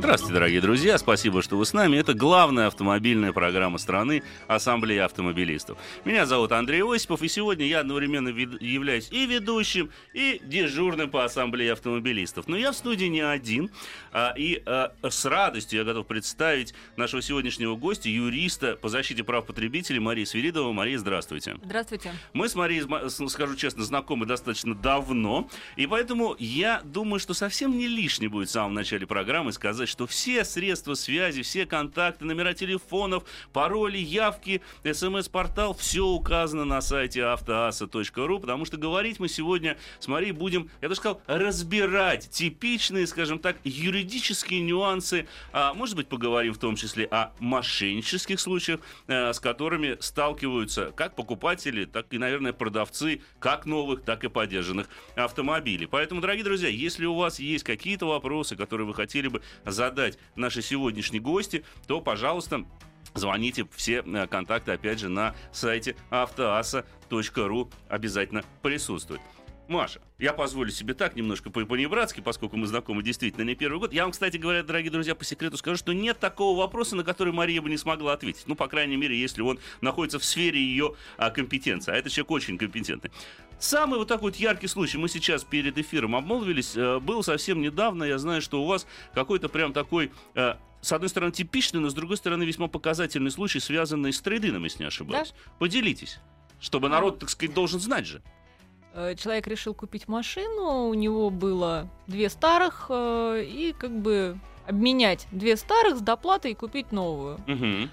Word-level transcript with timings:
Здравствуйте, 0.00 0.32
дорогие 0.32 0.60
друзья, 0.62 0.96
спасибо, 0.96 1.42
что 1.42 1.58
вы 1.58 1.66
с 1.66 1.74
нами. 1.74 1.98
Это 1.98 2.14
главная 2.14 2.68
автомобильная 2.68 3.34
программа 3.34 3.76
страны 3.76 4.22
Ассамблея 4.48 5.04
автомобилистов. 5.04 5.76
Меня 6.06 6.24
зовут 6.24 6.52
Андрей 6.52 6.82
Осипов, 6.82 7.20
и 7.20 7.28
сегодня 7.28 7.66
я 7.66 7.80
одновременно 7.80 8.28
являюсь 8.28 9.10
и 9.12 9.26
ведущим, 9.26 9.90
и 10.14 10.40
дежурным 10.42 11.10
по 11.10 11.22
Ассамблее 11.22 11.74
автомобилистов. 11.74 12.48
Но 12.48 12.56
я 12.56 12.72
в 12.72 12.76
студии 12.76 13.04
не 13.04 13.20
один, 13.20 13.70
а, 14.10 14.32
и 14.38 14.62
а, 14.64 14.94
с 15.02 15.26
радостью 15.26 15.80
я 15.80 15.84
готов 15.84 16.06
представить 16.06 16.72
нашего 16.96 17.20
сегодняшнего 17.20 17.76
гостя, 17.76 18.08
юриста 18.08 18.76
по 18.76 18.88
защите 18.88 19.22
прав 19.22 19.44
потребителей 19.44 20.00
Марии 20.00 20.24
Свиридова. 20.24 20.72
Мария, 20.72 20.96
здравствуйте. 20.96 21.56
Здравствуйте. 21.62 22.10
Мы 22.32 22.48
с 22.48 22.54
Марией, 22.54 23.28
скажу 23.28 23.54
честно, 23.54 23.84
знакомы 23.84 24.24
достаточно 24.24 24.74
давно, 24.74 25.50
и 25.76 25.86
поэтому 25.86 26.36
я 26.38 26.80
думаю, 26.84 27.20
что 27.20 27.34
совсем 27.34 27.76
не 27.76 27.86
лишне 27.86 28.30
будет 28.30 28.48
в 28.48 28.52
самом 28.52 28.72
начале 28.72 29.06
программы 29.06 29.52
сказать, 29.52 29.89
что 29.90 30.06
все 30.06 30.44
средства 30.44 30.94
связи, 30.94 31.42
все 31.42 31.66
контакты, 31.66 32.24
номера 32.24 32.54
телефонов, 32.54 33.24
пароли, 33.52 33.98
явки, 33.98 34.62
смс-портал, 34.90 35.74
все 35.74 36.06
указано 36.06 36.64
на 36.64 36.80
сайте 36.80 37.24
автоаса.ру, 37.24 38.38
потому 38.38 38.64
что 38.64 38.76
говорить 38.76 39.18
мы 39.18 39.28
сегодня 39.28 39.76
с 39.98 40.08
Марией 40.08 40.32
будем, 40.32 40.70
я 40.80 40.88
бы 40.88 40.94
сказал, 40.94 41.20
разбирать 41.26 42.30
типичные, 42.30 43.06
скажем 43.06 43.38
так, 43.38 43.56
юридические 43.64 44.60
нюансы, 44.62 45.26
а, 45.52 45.74
может 45.74 45.96
быть, 45.96 46.06
поговорим 46.06 46.54
в 46.54 46.58
том 46.58 46.76
числе 46.76 47.06
о 47.10 47.32
мошеннических 47.40 48.38
случаях, 48.38 48.80
а, 49.08 49.32
с 49.32 49.40
которыми 49.40 49.96
сталкиваются 50.00 50.92
как 50.96 51.16
покупатели, 51.16 51.84
так 51.84 52.06
и, 52.10 52.18
наверное, 52.18 52.52
продавцы 52.52 53.22
как 53.40 53.66
новых, 53.66 54.02
так 54.02 54.24
и 54.24 54.28
поддержанных 54.28 54.88
автомобилей. 55.16 55.86
Поэтому, 55.86 56.20
дорогие 56.20 56.44
друзья, 56.44 56.68
если 56.68 57.06
у 57.06 57.14
вас 57.14 57.40
есть 57.40 57.64
какие-то 57.64 58.06
вопросы, 58.06 58.54
которые 58.54 58.86
вы 58.86 58.94
хотели 58.94 59.28
бы 59.28 59.42
задать 59.64 59.79
наши 60.36 60.62
сегодняшние 60.62 61.20
гости, 61.20 61.64
то, 61.86 62.00
пожалуйста, 62.00 62.64
Звоните, 63.14 63.66
все 63.74 64.04
э, 64.06 64.26
контакты, 64.28 64.72
опять 64.72 65.00
же, 65.00 65.08
на 65.08 65.34
сайте 65.52 65.96
автоаса.ру 66.10 67.70
обязательно 67.88 68.44
присутствуют. 68.62 69.20
Маша, 69.70 70.00
я 70.18 70.32
позволю 70.32 70.72
себе 70.72 70.94
так 70.94 71.14
немножко 71.14 71.48
по-понебратски, 71.48 72.20
поскольку 72.20 72.56
мы 72.56 72.66
знакомы 72.66 73.04
действительно 73.04 73.44
не 73.44 73.54
первый 73.54 73.78
год. 73.78 73.92
Я 73.92 74.02
вам, 74.02 74.10
кстати 74.10 74.36
говоря, 74.36 74.64
дорогие 74.64 74.90
друзья, 74.90 75.14
по 75.14 75.24
секрету 75.24 75.56
скажу, 75.56 75.76
что 75.76 75.92
нет 75.92 76.18
такого 76.18 76.58
вопроса, 76.58 76.96
на 76.96 77.04
который 77.04 77.32
Мария 77.32 77.62
бы 77.62 77.70
не 77.70 77.76
смогла 77.76 78.14
ответить. 78.14 78.44
Ну, 78.46 78.56
по 78.56 78.66
крайней 78.66 78.96
мере, 78.96 79.16
если 79.16 79.42
он 79.42 79.60
находится 79.80 80.18
в 80.18 80.24
сфере 80.24 80.60
ее 80.60 80.94
а, 81.16 81.30
компетенции. 81.30 81.92
А 81.92 81.94
этот 81.94 82.12
человек 82.12 82.32
очень 82.32 82.58
компетентный. 82.58 83.12
Самый 83.60 83.98
вот 83.98 84.08
такой 84.08 84.30
вот 84.30 84.36
яркий 84.36 84.68
случай, 84.68 84.96
мы 84.96 85.10
сейчас 85.10 85.44
перед 85.44 85.76
эфиром 85.76 86.16
обмолвились, 86.16 86.74
э, 86.76 86.98
был 86.98 87.22
совсем 87.22 87.60
недавно, 87.60 88.04
я 88.04 88.16
знаю, 88.16 88.40
что 88.40 88.62
у 88.62 88.66
вас 88.66 88.86
какой-то 89.12 89.50
прям 89.50 89.74
такой 89.74 90.10
э, 90.34 90.54
с 90.80 90.92
одной 90.92 91.10
стороны, 91.10 91.30
типичный, 91.30 91.78
но 91.78 91.90
с 91.90 91.94
другой 91.94 92.16
стороны, 92.16 92.44
весьма 92.44 92.68
показательный 92.68 93.30
случай, 93.30 93.60
связанный 93.60 94.14
с 94.14 94.20
трейдином, 94.22 94.64
если 94.64 94.84
не 94.84 94.86
ошибаюсь. 94.86 95.32
Да? 95.32 95.52
Поделитесь, 95.58 96.20
чтобы 96.58 96.88
ну, 96.88 96.94
народ, 96.94 97.18
так 97.18 97.28
сказать, 97.28 97.54
должен 97.54 97.80
знать 97.80 98.06
же. 98.06 98.22
Э, 98.94 99.14
человек 99.14 99.46
решил 99.46 99.74
купить 99.74 100.08
машину, 100.08 100.88
у 100.88 100.94
него 100.94 101.28
было 101.28 101.86
две 102.06 102.30
старых, 102.30 102.90
и 102.90 103.74
как 103.78 103.92
бы 103.92 104.38
обменять 104.66 105.28
две 105.32 105.58
старых 105.58 105.98
с 105.98 106.00
доплатой 106.00 106.52
и 106.52 106.54
купить 106.54 106.92
новую. 106.92 107.34
Угу. 107.46 107.90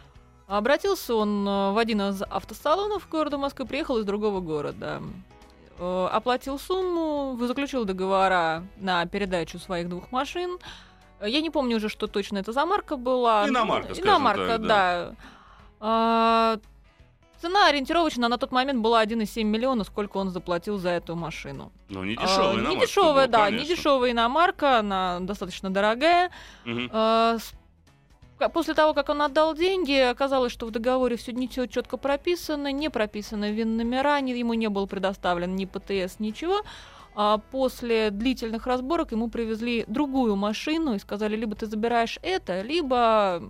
Обратился 0.47 1.13
он 1.13 1.43
в 1.43 1.77
один 1.77 2.03
из 2.03 2.21
автосалонов 2.21 3.09
города 3.09 3.37
Москвы, 3.37 3.65
приехал 3.65 3.97
из 3.97 4.05
другого 4.05 4.39
города. 4.39 5.01
Э, 5.79 6.09
оплатил 6.11 6.57
сумму, 6.57 7.37
заключил 7.45 7.85
договора 7.85 8.63
на 8.77 9.05
передачу 9.05 9.59
своих 9.59 9.89
двух 9.89 10.11
машин. 10.11 10.57
Я 11.21 11.41
не 11.41 11.49
помню 11.49 11.77
уже, 11.77 11.89
что 11.89 12.07
точно 12.07 12.39
это 12.39 12.51
за 12.51 12.65
марка 12.65 12.95
была. 12.95 13.47
Иномарка, 13.47 13.93
скажем 13.93 14.05
Иномарка, 14.05 14.47
так, 14.47 14.61
да. 14.61 14.67
да. 14.67 15.15
А, 15.79 16.59
цена 17.41 17.67
ориентировочно 17.67 18.27
на 18.27 18.37
тот 18.37 18.51
момент 18.51 18.81
была 18.81 19.03
1,7 19.03 19.43
миллиона, 19.43 19.83
сколько 19.83 20.17
он 20.17 20.29
заплатил 20.29 20.77
за 20.77 20.89
эту 20.89 21.15
машину. 21.15 21.71
Ну, 21.89 22.03
не 22.03 22.15
дешевая 22.15 22.51
а, 22.51 22.53
иномарка. 22.53 22.75
Не 22.75 22.79
дешевая, 22.79 23.27
да, 23.27 23.45
конечно. 23.45 23.63
не 23.63 23.75
дешевая 23.75 24.11
иномарка, 24.11 24.79
она 24.79 25.19
достаточно 25.21 25.69
дорогая. 25.69 26.31
Угу. 26.65 26.89
А, 26.91 27.37
После 28.53 28.73
того, 28.75 28.93
как 28.93 29.09
он 29.09 29.21
отдал 29.21 29.55
деньги, 29.55 29.97
оказалось, 29.97 30.51
что 30.51 30.67
в 30.67 30.71
договоре 30.71 31.15
все 31.17 31.31
не 31.31 31.47
все 31.47 31.65
четко 31.65 31.97
прописано, 31.97 32.71
не 32.71 32.89
прописаны 32.89 33.51
ВИН-номера, 33.51 34.17
ему 34.19 34.53
не 34.53 34.69
был 34.69 34.85
предоставлен 34.85 35.55
ни 35.55 35.65
ПТС, 35.65 36.19
ничего. 36.19 36.61
А 37.15 37.39
после 37.39 38.11
длительных 38.11 38.67
разборок 38.67 39.11
ему 39.11 39.27
привезли 39.27 39.85
другую 39.87 40.35
машину 40.35 40.93
и 40.93 40.99
сказали, 40.99 41.35
либо 41.35 41.55
ты 41.55 41.65
забираешь 41.65 42.19
это, 42.21 42.61
либо 42.61 43.41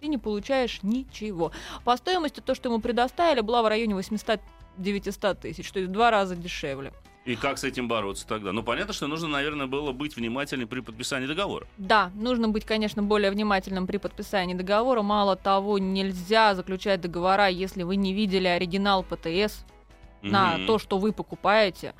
ты 0.00 0.06
не 0.06 0.16
получаешь 0.16 0.82
ничего. 0.82 1.52
По 1.84 1.98
стоимости 1.98 2.40
то, 2.40 2.54
что 2.54 2.70
ему 2.70 2.80
предоставили, 2.80 3.42
была 3.42 3.62
в 3.62 3.68
районе 3.68 3.94
800-900 3.94 5.34
тысяч, 5.34 5.70
то 5.70 5.78
есть 5.78 5.90
в 5.90 5.92
два 5.92 6.10
раза 6.10 6.34
дешевле. 6.34 6.94
И 7.26 7.36
как 7.36 7.58
с 7.58 7.64
этим 7.64 7.86
бороться 7.86 8.26
тогда? 8.26 8.52
Ну, 8.52 8.62
понятно, 8.62 8.94
что 8.94 9.06
нужно, 9.06 9.28
наверное, 9.28 9.66
было 9.66 9.92
быть 9.92 10.16
внимательным 10.16 10.66
при 10.66 10.80
подписании 10.80 11.26
договора. 11.26 11.66
Да, 11.76 12.10
нужно 12.14 12.48
быть, 12.48 12.64
конечно, 12.64 13.02
более 13.02 13.30
внимательным 13.30 13.86
при 13.86 13.98
подписании 13.98 14.54
договора. 14.54 15.02
Мало 15.02 15.36
того, 15.36 15.78
нельзя 15.78 16.54
заключать 16.54 17.00
договора, 17.02 17.48
если 17.48 17.82
вы 17.82 17.96
не 17.96 18.14
видели 18.14 18.46
оригинал 18.46 19.02
ПТС 19.02 19.26
mm-hmm. 19.26 20.30
на 20.30 20.66
то, 20.66 20.78
что 20.78 20.98
вы 20.98 21.12
покупаете, 21.12 21.94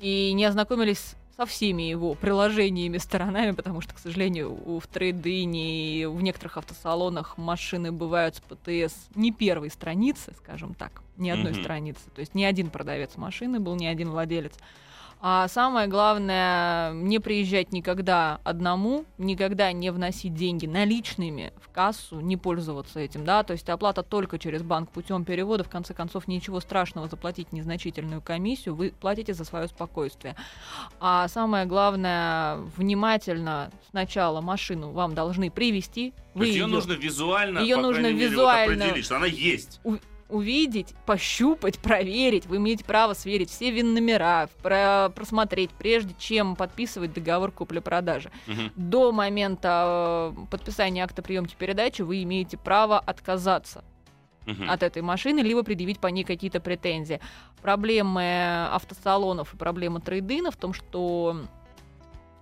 и 0.00 0.32
не 0.32 0.46
ознакомились 0.46 1.16
со 1.36 1.46
всеми 1.46 1.82
его 1.82 2.14
приложениями, 2.14 2.98
сторонами, 2.98 3.52
потому 3.52 3.80
что, 3.82 3.94
к 3.94 3.98
сожалению, 3.98 4.80
в 4.80 4.86
трейдине 4.86 6.00
и 6.00 6.06
в 6.06 6.22
некоторых 6.22 6.56
автосалонах 6.56 7.36
машины 7.36 7.92
бывают 7.92 8.36
с 8.36 8.40
ПТС 8.40 9.08
не 9.14 9.32
первой 9.32 9.70
страницы, 9.70 10.34
скажем 10.38 10.74
так, 10.74 11.01
ни 11.16 11.30
одной 11.30 11.52
mm-hmm. 11.52 11.62
страницы. 11.62 12.10
То 12.14 12.20
есть 12.20 12.34
ни 12.34 12.44
один 12.44 12.70
продавец 12.70 13.16
машины 13.16 13.60
был, 13.60 13.76
ни 13.76 13.86
один 13.86 14.10
владелец. 14.10 14.54
А 15.24 15.46
самое 15.46 15.86
главное, 15.86 16.92
не 16.94 17.20
приезжать 17.20 17.72
никогда 17.72 18.40
одному, 18.42 19.04
никогда 19.18 19.70
не 19.70 19.92
вносить 19.92 20.34
деньги 20.34 20.66
наличными 20.66 21.52
в 21.60 21.68
кассу, 21.68 22.18
не 22.18 22.36
пользоваться 22.36 22.98
этим, 22.98 23.24
да, 23.24 23.44
то 23.44 23.52
есть 23.52 23.70
оплата 23.70 24.02
только 24.02 24.40
через 24.40 24.64
банк 24.64 24.90
путем 24.90 25.24
перевода, 25.24 25.62
в 25.62 25.68
конце 25.68 25.94
концов, 25.94 26.26
ничего 26.26 26.58
страшного 26.58 27.06
заплатить 27.06 27.52
незначительную 27.52 28.20
комиссию, 28.20 28.74
вы 28.74 28.92
платите 29.00 29.32
за 29.32 29.44
свое 29.44 29.68
спокойствие. 29.68 30.34
А 30.98 31.28
самое 31.28 31.66
главное, 31.66 32.56
внимательно 32.76 33.70
сначала 33.90 34.40
машину 34.40 34.90
вам 34.90 35.14
должны 35.14 35.52
привести. 35.52 36.14
Вы 36.34 36.46
ее, 36.46 36.54
ее 36.54 36.66
нужно 36.66 36.94
визуально, 36.94 37.60
ее 37.60 37.76
нужно 37.76 38.10
визуально 38.10 38.72
мере, 38.72 38.74
вот 38.74 38.80
определить, 38.80 39.04
что 39.04 39.16
она 39.18 39.26
есть 39.26 39.80
увидеть, 40.32 40.94
пощупать, 41.06 41.78
проверить. 41.78 42.46
Вы 42.46 42.56
имеете 42.56 42.84
право 42.84 43.14
сверить 43.14 43.50
все 43.50 43.70
вин-номера, 43.70 44.48
про 44.62 45.10
просмотреть, 45.14 45.70
прежде 45.70 46.14
чем 46.18 46.56
подписывать 46.56 47.12
договор 47.12 47.52
купли-продажи. 47.52 48.30
Угу. 48.48 48.60
До 48.76 49.12
момента 49.12 50.34
э, 50.36 50.46
подписания 50.50 51.04
акта 51.04 51.22
приемки 51.22 51.54
передачи 51.58 52.02
вы 52.02 52.22
имеете 52.22 52.56
право 52.56 52.98
отказаться 52.98 53.84
угу. 54.46 54.64
от 54.68 54.82
этой 54.82 55.02
машины, 55.02 55.40
либо 55.40 55.62
предъявить 55.62 55.98
по 55.98 56.08
ней 56.08 56.24
какие-то 56.24 56.60
претензии. 56.60 57.20
Проблемы 57.60 58.66
автосалонов 58.70 59.54
и 59.54 59.56
проблема 59.56 60.00
трейдина 60.00 60.50
в 60.50 60.56
том, 60.56 60.72
что 60.72 61.42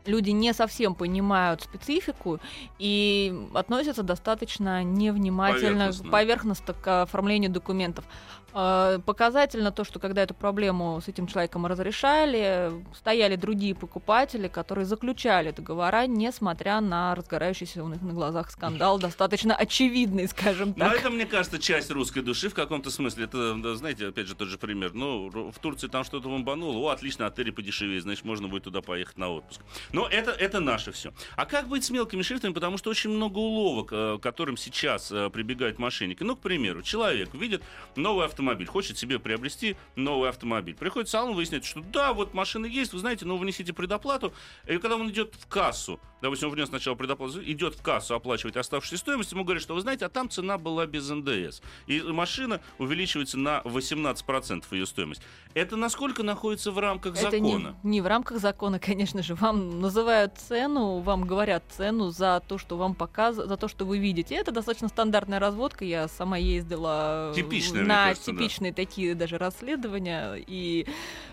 люди 0.07 0.31
не 0.31 0.53
совсем 0.53 0.95
понимают 0.95 1.63
специфику 1.63 2.41
и 2.79 3.35
относятся 3.55 4.03
достаточно 4.03 4.83
невнимательно, 4.83 5.87
поверхностно, 5.87 6.11
поверхностно 6.11 6.75
к 6.75 7.03
оформлению 7.03 7.51
документов. 7.51 8.05
Э, 8.53 8.99
показательно 9.05 9.71
то, 9.71 9.85
что 9.85 9.99
когда 9.99 10.23
эту 10.23 10.35
проблему 10.35 11.01
с 11.01 11.09
этим 11.09 11.27
человеком 11.27 11.67
разрешали, 11.67 12.73
стояли 12.95 13.37
другие 13.37 13.75
покупатели, 13.75 14.49
которые 14.49 14.87
заключали 14.87 15.53
договора, 15.53 16.07
несмотря 16.07 16.81
на 16.81 17.15
разгорающийся 17.15 17.85
у 17.85 17.89
них 17.89 18.03
на 18.03 18.13
глазах 18.13 18.51
скандал, 18.51 18.99
достаточно 19.01 19.55
очевидный, 19.55 20.29
скажем 20.29 20.75
так. 20.75 20.89
Но 20.89 20.95
это, 20.95 21.11
мне 21.11 21.27
кажется, 21.27 21.59
часть 21.59 21.91
русской 21.91 22.23
души 22.23 22.49
в 22.49 22.55
каком-то 22.55 22.91
смысле. 22.91 23.25
Это, 23.25 23.77
знаете, 23.77 24.09
опять 24.09 24.27
же, 24.27 24.35
тот 24.35 24.49
же 24.49 24.59
пример. 24.59 24.93
Ну, 24.95 25.31
в 25.51 25.59
Турции 25.61 25.89
там 25.89 26.05
что-то 26.05 26.29
бомбануло, 26.29 26.79
о, 26.79 26.89
отлично, 26.91 27.27
отели 27.27 27.51
подешевее, 27.51 28.01
значит, 28.01 28.25
можно 28.25 28.49
будет 28.49 28.65
туда 28.65 28.81
поехать 28.81 29.19
на 29.19 29.29
отпуск. 29.31 29.61
Но 29.93 30.09
это, 30.09 30.33
это 30.33 30.61
наше 30.61 30.93
все. 30.93 31.13
А 31.37 31.47
как 31.47 31.69
быть 31.69 31.85
с 31.85 31.91
мелкими 31.91 32.23
шрифтами? 32.23 32.53
Потому 32.53 32.79
что 32.79 32.91
очень 32.91 33.11
много 33.11 33.39
уловок, 33.39 33.93
э, 33.93 34.19
к 34.19 34.23
которым 34.23 34.57
сейчас 34.57 35.13
э, 35.13 35.31
прибегают 35.31 35.79
мошенники. 35.79 36.23
Ну, 36.23 36.37
к 36.37 36.41
примеру, 36.41 36.83
человек 36.83 37.33
видит 37.35 37.63
новый 37.97 38.27
автомобиль, 38.27 38.40
автомобиль, 38.41 38.67
хочет 38.67 38.99
себе 38.99 39.19
приобрести 39.19 39.77
новый 39.97 40.31
автомобиль. 40.31 40.75
Приходит 40.75 41.09
в 41.09 41.11
салон, 41.11 41.35
выясняет, 41.35 41.65
что 41.65 41.81
да, 41.81 42.13
вот 42.13 42.35
машина 42.35 42.67
есть, 42.67 42.93
вы 42.93 42.99
знаете, 42.99 43.27
но 43.27 43.37
внесите 43.37 43.73
предоплату. 43.73 44.33
И 44.67 44.79
когда 44.79 44.97
он 44.97 45.11
идет 45.11 45.35
в 45.35 45.47
кассу, 45.47 46.01
допустим, 46.21 46.49
он 46.49 46.55
внес 46.55 46.69
сначала 46.69 46.95
предоплату, 46.95 47.43
идет 47.43 47.75
в 47.75 47.83
кассу 47.83 48.15
оплачивать 48.15 48.57
оставшуюся 48.57 48.99
стоимость, 48.99 49.33
ему 49.33 49.45
говорят, 49.45 49.63
что 49.63 49.75
вы 49.75 49.81
знаете, 49.81 50.07
а 50.07 50.09
там 50.09 50.29
цена 50.29 50.59
была 50.59 50.87
без 50.87 51.09
НДС. 51.09 51.61
И 51.87 52.01
машина 52.01 52.61
увеличивается 52.79 53.39
на 53.39 53.61
18% 53.65 54.65
ее 54.71 54.87
стоимость. 54.87 55.23
Это 55.55 55.77
насколько 55.77 56.23
находится 56.23 56.71
в 56.71 56.79
рамках 56.79 57.17
Это 57.17 57.31
закона? 57.31 57.77
Не, 57.83 57.91
не 57.91 58.01
в 58.01 58.07
рамках 58.07 58.39
закона, 58.39 58.79
конечно 58.79 59.23
же. 59.23 59.35
Вам 59.35 59.81
называют 59.81 60.37
цену, 60.37 60.99
вам 60.99 61.25
говорят 61.27 61.65
цену 61.71 62.11
за 62.11 62.43
то, 62.47 62.59
что 62.59 62.77
вам 62.77 62.95
показывают, 62.95 63.49
за 63.49 63.57
то, 63.57 63.69
что 63.69 63.85
вы 63.85 63.99
видите. 63.99 64.35
Это 64.35 64.53
достаточно 64.53 64.89
стандартная 64.89 65.39
разводка. 65.39 65.85
Я 65.85 66.09
сама 66.09 66.37
ездила 66.37 67.33
Типичная, 67.35 67.85
на 67.85 68.07
кажется, 68.07 68.33
типичные 68.33 68.73
да. 68.73 68.77
такие 68.77 69.15
даже 69.15 69.39
расследования. 69.39 70.37
И 70.47 70.87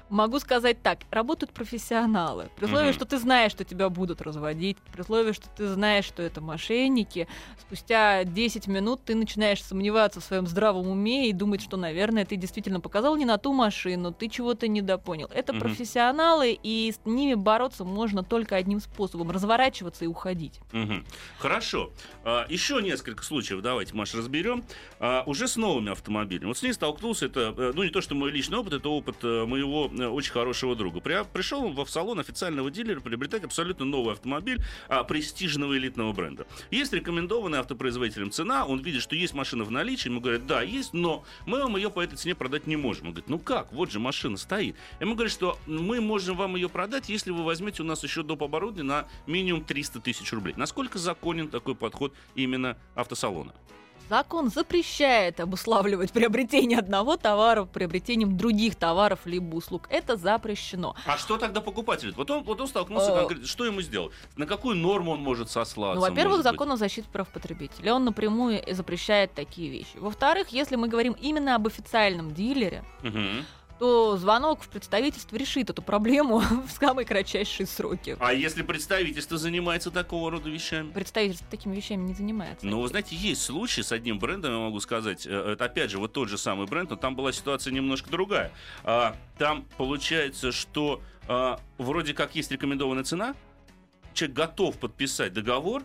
могу 0.09 0.39
сказать 0.39 0.81
так, 0.81 0.99
работают 1.11 1.51
профессионалы. 1.51 2.49
При 2.55 2.65
условии, 2.65 2.89
угу. 2.89 2.93
что 2.93 3.05
ты 3.05 3.17
знаешь, 3.17 3.51
что 3.51 3.63
тебя 3.63 3.89
будут 3.89 4.21
разводить, 4.21 4.77
при 4.93 5.01
условии, 5.01 5.31
что 5.31 5.47
ты 5.49 5.67
знаешь, 5.67 6.05
что 6.05 6.23
это 6.23 6.41
мошенники, 6.41 7.27
спустя 7.59 8.23
10 8.23 8.67
минут 8.67 9.01
ты 9.03 9.15
начинаешь 9.15 9.63
сомневаться 9.63 10.19
в 10.19 10.23
своем 10.23 10.47
здравом 10.47 10.87
уме 10.87 11.29
и 11.29 11.33
думать, 11.33 11.61
что, 11.61 11.77
наверное, 11.77 12.25
ты 12.25 12.35
действительно 12.35 12.79
показал 12.79 13.15
не 13.15 13.25
на 13.25 13.37
ту 13.37 13.53
машину, 13.53 14.13
ты 14.13 14.29
чего-то 14.29 14.67
недопонял. 14.67 15.29
Это 15.33 15.53
угу. 15.53 15.61
профессионалы, 15.61 16.57
и 16.61 16.93
с 16.93 17.05
ними 17.05 17.33
бороться 17.33 17.83
можно 17.83 18.23
только 18.23 18.55
одним 18.55 18.79
способом 18.79 19.31
разворачиваться 19.31 20.05
и 20.05 20.07
уходить. 20.07 20.59
Угу. 20.73 21.03
Хорошо. 21.39 21.91
А, 22.23 22.45
еще 22.49 22.81
несколько 22.81 23.23
случаев 23.23 23.61
давайте, 23.61 23.93
Маш, 23.93 24.13
разберем. 24.13 24.63
А, 24.99 25.23
уже 25.25 25.47
с 25.47 25.57
новыми 25.57 25.91
автомобилями. 25.91 26.47
Вот 26.47 26.57
с 26.57 26.63
ней 26.63 26.73
столкнулся, 26.73 27.25
это, 27.25 27.53
э, 27.57 27.71
ну, 27.75 27.83
не 27.83 27.89
то, 27.89 28.01
что 28.01 28.15
мой 28.15 28.31
личный 28.31 28.57
опыт, 28.57 28.73
это 28.73 28.89
опыт 28.89 29.17
э, 29.23 29.45
моего 29.45 29.89
очень 29.99 30.31
хорошего 30.31 30.75
друга. 30.75 30.99
При, 30.99 31.23
пришел 31.25 31.69
в 31.71 31.89
салон 31.89 32.19
официального 32.19 32.71
дилера 32.71 32.99
приобретать 32.99 33.43
абсолютно 33.43 33.85
новый 33.85 34.13
автомобиль 34.13 34.59
а, 34.87 35.03
престижного 35.03 35.77
элитного 35.77 36.13
бренда. 36.13 36.47
Есть 36.71 36.93
рекомендованная 36.93 37.59
автопроизводителем 37.59 38.31
цена, 38.31 38.65
он 38.65 38.81
видит, 38.81 39.01
что 39.01 39.15
есть 39.15 39.33
машина 39.33 39.63
в 39.63 39.71
наличии, 39.71 40.09
ему 40.09 40.21
говорят, 40.21 40.45
да, 40.47 40.61
есть, 40.61 40.93
но 40.93 41.23
мы 41.45 41.61
вам 41.61 41.75
ее 41.77 41.89
по 41.89 42.01
этой 42.01 42.15
цене 42.15 42.35
продать 42.35 42.67
не 42.67 42.75
можем. 42.75 43.07
Он 43.07 43.13
говорит, 43.13 43.29
ну 43.29 43.39
как, 43.39 43.71
вот 43.73 43.91
же 43.91 43.99
машина 43.99 44.37
стоит. 44.37 44.75
Ему 44.99 45.15
говорят, 45.15 45.33
что 45.33 45.57
мы 45.65 46.01
можем 46.01 46.37
вам 46.37 46.55
ее 46.55 46.69
продать, 46.69 47.09
если 47.09 47.31
вы 47.31 47.43
возьмете 47.43 47.83
у 47.83 47.85
нас 47.85 48.03
еще 48.03 48.23
доп. 48.23 48.43
оборудование 48.43 48.83
на 48.83 49.07
минимум 49.25 49.63
300 49.63 49.99
тысяч 50.01 50.31
рублей. 50.33 50.53
Насколько 50.57 50.99
законен 50.99 51.49
такой 51.49 51.75
подход 51.75 52.13
именно 52.35 52.77
автосалона? 52.95 53.53
Закон 54.09 54.49
запрещает 54.49 55.39
обуславливать 55.39 56.11
приобретение 56.11 56.79
одного 56.79 57.17
товара 57.17 57.65
приобретением 57.65 58.37
других 58.37 58.75
товаров 58.75 59.21
либо 59.25 59.55
услуг. 59.55 59.87
Это 59.89 60.15
запрещено. 60.15 60.95
А 61.05 61.17
что 61.17 61.37
тогда 61.37 61.61
покупатель? 61.61 62.13
Вот 62.15 62.29
он, 62.31 62.43
вот 62.43 62.61
он 62.61 62.67
столкнулся 62.67 63.11
э, 63.11 63.15
конкретно. 63.19 63.47
Что 63.47 63.65
ему 63.65 63.81
сделать? 63.81 64.13
На 64.35 64.45
какую 64.45 64.77
норму 64.77 65.11
он 65.11 65.21
может 65.21 65.49
сослаться? 65.49 65.99
Ну, 65.99 66.07
во-первых, 66.07 66.43
закон 66.43 66.71
о 66.71 66.77
защите 66.77 67.07
прав 67.11 67.27
потребителя. 67.29 67.93
Он 67.93 68.05
напрямую 68.05 68.61
запрещает 68.71 69.33
такие 69.33 69.69
вещи. 69.69 69.97
Во-вторых, 69.97 70.49
если 70.49 70.75
мы 70.75 70.87
говорим 70.87 71.13
именно 71.13 71.55
об 71.55 71.67
официальном 71.67 72.33
дилере, 72.33 72.83
угу 73.03 73.17
то 73.79 74.17
звонок 74.17 74.63
в 74.63 74.69
представительство 74.69 75.35
решит 75.35 75.69
эту 75.69 75.81
проблему 75.81 76.39
в 76.67 76.71
самые 76.71 77.05
кратчайшие 77.05 77.67
сроки. 77.67 78.17
А 78.19 78.33
если 78.33 78.61
представительство 78.61 79.37
занимается 79.37 79.91
такого 79.91 80.31
рода 80.31 80.49
вещами? 80.49 80.91
Представительство 80.91 81.47
такими 81.49 81.75
вещами 81.75 82.07
не 82.07 82.13
занимается. 82.13 82.65
Ну, 82.65 82.81
вы 82.81 82.87
знаете, 82.87 83.15
есть 83.15 83.43
случаи 83.43 83.81
с 83.81 83.91
одним 83.91 84.19
брендом, 84.19 84.51
я 84.53 84.59
могу 84.59 84.79
сказать, 84.79 85.25
э, 85.25 85.53
это 85.53 85.65
опять 85.65 85.91
же 85.91 85.99
вот 85.99 86.13
тот 86.13 86.29
же 86.29 86.37
самый 86.37 86.67
бренд, 86.67 86.89
но 86.89 86.95
там 86.95 87.15
была 87.15 87.31
ситуация 87.31 87.71
немножко 87.73 88.09
другая. 88.09 88.51
А, 88.83 89.15
там 89.37 89.65
получается, 89.77 90.51
что 90.51 91.01
а, 91.27 91.59
вроде 91.77 92.13
как 92.13 92.35
есть 92.35 92.51
рекомендованная 92.51 93.03
цена, 93.03 93.35
человек 94.13 94.35
готов 94.35 94.77
подписать 94.77 95.33
договор, 95.33 95.83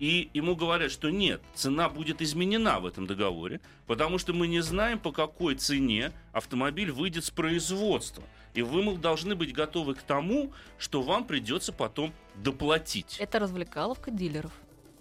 и 0.00 0.30
ему 0.32 0.56
говорят, 0.56 0.90
что 0.90 1.10
нет, 1.10 1.42
цена 1.54 1.90
будет 1.90 2.22
изменена 2.22 2.80
в 2.80 2.86
этом 2.86 3.06
договоре, 3.06 3.60
потому 3.86 4.18
что 4.18 4.32
мы 4.32 4.48
не 4.48 4.60
знаем, 4.60 4.98
по 4.98 5.12
какой 5.12 5.54
цене 5.54 6.12
автомобиль 6.32 6.90
выйдет 6.90 7.24
с 7.26 7.30
производства. 7.30 8.24
И 8.54 8.62
вы, 8.62 8.82
мол, 8.82 8.96
должны 8.96 9.36
быть 9.36 9.52
готовы 9.52 9.94
к 9.94 10.02
тому, 10.02 10.52
что 10.78 11.02
вам 11.02 11.24
придется 11.24 11.72
потом 11.72 12.12
доплатить. 12.34 13.16
Это 13.20 13.38
развлекаловка 13.38 14.10
дилеров. 14.10 14.52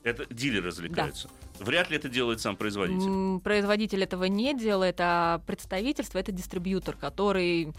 Это 0.04 0.26
дилеры 0.32 0.68
развлекаются. 0.68 1.30
Да. 1.60 1.66
Вряд 1.66 1.90
ли 1.90 1.96
это 1.96 2.10
делает 2.10 2.42
сам 2.42 2.58
производитель. 2.58 3.40
Производитель 3.42 4.04
этого 4.04 4.26
не 4.26 4.54
делает, 4.54 4.98
а 5.00 5.40
представительство 5.48 6.20
это 6.20 6.32
дистрибьютор, 6.32 6.96
который 6.96 7.74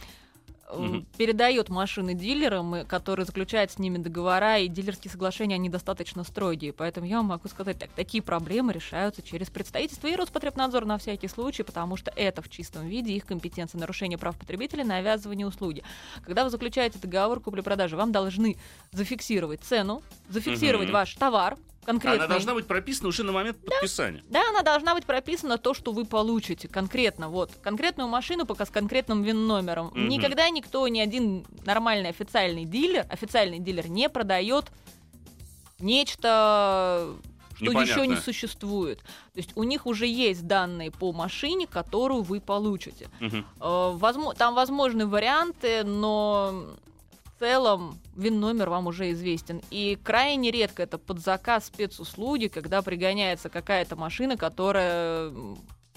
угу. 0.72 1.04
передает 1.16 1.68
машины 1.68 2.14
дилерам, 2.14 2.86
которые 2.86 3.26
заключают 3.26 3.70
с 3.70 3.78
ними 3.78 3.98
договора, 3.98 4.58
и 4.58 4.68
дилерские 4.68 5.10
соглашения, 5.10 5.54
они 5.54 5.68
достаточно 5.68 6.24
строгие. 6.24 6.72
Поэтому 6.72 7.06
я 7.06 7.22
могу 7.22 7.48
сказать 7.48 7.78
так, 7.78 7.90
такие 7.90 8.22
проблемы 8.22 8.72
решаются 8.72 9.22
через 9.22 9.50
представительство 9.50 10.06
и 10.06 10.16
Роспотребнадзор 10.16 10.84
на 10.84 10.98
всякий 10.98 11.28
случай, 11.28 11.62
потому 11.62 11.96
что 11.96 12.12
это 12.14 12.42
в 12.42 12.48
чистом 12.48 12.86
виде 12.86 13.12
их 13.12 13.26
компетенция 13.26 13.78
нарушения 13.78 14.18
прав 14.18 14.36
потребителей, 14.36 14.84
навязывание 14.84 15.46
услуги. 15.46 15.82
Когда 16.24 16.44
вы 16.44 16.50
заключаете 16.50 16.98
договор 16.98 17.40
купли-продажи, 17.40 17.96
вам 17.96 18.12
должны 18.12 18.56
зафиксировать 18.92 19.60
цену, 19.60 20.02
зафиксировать 20.28 20.88
угу. 20.88 20.94
ваш 20.94 21.14
товар, 21.14 21.56
конкретно. 21.84 22.24
Она 22.24 22.28
должна 22.28 22.54
быть 22.54 22.66
прописана 22.66 23.08
уже 23.08 23.22
на 23.22 23.32
момент 23.32 23.58
подписания. 23.64 24.22
Да, 24.28 24.42
она 24.50 24.62
должна 24.62 24.94
быть 24.94 25.04
прописана 25.04 25.58
то, 25.58 25.74
что 25.74 25.92
вы 25.92 26.04
получите 26.04 26.68
конкретно. 26.68 27.28
Вот 27.28 27.52
конкретную 27.62 28.08
машину 28.08 28.46
пока 28.46 28.66
с 28.66 28.70
конкретным 28.70 29.22
вин-номером. 29.22 29.88
Угу. 29.88 29.98
Никогда 29.98 30.48
никто, 30.50 30.86
ни 30.88 31.00
один 31.00 31.46
нормальный 31.64 32.10
официальный 32.10 32.64
дилер, 32.64 33.06
официальный 33.08 33.58
дилер 33.58 33.88
не 33.88 34.08
продает 34.08 34.70
нечто 35.78 37.16
что 37.60 37.72
Непонятно. 37.72 38.00
еще 38.00 38.06
не 38.06 38.16
существует. 38.16 39.00
То 39.00 39.36
есть 39.36 39.50
у 39.54 39.64
них 39.64 39.86
уже 39.86 40.06
есть 40.06 40.46
данные 40.46 40.90
по 40.90 41.12
машине, 41.12 41.66
которую 41.66 42.22
вы 42.22 42.40
получите. 42.40 43.10
Угу. 43.20 44.34
Там 44.38 44.54
возможны 44.54 45.06
варианты, 45.06 45.84
но 45.84 46.68
целом 47.40 47.98
ВИН-номер 48.14 48.68
вам 48.68 48.86
уже 48.86 49.10
известен. 49.12 49.60
И 49.70 49.98
крайне 50.02 50.50
редко 50.50 50.82
это 50.82 50.98
под 50.98 51.20
заказ 51.20 51.66
спецуслуги, 51.66 52.46
когда 52.48 52.82
пригоняется 52.82 53.48
какая-то 53.48 53.96
машина, 53.96 54.36
которая 54.36 55.32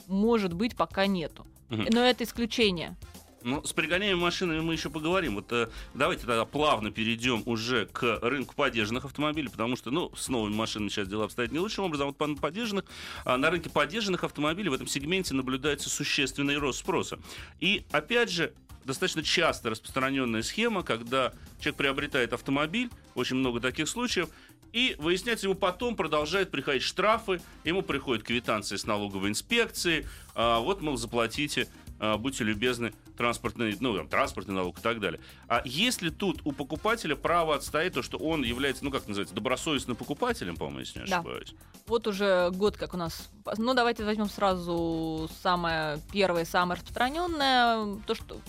может 0.07 0.53
быть 0.53 0.75
пока 0.75 1.05
нету. 1.05 1.45
Угу. 1.69 1.83
Но 1.91 2.03
это 2.03 2.23
исключение. 2.23 2.95
Ну, 3.43 3.61
с 3.61 3.73
пригоняемыми 3.73 4.21
машинами 4.21 4.61
мы 4.61 4.71
еще 4.71 4.89
поговорим. 4.89 5.35
Вот 5.35 5.51
э, 5.51 5.67
давайте 5.93 6.25
тогда 6.25 6.45
плавно 6.45 6.91
перейдем 6.91 7.43
уже 7.45 7.87
к 7.87 8.19
рынку 8.21 8.55
поддержанных 8.55 9.03
автомобилей, 9.03 9.49
потому 9.49 9.75
что, 9.75 9.91
ну, 9.91 10.13
с 10.15 10.29
новыми 10.29 10.55
машинами 10.55 10.87
сейчас 10.87 11.09
дела 11.09 11.25
обстоят 11.25 11.51
не 11.51 11.59
лучшим 11.59 11.83
образом. 11.83 12.15
А 12.17 12.25
вот 12.25 12.39
поддержанных, 12.39 12.85
а 13.25 13.37
на 13.37 13.49
рынке 13.49 13.69
поддержанных 13.69 14.23
автомобилей 14.23 14.69
в 14.69 14.73
этом 14.73 14.87
сегменте 14.87 15.33
наблюдается 15.33 15.89
существенный 15.89 16.57
рост 16.57 16.79
спроса. 16.79 17.19
И, 17.59 17.85
опять 17.91 18.31
же, 18.31 18.53
достаточно 18.85 19.23
часто 19.23 19.69
распространенная 19.69 20.41
схема, 20.41 20.83
когда 20.83 21.33
человек 21.59 21.75
приобретает 21.75 22.33
автомобиль, 22.33 22.89
очень 23.15 23.37
много 23.37 23.59
таких 23.59 23.87
случаев, 23.87 24.29
и 24.73 24.95
выясняется, 24.97 25.45
ему 25.45 25.55
потом 25.55 25.95
продолжают 25.95 26.49
приходить 26.49 26.81
штрафы, 26.81 27.39
ему 27.63 27.83
приходят 27.83 28.23
квитанции 28.23 28.75
с 28.75 28.85
налоговой 28.85 29.29
инспекции, 29.29 30.07
а, 30.33 30.59
вот, 30.59 30.81
мол, 30.81 30.97
заплатите, 30.97 31.67
а, 31.99 32.17
будьте 32.17 32.43
любезны, 32.43 32.91
транспортный, 33.15 33.77
ну, 33.79 33.95
там, 33.95 34.07
транспортный 34.07 34.55
налог 34.55 34.79
и 34.79 34.81
так 34.81 34.99
далее. 34.99 35.21
А 35.47 35.61
если 35.63 36.09
тут 36.09 36.41
у 36.43 36.51
покупателя 36.51 37.15
право 37.15 37.55
отстоять 37.55 37.93
то, 37.93 38.01
что 38.01 38.17
он 38.17 38.43
является, 38.43 38.83
ну, 38.83 38.89
как 38.89 39.07
называется, 39.07 39.35
добросовестным 39.35 39.95
покупателем, 39.95 40.57
по-моему, 40.57 40.79
если 40.79 40.99
не 40.99 41.05
ошибаюсь? 41.05 41.51
Да. 41.51 41.57
Вот 41.85 42.07
уже 42.07 42.49
год, 42.51 42.75
как 42.75 42.95
у 42.95 42.97
нас... 42.97 43.29
Ну, 43.57 43.75
давайте 43.75 44.03
возьмем 44.03 44.27
сразу 44.27 45.29
самое 45.43 45.99
первое, 46.11 46.45
самое 46.45 46.79
распространенное, 46.79 47.99
то, 48.07 48.15
что 48.15 48.41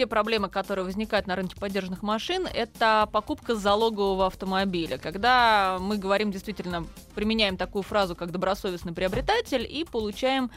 те 0.00 0.06
проблемы, 0.06 0.48
которые 0.48 0.86
возникают 0.86 1.26
на 1.26 1.36
рынке 1.36 1.56
поддержанных 1.56 2.02
машин, 2.02 2.46
это 2.46 3.06
покупка 3.12 3.54
залогового 3.54 4.26
автомобиля. 4.26 4.96
Когда 4.96 5.76
мы 5.78 5.98
говорим 5.98 6.32
действительно, 6.32 6.86
применяем 7.14 7.58
такую 7.58 7.82
фразу, 7.82 8.16
как 8.16 8.30
добросовестный 8.30 8.94
приобретатель, 8.94 9.66
и 9.70 9.84
получаем 9.84 10.50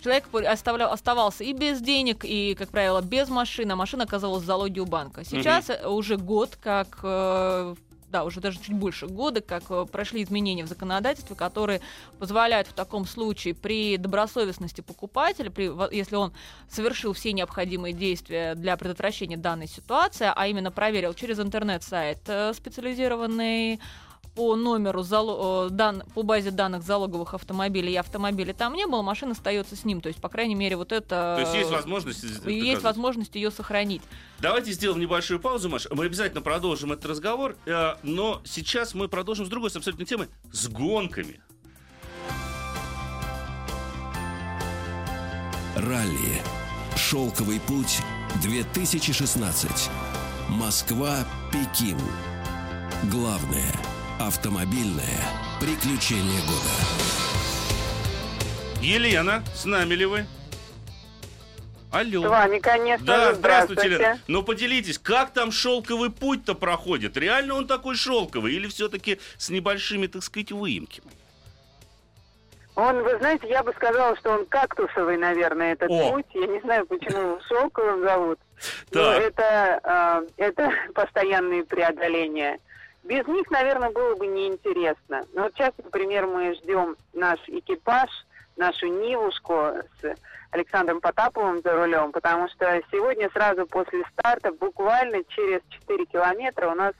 человек 0.00 0.26
оставлял, 0.48 0.92
оставался 0.92 1.42
и 1.42 1.52
без 1.52 1.80
денег, 1.80 2.24
и, 2.24 2.54
как 2.54 2.68
правило, 2.68 3.02
без 3.02 3.28
машины, 3.30 3.72
а 3.72 3.76
машина 3.76 4.04
оказалась 4.04 4.44
в 4.44 4.46
залоге 4.46 4.80
у 4.82 4.86
банка. 4.86 5.24
Сейчас 5.24 5.70
угу. 5.70 5.94
уже 5.94 6.16
год, 6.16 6.56
как 6.62 7.00
э, 7.02 7.74
да, 8.14 8.22
уже 8.22 8.40
даже 8.40 8.60
чуть 8.60 8.76
больше 8.76 9.08
года, 9.08 9.40
как 9.40 9.64
э, 9.70 9.86
прошли 9.90 10.22
изменения 10.22 10.62
в 10.62 10.68
законодательстве, 10.68 11.34
которые 11.34 11.80
позволяют 12.20 12.68
в 12.68 12.72
таком 12.72 13.06
случае 13.06 13.54
при 13.54 13.96
добросовестности 13.96 14.82
покупателя, 14.82 15.50
при, 15.50 15.68
если 15.92 16.14
он 16.14 16.32
совершил 16.70 17.12
все 17.12 17.32
необходимые 17.32 17.92
действия 17.92 18.54
для 18.54 18.76
предотвращения 18.76 19.36
данной 19.36 19.66
ситуации, 19.66 20.30
а 20.32 20.46
именно 20.46 20.70
проверил 20.70 21.12
через 21.12 21.40
интернет-сайт 21.40 22.20
э, 22.28 22.54
специализированный 22.54 23.80
по 24.34 24.56
номеру 24.56 25.02
зало, 25.02 25.70
дан, 25.70 26.02
по 26.14 26.22
базе 26.22 26.50
данных 26.50 26.82
залоговых 26.82 27.34
автомобилей 27.34 27.92
и 27.92 27.96
автомобиля 27.96 28.52
там 28.52 28.74
не 28.74 28.86
было, 28.86 29.02
машина 29.02 29.32
остается 29.32 29.76
с 29.76 29.84
ним. 29.84 30.00
То 30.00 30.08
есть, 30.08 30.20
по 30.20 30.28
крайней 30.28 30.54
мере, 30.54 30.76
вот 30.76 30.92
это... 30.92 31.34
То 31.36 31.40
есть 31.40 31.54
есть 31.54 31.70
возможность... 31.70 32.24
Есть 32.44 32.82
возможность 32.82 33.34
ее 33.34 33.50
сохранить. 33.50 34.02
Давайте 34.40 34.72
сделаем 34.72 35.00
небольшую 35.00 35.40
паузу, 35.40 35.68
Маш. 35.68 35.86
Мы 35.90 36.06
обязательно 36.06 36.42
продолжим 36.42 36.92
этот 36.92 37.06
разговор, 37.06 37.56
э, 37.66 37.94
но 38.02 38.40
сейчас 38.44 38.94
мы 38.94 39.08
продолжим 39.08 39.46
с 39.46 39.48
другой 39.48 39.70
с 39.70 39.76
абсолютно 39.76 40.04
темы, 40.04 40.28
с 40.52 40.68
гонками. 40.68 41.40
Ралли. 45.76 46.42
Шелковый 46.96 47.60
путь 47.60 48.00
2016. 48.42 49.90
Москва, 50.48 51.24
Пекин. 51.50 51.98
Главное– 53.10 53.72
Автомобильное 54.20 55.18
приключение 55.60 56.40
года. 56.42 56.70
Елена, 58.80 59.42
с 59.56 59.64
нами 59.64 59.94
ли 59.94 60.06
вы? 60.06 60.24
Алло. 61.90 62.22
С 62.22 62.28
вами, 62.28 62.58
конечно. 62.60 63.04
Да, 63.04 63.34
здравствуйте, 63.34 63.86
Елена. 63.88 64.20
Но 64.28 64.38
ну, 64.38 64.44
поделитесь, 64.44 64.98
как 64.98 65.32
там 65.32 65.50
шелковый 65.50 66.10
путь-то 66.10 66.54
проходит? 66.54 67.16
Реально 67.16 67.54
он 67.54 67.66
такой 67.66 67.96
шелковый 67.96 68.54
или 68.54 68.68
все-таки 68.68 69.18
с 69.36 69.50
небольшими, 69.50 70.06
так 70.06 70.22
сказать, 70.22 70.52
выемками? 70.52 71.10
Он, 72.76 73.02
вы 73.02 73.18
знаете, 73.18 73.48
я 73.48 73.64
бы 73.64 73.72
сказала, 73.72 74.16
что 74.16 74.30
он 74.30 74.46
кактусовый, 74.46 75.16
наверное, 75.16 75.72
этот 75.72 75.90
О. 75.90 76.12
путь. 76.12 76.26
Я 76.34 76.46
не 76.46 76.60
знаю, 76.60 76.86
почему 76.86 77.18
его 77.18 77.40
шелковым 77.48 78.02
зовут. 78.02 78.38
Так. 78.90 79.02
Но 79.02 79.12
это, 79.12 80.26
э, 80.38 80.44
это 80.44 80.70
постоянные 80.94 81.64
преодоления. 81.64 82.60
Без 83.04 83.26
них, 83.26 83.50
наверное, 83.50 83.90
было 83.90 84.14
бы 84.16 84.26
неинтересно. 84.26 85.26
Но 85.34 85.42
вот 85.42 85.52
сейчас, 85.54 85.72
например, 85.82 86.26
мы 86.26 86.54
ждем 86.54 86.96
наш 87.12 87.38
экипаж, 87.48 88.08
нашу 88.56 88.86
Нивушку 88.86 89.54
с 90.00 90.14
Александром 90.50 91.00
Потаповым 91.00 91.60
за 91.62 91.72
рулем, 91.74 92.12
потому 92.12 92.48
что 92.48 92.80
сегодня 92.90 93.28
сразу 93.30 93.66
после 93.66 94.04
старта, 94.12 94.52
буквально 94.52 95.22
через 95.24 95.60
4 95.68 96.06
километра 96.06 96.70
у 96.70 96.74
нас 96.74 96.94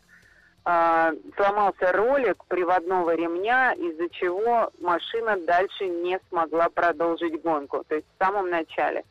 э, 0.66 1.12
сломался 1.36 1.92
ролик 1.92 2.44
приводного 2.48 3.14
ремня, 3.14 3.72
из-за 3.72 4.10
чего 4.10 4.70
машина 4.80 5.38
дальше 5.38 5.86
не 5.86 6.20
смогла 6.28 6.68
продолжить 6.68 7.40
гонку. 7.40 7.82
То 7.88 7.94
есть 7.94 8.06
в 8.14 8.22
самом 8.22 8.50
начале. 8.50 9.04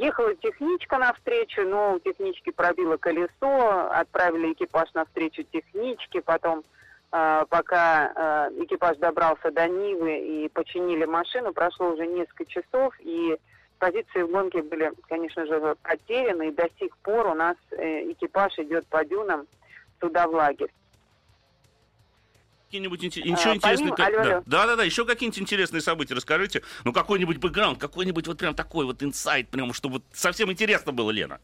Ехала 0.00 0.34
техничка 0.36 0.96
навстречу, 0.96 1.60
но 1.68 1.92
у 1.92 1.98
технички 1.98 2.50
пробило 2.50 2.96
колесо, 2.96 3.90
отправили 3.92 4.54
экипаж 4.54 4.88
навстречу 4.94 5.42
техничке, 5.42 6.22
потом 6.22 6.64
э, 7.12 7.44
пока 7.50 8.48
э, 8.48 8.64
экипаж 8.64 8.96
добрался 8.96 9.50
до 9.50 9.68
Нивы 9.68 10.18
и 10.20 10.48
починили 10.48 11.04
машину, 11.04 11.52
прошло 11.52 11.90
уже 11.90 12.06
несколько 12.06 12.46
часов, 12.46 12.94
и 13.00 13.36
позиции 13.78 14.22
в 14.22 14.30
гонке 14.30 14.62
были, 14.62 14.90
конечно 15.06 15.44
же, 15.44 15.76
потеряны, 15.82 16.48
и 16.48 16.54
до 16.54 16.66
сих 16.78 16.96
пор 17.02 17.26
у 17.26 17.34
нас 17.34 17.56
э, 17.72 18.10
экипаж 18.12 18.58
идет 18.58 18.86
по 18.86 19.04
дюнам 19.04 19.46
туда 19.98 20.26
в 20.26 20.30
лагерь 20.30 20.72
какие-нибудь 22.70 23.02
ничего 23.02 23.50
а, 23.50 23.56
интересные... 23.56 23.94
Да. 23.96 24.42
да, 24.46 24.66
да, 24.66 24.76
да, 24.76 24.84
еще 24.84 25.04
какие-нибудь 25.04 25.40
интересные 25.40 25.80
события 25.80 26.14
расскажите. 26.14 26.62
Ну, 26.84 26.92
какой-нибудь 26.92 27.38
бэкграунд, 27.38 27.80
какой-нибудь 27.80 28.28
вот 28.28 28.38
прям 28.38 28.54
такой 28.54 28.86
вот 28.86 29.02
инсайт, 29.02 29.48
прям, 29.48 29.72
чтобы 29.72 29.94
вот 29.94 30.04
совсем 30.12 30.52
интересно 30.52 30.92
было, 30.92 31.10
Лена. 31.10 31.40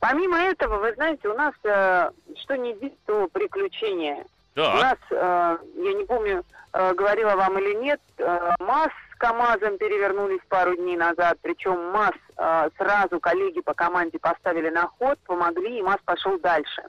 Помимо 0.00 0.38
этого, 0.38 0.78
вы 0.78 0.92
знаете, 0.94 1.28
у 1.28 1.34
нас 1.34 1.54
э, 1.62 2.10
что 2.42 2.56
не 2.56 2.74
здесь, 2.74 2.92
то 3.06 3.28
приключения. 3.28 4.24
Так. 4.54 4.74
У 4.74 4.78
нас, 4.78 4.98
э, 5.10 5.58
я 5.76 5.92
не 5.92 6.04
помню, 6.04 6.44
э, 6.72 6.94
говорила 6.94 7.36
вам 7.36 7.58
или 7.60 7.74
нет, 7.74 8.00
э, 8.18 8.54
МАЗ 8.58 8.90
с 9.14 9.18
КАМАЗом 9.18 9.78
перевернулись 9.78 10.40
пару 10.48 10.74
дней 10.74 10.96
назад, 10.96 11.38
причем 11.42 11.92
МАЗ 11.92 12.14
э, 12.36 12.70
сразу 12.76 13.20
коллеги 13.20 13.60
по 13.60 13.74
команде 13.74 14.18
поставили 14.18 14.70
на 14.70 14.88
ход, 14.88 15.18
помогли, 15.26 15.78
и 15.78 15.82
МАЗ 15.82 15.98
пошел 16.04 16.38
дальше. 16.40 16.82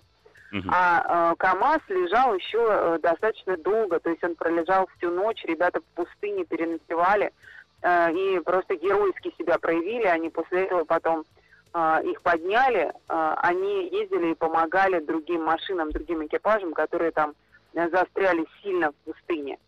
А 0.68 1.32
э, 1.32 1.36
КАМАЗ 1.38 1.82
лежал 1.90 2.34
еще 2.34 2.66
э, 2.70 3.00
достаточно 3.02 3.56
долго, 3.58 4.00
то 4.00 4.10
есть 4.10 4.24
он 4.24 4.36
пролежал 4.36 4.90
всю 4.98 5.12
ночь, 5.12 5.44
ребята 5.46 5.80
в 5.80 5.96
пустыне 5.96 6.44
переночевали 6.44 7.32
э, 7.82 8.14
и 8.14 8.40
просто 8.40 8.76
геройски 8.76 9.34
себя 9.38 9.60
проявили, 9.60 10.06
они 10.06 10.30
после 10.30 10.66
этого 10.66 10.86
потом 10.86 11.24
э, 11.74 12.02
их 12.06 12.22
подняли, 12.24 12.92
э, 13.10 13.34
они 13.44 13.90
ездили 13.90 14.32
и 14.32 14.36
помогали 14.36 15.00
другим 15.00 15.44
машинам, 15.44 15.92
другим 15.92 16.26
экипажам, 16.26 16.74
которые 16.74 17.12
там 17.12 17.36
э, 17.76 17.88
застряли 17.90 18.46
сильно 18.64 18.92
в 18.92 18.96
пустыне. 19.12 19.60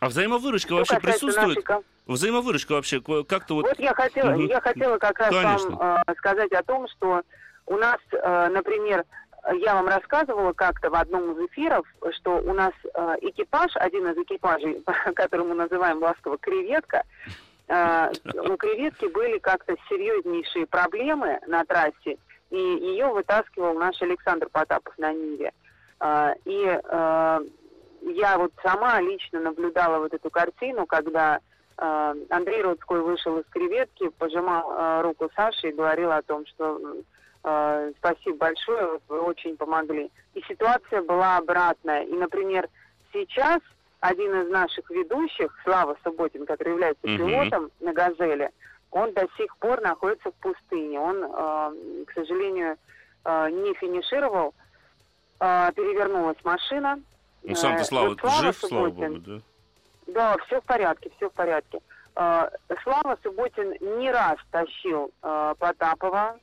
А 0.00 0.08
взаимовыручка 0.08 0.68
Что 0.68 0.76
вообще 0.76 1.00
присутствует? 1.00 1.68
Нашей... 1.68 1.84
Взаимовыручка 2.06 2.72
вообще 2.72 3.00
как-то 3.00 3.54
вот... 3.54 3.66
Вот 3.66 3.78
я 3.78 3.94
хотела, 3.94 4.32
угу. 4.32 4.42
я 4.42 4.60
хотела 4.60 4.98
как 4.98 5.18
раз 5.18 5.30
Конечно. 5.30 5.70
вам 5.76 6.02
э, 6.06 6.14
сказать 6.18 6.52
о 6.52 6.62
том, 6.62 6.88
что 6.88 7.22
у 7.66 7.76
нас, 7.76 7.98
э, 8.12 8.48
например, 8.48 9.04
я 9.54 9.74
вам 9.74 9.88
рассказывала 9.88 10.52
как-то 10.52 10.90
в 10.90 10.94
одном 10.94 11.32
из 11.32 11.48
эфиров, 11.48 11.86
что 12.12 12.38
у 12.38 12.52
нас 12.52 12.72
э, 12.94 13.16
экипаж, 13.22 13.70
один 13.74 14.06
из 14.08 14.18
экипажей, 14.18 14.82
который 15.14 15.46
мы 15.46 15.54
называем 15.54 16.02
ласково 16.02 16.38
креветка, 16.38 17.04
э, 17.68 18.12
у 18.48 18.56
креветки 18.56 19.06
были 19.06 19.38
как-то 19.38 19.74
серьезнейшие 19.88 20.66
проблемы 20.66 21.40
на 21.46 21.64
трассе, 21.64 22.18
и 22.50 22.56
ее 22.56 23.06
вытаскивал 23.08 23.74
наш 23.74 24.00
Александр 24.02 24.48
Потапов 24.50 24.96
на 24.98 25.12
Ниве. 25.12 25.52
Э, 26.00 26.34
и 26.44 26.64
э, 26.66 27.40
я 28.02 28.38
вот 28.38 28.52
сама 28.62 29.00
лично 29.00 29.40
наблюдала 29.40 29.98
вот 29.98 30.12
эту 30.12 30.30
картину, 30.30 30.86
когда 30.86 31.40
э, 31.78 32.14
Андрей 32.30 32.62
Родской 32.62 33.00
вышел 33.00 33.38
из 33.38 33.46
креветки, 33.50 34.08
пожимал 34.18 34.72
э, 34.72 35.02
руку 35.02 35.30
Саши 35.34 35.68
и 35.68 35.74
говорил 35.74 36.12
о 36.12 36.22
том, 36.22 36.46
что 36.46 36.78
спасибо 37.42 38.36
большое, 38.36 39.00
вы 39.08 39.20
очень 39.20 39.56
помогли. 39.56 40.10
И 40.34 40.42
ситуация 40.42 41.02
была 41.02 41.38
обратная. 41.38 42.02
И, 42.04 42.12
например, 42.12 42.68
сейчас 43.12 43.60
один 44.00 44.42
из 44.42 44.50
наших 44.50 44.90
ведущих, 44.90 45.54
Слава 45.64 45.96
Субботин, 46.02 46.46
который 46.46 46.72
является 46.72 47.06
mm-hmm. 47.06 47.16
пилотом 47.16 47.70
на 47.80 47.92
«Газели», 47.92 48.50
он 48.90 49.12
до 49.12 49.26
сих 49.36 49.56
пор 49.58 49.80
находится 49.80 50.30
в 50.30 50.34
пустыне. 50.34 50.98
Он, 50.98 51.22
э, 51.22 52.04
к 52.06 52.12
сожалению, 52.12 52.76
э, 53.24 53.50
не 53.50 53.72
финишировал. 53.74 54.52
Э, 55.38 55.70
перевернулась 55.74 56.36
машина. 56.44 57.00
Ну, 57.42 57.54
сам-то 57.54 57.84
Слава, 57.84 58.16
Слава 58.20 58.42
жив, 58.42 58.56
Субботин, 58.56 58.68
слава 58.68 58.90
богу, 58.90 59.18
да? 59.26 59.40
Да, 60.08 60.36
все 60.46 60.60
в 60.60 60.64
порядке, 60.64 61.10
все 61.16 61.30
в 61.30 61.32
порядке. 61.32 61.80
Э, 62.16 62.50
Слава 62.82 63.16
Субботин 63.22 63.98
не 63.98 64.10
раз 64.10 64.36
тащил 64.50 65.10
э, 65.22 65.54
Потапова 65.58 66.38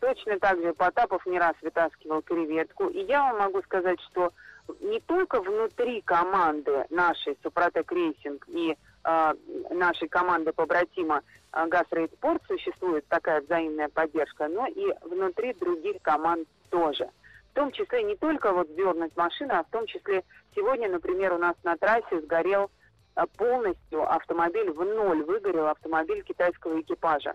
Точно 0.00 0.38
так 0.38 0.60
же 0.60 0.74
Потапов 0.74 1.24
не 1.26 1.38
раз 1.38 1.54
вытаскивал 1.62 2.22
креветку. 2.22 2.88
И 2.88 3.00
я 3.04 3.22
вам 3.22 3.38
могу 3.38 3.62
сказать, 3.62 4.00
что 4.10 4.32
не 4.80 5.00
только 5.00 5.40
внутри 5.40 6.02
команды 6.02 6.86
нашей 6.90 7.36
Супротек 7.42 7.90
Racing 7.92 8.46
и 8.48 8.76
э, 9.04 9.34
нашей 9.70 10.08
команды 10.08 10.52
побратима 10.52 11.22
э, 11.52 11.66
ГАЗ 11.68 11.87
Рейд 11.87 12.12
Спорт 12.12 12.42
существует 12.46 13.06
такая 13.08 13.40
взаимная 13.40 13.88
поддержка, 13.88 14.48
но 14.48 14.66
и 14.66 14.92
внутри 15.02 15.54
других 15.54 16.02
команд 16.02 16.46
тоже. 16.70 17.08
В 17.52 17.54
том 17.54 17.72
числе 17.72 18.02
не 18.02 18.16
только 18.16 18.52
вот 18.52 18.74
дернуть 18.74 19.16
машину, 19.16 19.54
а 19.54 19.62
в 19.62 19.70
том 19.70 19.86
числе 19.86 20.24
сегодня, 20.54 20.90
например, 20.90 21.32
у 21.32 21.38
нас 21.38 21.54
на 21.62 21.76
трассе 21.76 22.20
сгорел 22.20 22.70
э, 23.14 23.22
полностью 23.38 24.02
автомобиль, 24.12 24.70
в 24.70 24.84
ноль 24.84 25.22
выгорел 25.22 25.68
автомобиль 25.68 26.22
китайского 26.22 26.80
экипажа. 26.80 27.34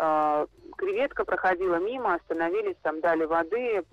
Э, 0.00 0.46
креветка 0.78 1.26
проходила 1.26 1.76
мимо, 1.76 2.14
остановились, 2.14 2.76
там 2.82 3.00
дали 3.00 3.24
воды, 3.26 3.84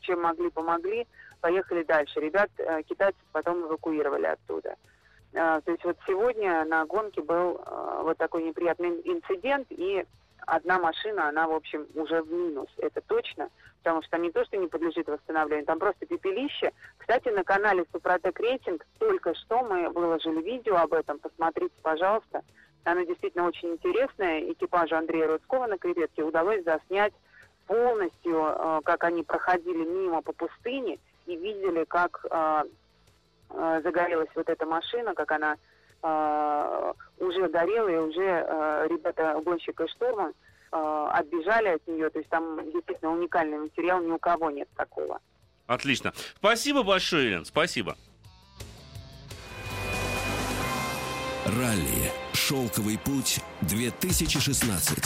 чем 0.00 0.22
могли, 0.22 0.48
помогли, 0.48 1.06
поехали 1.42 1.82
дальше. 1.82 2.18
Ребят, 2.18 2.50
э, 2.56 2.82
китайцев 2.84 3.20
потом 3.30 3.66
эвакуировали 3.66 4.24
оттуда. 4.24 4.76
Э, 5.34 5.60
то 5.62 5.70
есть 5.70 5.84
вот 5.84 5.98
сегодня 6.06 6.64
на 6.64 6.86
гонке 6.86 7.20
был 7.20 7.60
вот 8.02 8.16
такой 8.16 8.44
неприятный 8.44 9.02
инцидент, 9.04 9.66
и 9.68 10.06
одна 10.46 10.78
машина, 10.78 11.28
она, 11.28 11.46
в 11.46 11.52
общем, 11.52 11.86
уже 11.94 12.22
в 12.22 12.32
минус, 12.32 12.68
это 12.78 13.02
точно, 13.02 13.50
потому 13.82 14.00
что 14.00 14.12
там 14.12 14.22
не 14.22 14.30
то, 14.30 14.46
что 14.46 14.56
не 14.56 14.66
подлежит 14.66 15.08
восстановлению, 15.08 15.66
там 15.66 15.78
просто 15.78 16.06
пепелище. 16.06 16.72
Кстати, 16.96 17.28
на 17.28 17.44
канале 17.44 17.84
Супротек 17.92 18.40
Рейтинг 18.40 18.86
только 18.98 19.34
что 19.34 19.62
мы 19.62 19.90
выложили 19.90 20.40
видео 20.40 20.76
об 20.76 20.94
этом, 20.94 21.18
посмотрите, 21.18 21.74
пожалуйста, 21.82 22.42
Она 22.84 23.04
действительно 23.04 23.46
очень 23.46 23.70
интересная. 23.72 24.52
Экипажу 24.52 24.96
Андрея 24.96 25.26
Рудского 25.26 25.66
на 25.66 25.78
креветке 25.78 26.22
удалось 26.22 26.62
заснять 26.64 27.12
полностью, 27.66 28.44
э, 28.46 28.80
как 28.84 29.04
они 29.04 29.22
проходили 29.22 29.84
мимо 29.84 30.22
по 30.22 30.32
пустыне 30.32 30.98
и 31.26 31.36
видели, 31.36 31.84
как 31.84 32.24
э, 32.30 32.64
э, 33.50 33.80
загорелась 33.82 34.28
вот 34.34 34.48
эта 34.48 34.66
машина, 34.66 35.14
как 35.14 35.32
она 35.32 35.56
уже 37.18 37.48
горела, 37.48 37.88
и 37.88 37.96
уже 37.96 38.20
ребята 38.90 39.40
гонщика 39.42 39.88
шторма 39.88 40.34
отбежали 40.70 41.68
от 41.68 41.88
нее. 41.88 42.10
То 42.10 42.18
есть 42.18 42.28
там 42.28 42.60
действительно 42.72 43.12
уникальный 43.12 43.56
материал, 43.56 44.02
ни 44.02 44.10
у 44.10 44.18
кого 44.18 44.50
нет 44.50 44.68
такого. 44.76 45.18
Отлично. 45.66 46.12
Спасибо 46.36 46.82
большое, 46.82 47.28
Елена, 47.28 47.46
спасибо. 47.46 47.96
Ралли. 51.46 52.23
Шелковый 52.34 52.98
путь 52.98 53.38
2016. 53.62 54.98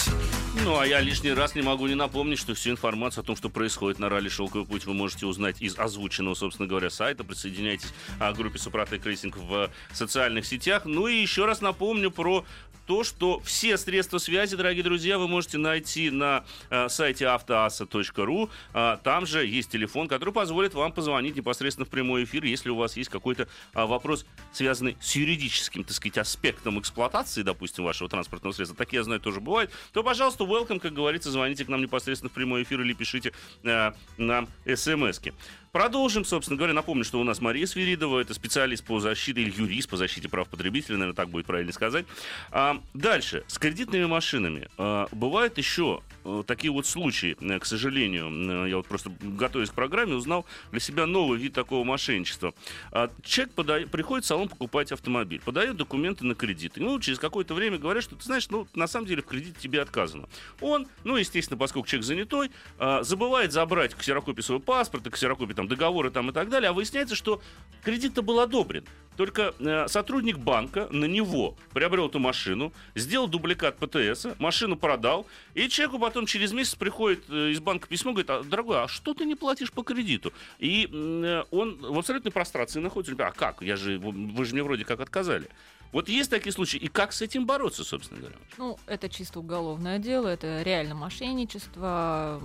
Ну, 0.65 0.79
а 0.79 0.87
я 0.87 1.01
лишний 1.01 1.33
раз 1.33 1.55
не 1.55 1.61
могу 1.61 1.87
не 1.87 1.95
напомнить, 1.95 2.39
что 2.39 2.55
всю 2.55 2.71
информацию 2.71 3.23
о 3.23 3.25
том, 3.25 3.37
что 3.37 3.51
происходит 3.51 3.99
на 3.99 4.09
ралли 4.09 4.31
«Шелковый 4.31 4.67
путь», 4.67 4.87
вы 4.87 4.95
можете 4.95 5.27
узнать 5.27 5.61
из 5.61 5.79
озвученного, 5.79 6.35
собственно 6.35 6.67
говоря, 6.67 6.89
сайта. 6.89 7.25
Присоединяйтесь 7.25 7.93
к 8.19 8.33
группе 8.33 8.59
«Супротек 8.59 9.05
Racing» 9.05 9.37
в 9.37 9.71
социальных 9.93 10.47
сетях. 10.47 10.87
Ну 10.87 11.07
и 11.07 11.21
еще 11.21 11.45
раз 11.45 11.61
напомню 11.61 12.11
про 12.11 12.47
то, 12.89 13.05
что 13.05 13.39
все 13.41 13.77
средства 13.77 14.17
связи, 14.17 14.57
дорогие 14.57 14.83
друзья, 14.83 15.19
вы 15.19 15.29
можете 15.29 15.59
найти 15.59 16.09
на 16.11 16.43
э, 16.71 16.89
сайте 16.89 17.27
автоаса.ру. 17.27 18.49
Э, 18.73 18.97
там 19.05 19.27
же 19.27 19.47
есть 19.47 19.71
телефон, 19.71 20.09
который 20.09 20.33
позволит 20.33 20.73
вам 20.73 20.93
позвонить 20.93 21.37
непосредственно 21.37 21.85
в 21.85 21.91
прямой 21.91 22.25
эфир, 22.25 22.45
если 22.45 22.71
у 22.71 22.77
вас 22.77 22.97
есть 22.97 23.11
какой-то 23.11 23.43
э, 23.43 23.85
вопрос, 23.85 24.25
связанный 24.53 24.97
с 25.03 25.15
юридическим, 25.15 25.85
так 25.85 25.95
сказать, 25.95 26.17
аспектом 26.17 26.81
эксплуатации, 26.81 27.18
допустим, 27.43 27.85
вашего 27.85 28.09
транспортного 28.09 28.53
средства. 28.53 28.77
Такие, 28.77 28.99
я 28.99 29.05
знаю, 29.05 29.21
тоже 29.21 29.41
бывают. 29.41 29.71
То, 29.93 30.03
пожалуйста, 30.03 30.45
welcome, 30.45 30.81
как 30.81 30.93
говорится, 30.93 31.31
звоните 31.31 31.65
к 31.65 31.69
нам 31.69 31.81
непосредственно 31.81 32.31
в 32.31 32.33
прямой 32.33 32.63
эфир 32.63 32.81
или 32.81 32.93
пишите 32.93 33.33
э, 33.65 33.93
нам 34.17 34.49
смс-ки. 34.67 35.35
Продолжим, 35.79 36.25
собственно 36.25 36.57
говоря. 36.57 36.75
Напомню, 36.75 37.05
что 37.05 37.21
у 37.21 37.23
нас 37.23 37.41
Мария 37.41 37.65
Свиридова, 37.65 38.19
это 38.19 38.35
специалист 38.35 38.83
по 38.83 38.99
защите, 38.99 39.41
или 39.41 39.55
юрист 39.57 39.89
по 39.89 39.97
защите 39.97 40.29
прав 40.29 40.49
потребителя, 40.49 40.97
наверное, 40.97 41.15
так 41.15 41.29
будет 41.29 41.47
правильно 41.47 41.73
сказать. 41.73 42.05
А, 42.51 42.83
дальше. 42.95 43.45
С 43.47 43.61
кредитными 43.61 44.07
машинами. 44.07 44.67
А, 44.77 45.07
бывают 45.13 45.57
еще 45.57 46.03
а, 46.25 46.43
такие 46.43 46.73
вот 46.73 46.85
случаи, 46.85 47.37
э, 47.41 47.59
к 47.61 47.65
сожалению. 47.65 48.67
Я 48.67 48.77
вот 48.79 48.89
просто, 48.89 49.13
готовясь 49.23 49.71
к 49.71 49.75
программе, 49.75 50.15
узнал 50.15 50.47
для 50.73 50.81
себя 50.81 51.07
новый 51.07 51.39
вид 51.39 51.53
такого 51.53 51.85
мошенничества. 51.85 52.55
А, 52.91 53.09
человек 53.23 53.55
подает, 53.55 53.91
приходит 53.93 54.25
в 54.25 54.27
салон 54.27 54.49
покупать 54.49 54.91
автомобиль, 54.91 55.41
подает 55.45 55.77
документы 55.77 56.25
на 56.25 56.35
кредит. 56.35 56.77
И, 56.77 56.81
ну, 56.81 56.99
через 56.99 57.21
какое-то 57.21 57.55
время 57.55 57.79
говорят, 57.79 58.03
что, 58.03 58.17
ты 58.17 58.25
знаешь, 58.25 58.49
ну, 58.51 58.67
на 58.75 58.89
самом 58.89 59.07
деле 59.07 59.23
в 59.23 59.27
кредите 59.27 59.57
тебе 59.61 59.81
отказано. 59.81 60.29
Он, 60.61 60.89
ну, 61.05 61.15
естественно, 61.15 61.57
поскольку 61.57 61.87
человек 61.87 62.05
занятой, 62.05 62.51
а, 62.81 63.05
забывает 63.05 63.53
забрать 63.53 63.95
ксерокопию 63.95 64.43
своего 64.43 64.61
паспорта, 64.61 65.11
ксерокопию 65.11 65.55
там 65.55 65.68
договоры 65.69 66.11
там 66.11 66.31
и 66.31 66.33
так 66.33 66.49
далее, 66.49 66.71
а 66.71 66.73
выясняется, 66.73 67.15
что 67.15 67.41
кредит-то 67.83 68.23
был 68.23 68.41
одобрен. 68.41 68.85
Только 69.19 69.53
э, 69.59 69.89
сотрудник 69.89 70.39
банка 70.39 70.87
на 70.93 71.07
него 71.07 71.57
приобрел 71.73 72.07
эту 72.07 72.21
машину, 72.21 72.73
сделал 72.95 73.27
дубликат 73.27 73.77
ПТС, 73.77 74.29
машину 74.39 74.77
продал, 74.77 75.27
и 75.55 75.69
человеку 75.69 75.99
потом 75.99 76.25
через 76.25 76.53
месяц 76.53 76.77
приходит 76.77 77.25
э, 77.29 77.51
из 77.51 77.59
банка 77.59 77.89
письмо, 77.89 78.13
говорит, 78.13 78.31
а, 78.31 78.45
дорогой, 78.45 78.85
а 78.85 78.87
что 78.87 79.15
ты 79.15 79.25
не 79.25 79.35
платишь 79.35 79.73
по 79.73 79.83
кредиту? 79.83 80.33
И 80.61 80.89
э, 80.93 81.43
он 81.51 81.79
в 81.81 81.99
абсолютной 81.99 82.31
прострации 82.31 82.79
находится. 82.79 83.27
А 83.27 83.33
как? 83.33 83.61
Я 83.61 83.75
же, 83.75 83.99
вы 83.99 84.45
же 84.45 84.55
мне 84.55 84.63
вроде 84.63 84.85
как 84.85 85.01
отказали. 85.01 85.49
Вот 85.91 86.09
есть 86.09 86.31
такие 86.31 86.53
случаи. 86.53 86.77
И 86.77 86.87
как 86.87 87.13
с 87.13 87.21
этим 87.21 87.45
бороться, 87.45 87.83
собственно 87.83 88.21
говоря? 88.21 88.37
Ну, 88.57 88.79
это 88.87 89.09
чисто 89.09 89.41
уголовное 89.41 89.99
дело, 89.99 90.29
это 90.29 90.63
реально 90.63 90.95
мошенничество. 90.95 92.41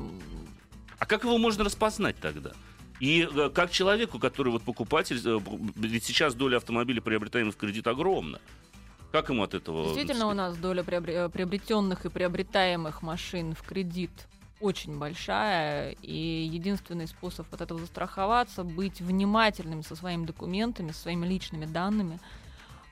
А 0.98 1.06
как 1.06 1.24
его 1.24 1.38
можно 1.38 1.64
распознать 1.64 2.16
тогда? 2.20 2.54
И 3.04 3.28
э, 3.30 3.50
как 3.50 3.70
человеку, 3.70 4.18
который 4.18 4.54
вот 4.54 4.64
покупатель, 4.64 5.20
э, 5.26 5.40
ведь 5.76 6.06
сейчас 6.06 6.36
доля 6.36 6.56
автомобилей, 6.56 7.02
приобретаемых 7.02 7.54
в 7.54 7.58
кредит, 7.58 7.86
огромна. 7.86 8.40
Как 9.12 9.28
ему 9.28 9.44
от 9.44 9.54
этого? 9.54 9.84
Действительно, 9.84 10.28
у 10.28 10.34
нас 10.34 10.56
доля 10.56 10.86
э, 10.88 11.28
приобретенных 11.28 12.06
и 12.06 12.10
приобретаемых 12.10 13.02
машин 13.02 13.56
в 13.56 13.64
кредит 13.64 14.12
очень 14.62 14.98
большая, 14.98 15.98
и 16.02 16.48
единственный 16.50 17.08
способ 17.08 17.54
от 17.54 17.60
этого 17.60 17.82
застраховаться 17.82 18.64
быть 18.64 19.02
внимательным 19.02 19.84
со 19.84 19.98
своими 19.98 20.26
документами, 20.26 20.94
со 20.94 21.02
своими 21.02 21.28
личными 21.28 21.66
данными, 21.66 22.22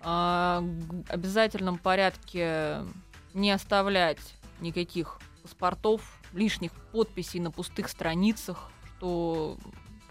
а, 0.01 0.61
в 0.61 1.09
обязательном 1.09 1.77
порядке 1.77 2.83
не 3.33 3.51
оставлять 3.51 4.19
никаких 4.59 5.19
паспортов, 5.41 6.01
лишних 6.33 6.73
подписей 6.91 7.39
на 7.39 7.49
пустых 7.49 7.87
страницах, 7.87 8.69
что 8.97 9.57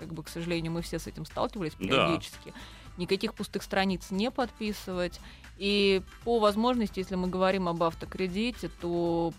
как 0.00 0.14
бы, 0.14 0.24
к 0.24 0.28
сожалению, 0.28 0.72
мы 0.72 0.80
все 0.80 0.98
с 0.98 1.06
этим 1.06 1.26
сталкивались 1.26 1.74
периодически. 1.74 2.46
Да. 2.46 2.52
Никаких 2.96 3.34
пустых 3.34 3.62
страниц 3.62 4.10
не 4.10 4.30
подписывать. 4.30 5.20
И 5.60 6.00
по 6.24 6.38
возможности, 6.38 7.00
если 7.00 7.16
мы 7.16 7.28
говорим 7.28 7.68
об 7.68 7.82
автокредите, 7.82 8.70
то 8.80 9.30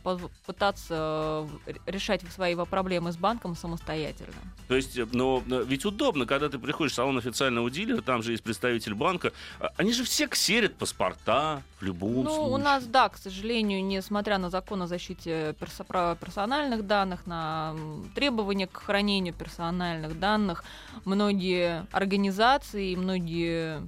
пытаться 0.45 1.49
решать 1.88 2.21
свои 2.31 2.53
проблемы 2.53 3.12
с 3.12 3.17
банком 3.17 3.55
самостоятельно. 3.55 4.36
То 4.67 4.75
есть, 4.75 4.95
э, 4.99 5.07
но 5.13 5.41
ведь 5.47 5.84
удобно, 5.84 6.27
когда 6.27 6.47
ты 6.47 6.60
приходишь 6.60 6.91
в 6.91 6.95
салон 6.95 7.17
официального 7.17 7.71
дилера, 7.71 8.03
там 8.03 8.21
же 8.21 8.34
есть 8.34 8.43
представитель 8.43 8.93
банка, 8.93 9.34
а, 9.60 9.71
они 9.77 9.93
же 9.93 10.03
все 10.03 10.27
ксерят 10.27 10.75
паспорта 10.75 11.63
в 11.79 11.84
любом 11.84 12.13
ну, 12.13 12.23
случае. 12.25 12.38
Ну, 12.38 12.51
у 12.51 12.57
нас, 12.57 12.86
да, 12.86 13.10
к 13.10 13.17
сожалению, 13.17 13.84
несмотря 13.84 14.38
на 14.38 14.51
закон 14.51 14.84
о 14.84 14.88
защите 14.88 15.55
персо- 15.60 16.15
персональных 16.19 16.86
данных, 16.86 17.25
на 17.25 17.75
требования 18.13 18.67
к 18.67 18.77
хранению 18.77 19.34
персональных 19.34 20.19
данных, 20.19 20.63
многие 21.03 21.88
организации, 21.91 22.95
многие 22.95 23.81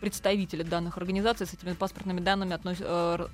представители 0.00 0.62
данных 0.62 0.98
организаций 0.98 1.46
с 1.46 1.54
этими 1.54 1.72
паспортными 1.72 2.20
данными 2.20 2.54
относятся 2.54 2.86
э, 2.88 3.26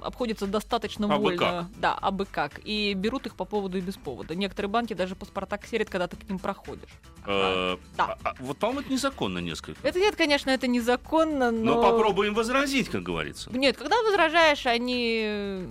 обходится 0.00 0.46
достаточно 0.46 1.06
абы 1.06 1.22
вольно. 1.22 1.38
Как. 1.38 1.80
Да, 1.80 1.94
абы 1.94 2.26
как. 2.26 2.60
И 2.64 2.94
берут 2.94 3.26
их 3.26 3.34
по 3.34 3.44
поводу 3.44 3.78
и 3.78 3.80
без 3.80 3.96
повода. 3.96 4.34
Некоторые 4.34 4.70
банки 4.70 4.94
даже 4.94 5.16
паспорта 5.16 5.58
ксерят, 5.58 5.90
когда 5.90 6.08
ты 6.08 6.16
к 6.16 6.28
ним 6.28 6.38
проходишь. 6.38 6.90
Э, 7.26 7.76
да. 7.96 8.16
А, 8.22 8.30
а, 8.30 8.34
вот, 8.38 8.58
по-моему, 8.58 8.80
это 8.80 8.92
незаконно 8.92 9.38
несколько. 9.38 9.86
Это 9.86 9.98
нет, 9.98 10.16
конечно, 10.16 10.50
это 10.50 10.66
незаконно, 10.66 11.50
но... 11.50 11.74
Но 11.74 11.82
попробуем 11.82 12.34
возразить, 12.34 12.88
как 12.88 13.02
говорится. 13.02 13.50
Нет, 13.50 13.76
когда 13.76 14.00
возражаешь, 14.02 14.66
они... 14.66 15.66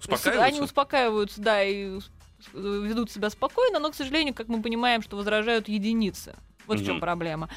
Успокаиваются? 0.00 0.44
Они 0.44 0.60
успокаиваются, 0.60 1.40
да, 1.40 1.62
и 1.62 2.00
ведут 2.54 3.10
себя 3.10 3.28
спокойно, 3.30 3.78
но, 3.78 3.90
к 3.90 3.94
сожалению, 3.94 4.34
как 4.34 4.48
мы 4.48 4.62
понимаем, 4.62 5.02
что 5.02 5.16
возражают 5.16 5.68
единицы. 5.68 6.34
Вот 6.66 6.76
угу. 6.76 6.84
в 6.84 6.86
чем 6.86 7.00
проблема. 7.00 7.48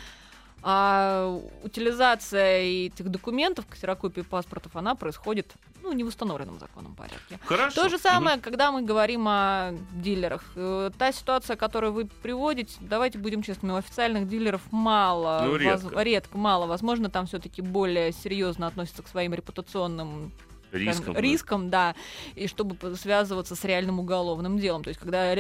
А 0.66 1.40
утилизация 1.62 2.62
этих 2.62 3.10
документов, 3.10 3.66
ксерокопии 3.70 4.22
паспортов, 4.22 4.76
она 4.78 4.96
происходит 4.96 5.54
ну, 5.82 5.92
не 5.92 6.06
в 6.06 6.08
установленном 6.08 6.58
законом 6.58 6.96
порядке. 6.96 7.38
Хорошо. 7.46 7.84
То 7.84 7.90
же 7.90 7.98
самое, 7.98 8.38
угу. 8.38 8.44
когда 8.44 8.72
мы 8.72 8.82
говорим 8.82 9.28
о 9.28 9.74
дилерах. 9.92 10.44
Э, 10.56 10.90
та 10.98 11.12
ситуация, 11.12 11.58
которую 11.58 11.92
вы 11.92 12.06
приводите, 12.06 12.74
давайте 12.80 13.18
будем 13.18 13.44
честными, 13.44 13.74
у 13.74 13.76
официальных 13.76 14.30
дилеров 14.30 14.62
мало, 14.72 15.44
ну, 15.46 15.58
редко. 15.58 15.90
Воз, 15.90 16.04
редко 16.04 16.38
мало. 16.38 16.66
Возможно, 16.66 17.10
там 17.10 17.26
все-таки 17.26 17.62
более 17.62 18.14
серьезно 18.14 18.68
относятся 18.68 19.04
к 19.04 19.10
своим 19.10 19.34
репутационным 19.34 20.32
рискам, 20.72 21.18
рискам 21.18 21.70
да. 21.70 21.94
да, 21.94 22.42
и 22.42 22.48
чтобы 22.48 22.96
связываться 22.96 23.56
с 23.56 23.64
реальным 23.66 24.00
уголовным 24.00 24.58
делом. 24.60 24.84
То 24.84 24.88
есть, 24.88 25.00
когда 25.00 25.36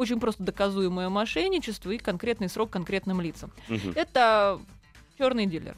очень 0.00 0.18
просто 0.18 0.42
доказуемое 0.42 1.10
мошенничество 1.10 1.90
и 1.90 1.98
конкретный 1.98 2.48
срок 2.48 2.70
конкретным 2.70 3.20
лицам. 3.20 3.52
Угу. 3.68 3.92
Это 3.94 4.58
черные 5.18 5.46
дилеры. 5.46 5.76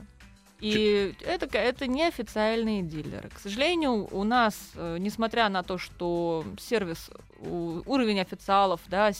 И 0.61 1.13
Ч... 1.19 1.27
это, 1.27 1.59
это 1.59 1.89
неофициальные 1.89 2.83
дилеры. 2.83 3.31
К 3.31 3.41
сожалению, 3.41 4.09
у 4.13 4.23
нас, 4.23 4.55
э, 4.77 4.99
несмотря 5.01 5.49
на 5.49 5.65
то, 5.65 5.77
что 5.77 6.45
сервис, 6.61 7.11
уровень 7.41 8.21
официалов, 8.21 8.81
да, 8.87 9.11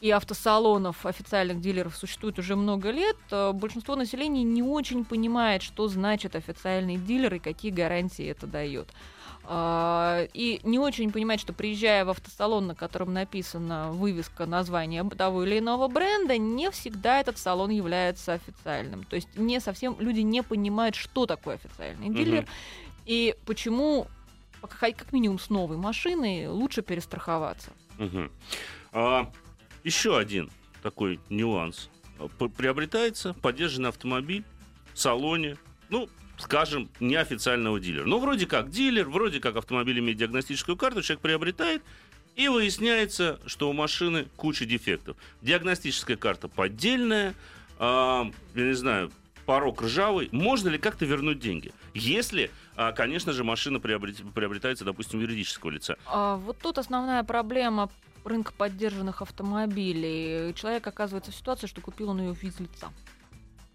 и 0.00 0.10
автосалонов 0.10 1.06
официальных 1.06 1.60
дилеров 1.60 1.96
существует 1.96 2.40
уже 2.40 2.56
много 2.56 2.90
лет, 2.90 3.16
э, 3.30 3.52
большинство 3.52 3.94
населения 3.94 4.42
не 4.42 4.64
очень 4.64 5.04
понимает, 5.04 5.62
что 5.62 5.86
значит 5.86 6.34
официальный 6.34 6.96
дилер 6.96 7.34
и 7.34 7.38
какие 7.38 7.70
гарантии 7.70 8.26
это 8.26 8.48
дает. 8.48 8.88
А, 9.50 10.28
и 10.34 10.60
не 10.62 10.78
очень 10.78 11.10
понимает, 11.10 11.40
что 11.40 11.54
приезжая 11.54 12.04
в 12.04 12.10
автосалон, 12.10 12.66
на 12.66 12.74
котором 12.74 13.14
написана 13.14 13.90
вывеска 13.92 14.44
названия 14.44 15.02
того 15.04 15.42
или 15.44 15.58
иного 15.58 15.88
бренда, 15.88 16.36
не 16.36 16.70
всегда 16.70 17.18
этот 17.18 17.38
салон 17.38 17.70
является 17.70 18.34
официальным. 18.34 19.04
То 19.04 19.16
есть 19.16 19.34
не 19.36 19.58
совсем 19.60 19.96
люди 20.00 20.20
не 20.20 20.42
понимают, 20.42 20.96
что 20.96 21.24
такое 21.24 21.54
официальный 21.54 22.10
дилер 22.10 22.46
и 23.06 23.34
почему 23.46 24.06
как 24.60 25.12
минимум 25.14 25.38
с 25.38 25.48
новой 25.48 25.78
машиной 25.78 26.48
лучше 26.48 26.82
перестраховаться. 26.82 27.70
Угу. 27.98 28.28
А, 28.92 29.32
еще 29.82 30.18
один 30.18 30.50
такой 30.82 31.20
нюанс. 31.30 31.88
Приобретается 32.58 33.32
поддержанный 33.32 33.88
автомобиль 33.88 34.44
в 34.92 34.98
салоне. 34.98 35.56
Ну, 35.88 36.10
скажем, 36.38 36.88
неофициального 37.00 37.78
дилера. 37.80 38.06
Ну, 38.06 38.18
вроде 38.18 38.46
как 38.46 38.70
дилер, 38.70 39.08
вроде 39.08 39.40
как 39.40 39.56
автомобиль 39.56 39.98
имеет 39.98 40.18
диагностическую 40.18 40.76
карту, 40.76 41.02
человек 41.02 41.20
приобретает, 41.20 41.82
и 42.36 42.48
выясняется, 42.48 43.40
что 43.46 43.68
у 43.68 43.72
машины 43.72 44.26
куча 44.36 44.64
дефектов. 44.64 45.16
Диагностическая 45.42 46.16
карта 46.16 46.46
поддельная, 46.46 47.34
э, 47.80 47.82
я 47.82 48.32
не 48.54 48.74
знаю, 48.74 49.10
порог 49.44 49.82
ржавый. 49.82 50.28
Можно 50.30 50.68
ли 50.68 50.78
как-то 50.78 51.04
вернуть 51.04 51.40
деньги? 51.40 51.72
Если, 51.94 52.50
э, 52.76 52.92
конечно 52.92 53.32
же, 53.32 53.42
машина 53.42 53.80
приобрет, 53.80 54.18
приобретается, 54.34 54.84
допустим, 54.84 55.20
юридического 55.20 55.70
лица. 55.70 55.96
А, 56.06 56.36
вот 56.36 56.58
тут 56.58 56.78
основная 56.78 57.24
проблема 57.24 57.90
рынка 58.24 58.52
поддержанных 58.52 59.20
автомобилей. 59.20 60.54
Человек 60.54 60.86
оказывается 60.86 61.32
в 61.32 61.34
ситуации, 61.34 61.66
что 61.66 61.80
купил 61.80 62.10
он 62.10 62.20
ее 62.20 62.32
в 62.32 62.38
физлица. 62.38 62.92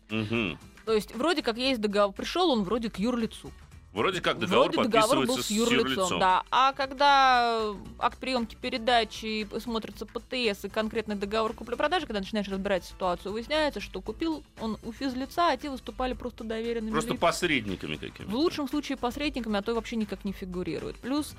Угу. 0.09 0.57
То 0.85 0.93
есть 0.93 1.15
вроде 1.15 1.41
как 1.41 1.57
есть 1.57 1.79
договор, 1.79 2.13
пришел 2.13 2.49
он 2.51 2.63
вроде 2.63 2.89
к 2.89 2.99
юрлицу. 2.99 3.51
Вроде 3.93 4.21
как 4.21 4.39
договор 4.39 4.71
Вроде 4.71 4.89
договор 4.89 5.27
был 5.27 5.37
с 5.37 5.51
юрлицом, 5.51 6.19
да. 6.19 6.43
А 6.49 6.73
когда 6.73 7.73
акт 7.99 8.17
приемки 8.17 8.57
передачи 8.59 9.47
смотрится 9.59 10.07
ПТС 10.07 10.65
и 10.65 10.69
конкретный 10.69 11.15
договор 11.15 11.53
купли-продажи, 11.53 12.07
когда 12.07 12.19
начинаешь 12.19 12.47
разбирать 12.47 12.83
ситуацию, 12.85 13.31
выясняется, 13.31 13.79
что 13.79 14.01
купил 14.01 14.43
он 14.59 14.79
у 14.83 14.91
физлица, 14.91 15.49
а 15.51 15.57
те 15.57 15.69
выступали 15.69 16.13
просто 16.13 16.43
доверенными 16.43 16.91
Просто 16.91 17.11
лицами. 17.11 17.19
посредниками 17.19 17.95
какими-то. 17.97 18.31
В 18.31 18.35
лучшем 18.35 18.67
случае 18.67 18.97
посредниками, 18.97 19.59
а 19.59 19.61
то 19.61 19.71
и 19.71 19.75
вообще 19.75 19.95
никак 19.95 20.25
не 20.25 20.31
фигурирует. 20.31 20.95
Плюс 20.95 21.35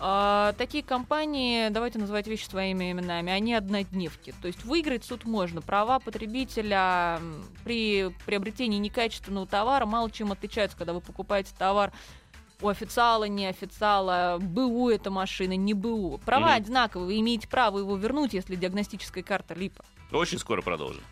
э, 0.00 0.52
такие 0.56 0.84
компании, 0.84 1.70
давайте 1.70 1.98
называть 1.98 2.28
вещи 2.28 2.48
своими 2.48 2.92
именами, 2.92 3.32
они 3.32 3.52
однодневки. 3.52 4.32
То 4.40 4.46
есть 4.46 4.64
выиграть 4.64 5.04
суд 5.04 5.24
можно. 5.24 5.60
Права 5.60 5.98
потребителя 5.98 7.20
при 7.64 8.10
приобретении 8.26 8.78
некачественного 8.78 9.46
товара 9.46 9.86
мало 9.86 10.08
чем 10.08 10.30
отличаются, 10.30 10.78
когда 10.78 10.92
вы 10.92 11.00
покупаете 11.00 11.50
товар 11.58 11.92
у 12.62 12.68
официала, 12.68 13.24
не 13.24 13.46
официала, 13.46 14.38
БУ 14.40 14.90
эта 14.90 15.10
машина, 15.10 15.56
не 15.56 15.74
БУ. 15.74 16.18
Права 16.24 16.46
Мгм. 16.46 16.54
одинаковые, 16.56 17.06
вы 17.06 17.20
имеете 17.20 17.48
право 17.48 17.78
его 17.78 17.96
вернуть, 17.96 18.32
если 18.34 18.56
диагностическая 18.56 19.22
карта 19.22 19.54
липа. 19.54 19.84
Очень 20.12 20.38
скоро 20.38 20.62
продолжим. 20.62 21.02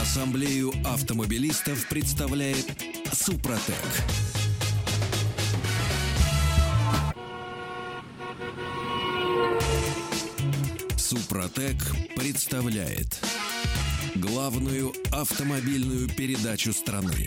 Ассамблею 0.00 0.72
автомобилистов 0.84 1.88
представляет 1.88 2.66
Супротек. 3.12 3.76
Супротек 10.96 11.76
представляет 12.16 13.20
главную 14.14 14.92
автомобильную 15.12 16.08
передачу 16.08 16.72
страны. 16.72 17.26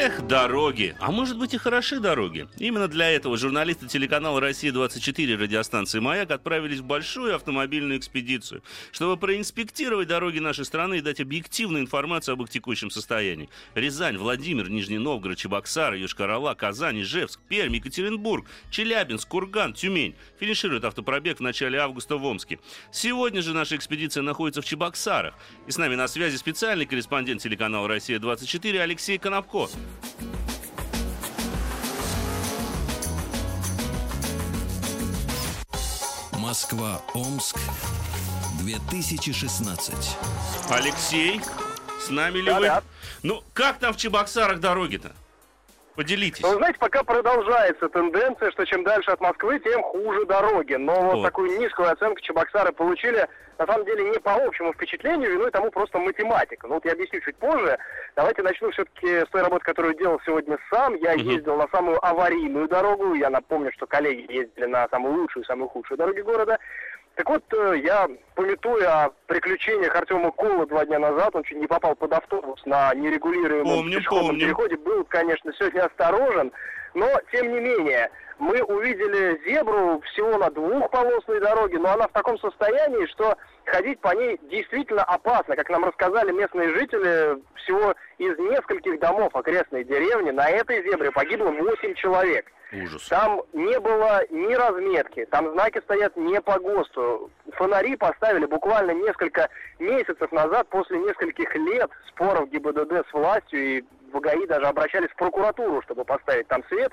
Эх, 0.00 0.24
дороги. 0.28 0.94
А 1.00 1.10
может 1.10 1.36
быть 1.36 1.54
и 1.54 1.58
хороши 1.58 1.98
дороги. 1.98 2.46
Именно 2.58 2.86
для 2.86 3.10
этого 3.10 3.36
журналисты 3.36 3.88
телеканала 3.88 4.40
«Россия-24» 4.40 5.36
радиостанции 5.36 5.98
«Маяк» 5.98 6.30
отправились 6.30 6.78
в 6.78 6.84
большую 6.84 7.34
автомобильную 7.34 7.98
экспедицию, 7.98 8.62
чтобы 8.92 9.16
проинспектировать 9.16 10.06
дороги 10.06 10.38
нашей 10.38 10.66
страны 10.66 10.98
и 10.98 11.00
дать 11.00 11.20
объективную 11.20 11.82
информацию 11.82 12.34
об 12.34 12.42
их 12.44 12.48
текущем 12.48 12.92
состоянии. 12.92 13.48
Рязань, 13.74 14.18
Владимир, 14.18 14.70
Нижний 14.70 14.98
Новгород, 14.98 15.36
Чебоксары, 15.36 15.98
Йошкар-Ола, 15.98 16.54
Казань, 16.54 17.00
Ижевск, 17.00 17.40
Пермь, 17.48 17.74
Екатеринбург, 17.74 18.46
Челябинск, 18.70 19.26
Курган, 19.26 19.74
Тюмень. 19.74 20.14
Финиширует 20.38 20.84
автопробег 20.84 21.38
в 21.38 21.42
начале 21.42 21.80
августа 21.80 22.18
в 22.18 22.24
Омске. 22.24 22.60
Сегодня 22.92 23.42
же 23.42 23.52
наша 23.52 23.74
экспедиция 23.74 24.22
находится 24.22 24.62
в 24.62 24.64
Чебоксарах. 24.64 25.34
И 25.66 25.72
с 25.72 25.76
нами 25.76 25.96
на 25.96 26.06
связи 26.06 26.36
специальный 26.36 26.86
корреспондент 26.86 27.42
телеканала 27.42 27.88
«Россия-24» 27.88 28.78
Алексей 28.78 29.18
Конопко. 29.18 29.66
Москва, 36.32 37.02
Омск, 37.14 37.56
2016. 38.60 40.16
Алексей, 40.70 41.40
с 42.04 42.10
нами 42.10 42.38
ли 42.38 42.46
Да, 42.46 42.58
вы? 42.58 42.66
да. 42.66 42.82
Ну, 43.22 43.42
как 43.52 43.78
там 43.78 43.92
в 43.92 43.96
Чебоксарах 43.96 44.60
дороги-то? 44.60 45.12
Поделитесь. 45.98 46.44
Ну, 46.44 46.50
вы 46.50 46.54
знаете, 46.58 46.78
пока 46.78 47.02
продолжается 47.02 47.88
тенденция, 47.88 48.52
что 48.52 48.64
чем 48.66 48.84
дальше 48.84 49.10
от 49.10 49.20
Москвы, 49.20 49.58
тем 49.58 49.82
хуже 49.82 50.24
дороги. 50.26 50.74
Но 50.74 50.94
вот 50.94 51.14
Вот. 51.16 51.22
такую 51.24 51.58
низкую 51.58 51.90
оценку 51.90 52.20
Чебоксары 52.20 52.70
получили, 52.70 53.26
на 53.58 53.66
самом 53.66 53.84
деле, 53.84 54.08
не 54.10 54.18
по 54.20 54.34
общему 54.34 54.72
впечатлению, 54.72 55.32
виной 55.32 55.50
тому 55.50 55.72
просто 55.72 55.98
математика. 55.98 56.68
Ну, 56.68 56.74
вот 56.74 56.84
я 56.84 56.92
объясню 56.92 57.20
чуть 57.20 57.34
позже. 57.38 57.76
Давайте 58.14 58.44
начну 58.44 58.70
все-таки 58.70 59.08
с 59.08 59.28
той 59.32 59.42
работы, 59.42 59.64
которую 59.64 59.96
делал 59.96 60.20
сегодня 60.24 60.56
сам. 60.70 60.94
Я 60.94 61.16
Мгм. 61.16 61.30
ездил 61.30 61.56
на 61.56 61.66
самую 61.72 61.98
аварийную 62.06 62.68
дорогу. 62.68 63.14
Я 63.14 63.28
напомню, 63.28 63.72
что 63.72 63.88
коллеги 63.88 64.32
ездили 64.32 64.66
на 64.66 64.86
самую 64.90 65.14
лучшую 65.22 65.42
и 65.42 65.46
самую 65.48 65.68
худшую 65.68 65.98
дороги 65.98 66.20
города. 66.20 66.60
Так 67.18 67.28
вот, 67.30 67.42
э, 67.52 67.80
я, 67.82 68.08
пометуя 68.36 69.06
о 69.06 69.10
приключениях 69.26 69.92
Артема 69.96 70.30
Кола 70.30 70.64
два 70.66 70.84
дня 70.86 71.00
назад, 71.00 71.34
он 71.34 71.42
чуть 71.42 71.58
не 71.58 71.66
попал 71.66 71.96
под 71.96 72.12
автобус 72.12 72.64
на 72.64 72.94
нерегулируемом 72.94 73.78
Помним, 73.78 73.98
пешеходном 73.98 74.26
помним. 74.28 74.46
переходе, 74.46 74.76
был, 74.76 75.02
конечно, 75.02 75.52
сегодня 75.58 75.86
осторожен, 75.86 76.52
но, 76.94 77.08
тем 77.32 77.52
не 77.52 77.60
менее, 77.60 78.10
мы 78.38 78.62
увидели 78.62 79.40
зебру 79.44 80.00
всего 80.12 80.38
на 80.38 80.50
двухполосной 80.50 81.40
дороге, 81.40 81.78
но 81.78 81.92
она 81.92 82.06
в 82.06 82.12
таком 82.12 82.38
состоянии, 82.38 83.06
что 83.06 83.36
ходить 83.64 84.00
по 84.00 84.14
ней 84.14 84.38
действительно 84.42 85.02
опасно. 85.02 85.56
Как 85.56 85.68
нам 85.70 85.84
рассказали 85.84 86.30
местные 86.32 86.68
жители, 86.70 87.38
всего 87.56 87.94
из 88.18 88.38
нескольких 88.38 88.98
домов 89.00 89.34
окрестной 89.34 89.84
деревни 89.84 90.30
на 90.30 90.48
этой 90.48 90.82
зебре 90.88 91.10
погибло 91.10 91.50
8 91.50 91.94
человек. 91.94 92.46
Ужас. 92.70 93.08
Там 93.08 93.40
не 93.54 93.80
было 93.80 94.22
ни 94.28 94.52
разметки, 94.52 95.24
там 95.30 95.52
знаки 95.52 95.80
стоят 95.80 96.16
не 96.16 96.38
по 96.40 96.58
ГОСТу. 96.58 97.30
Фонари 97.52 97.96
поставили 97.96 98.44
буквально 98.44 98.90
несколько 98.90 99.48
месяцев 99.78 100.30
назад, 100.32 100.68
после 100.68 100.98
нескольких 100.98 101.54
лет 101.54 101.90
споров 102.08 102.50
ГИБДД 102.50 103.08
с 103.08 103.12
властью, 103.14 103.60
и 103.60 103.84
в 104.12 104.20
ГАИ 104.20 104.46
даже 104.46 104.66
обращались 104.66 105.10
в 105.10 105.16
прокуратуру, 105.16 105.82
чтобы 105.82 106.04
поставить 106.04 106.48
там 106.48 106.64
свет. 106.68 106.92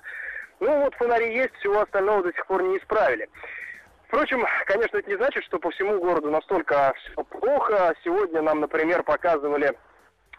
Ну 0.59 0.81
вот 0.81 0.95
фонари 0.95 1.35
есть, 1.35 1.53
всего 1.55 1.81
остального 1.81 2.23
до 2.23 2.33
сих 2.33 2.45
пор 2.47 2.63
не 2.63 2.77
исправили. 2.77 3.29
Впрочем, 4.07 4.45
конечно, 4.65 4.97
это 4.97 5.09
не 5.09 5.17
значит, 5.17 5.43
что 5.43 5.59
по 5.59 5.71
всему 5.71 5.99
городу 5.99 6.29
настолько 6.29 6.93
все 6.97 7.23
плохо. 7.23 7.93
Сегодня 8.03 8.41
нам, 8.41 8.61
например, 8.61 9.03
показывали 9.03 9.73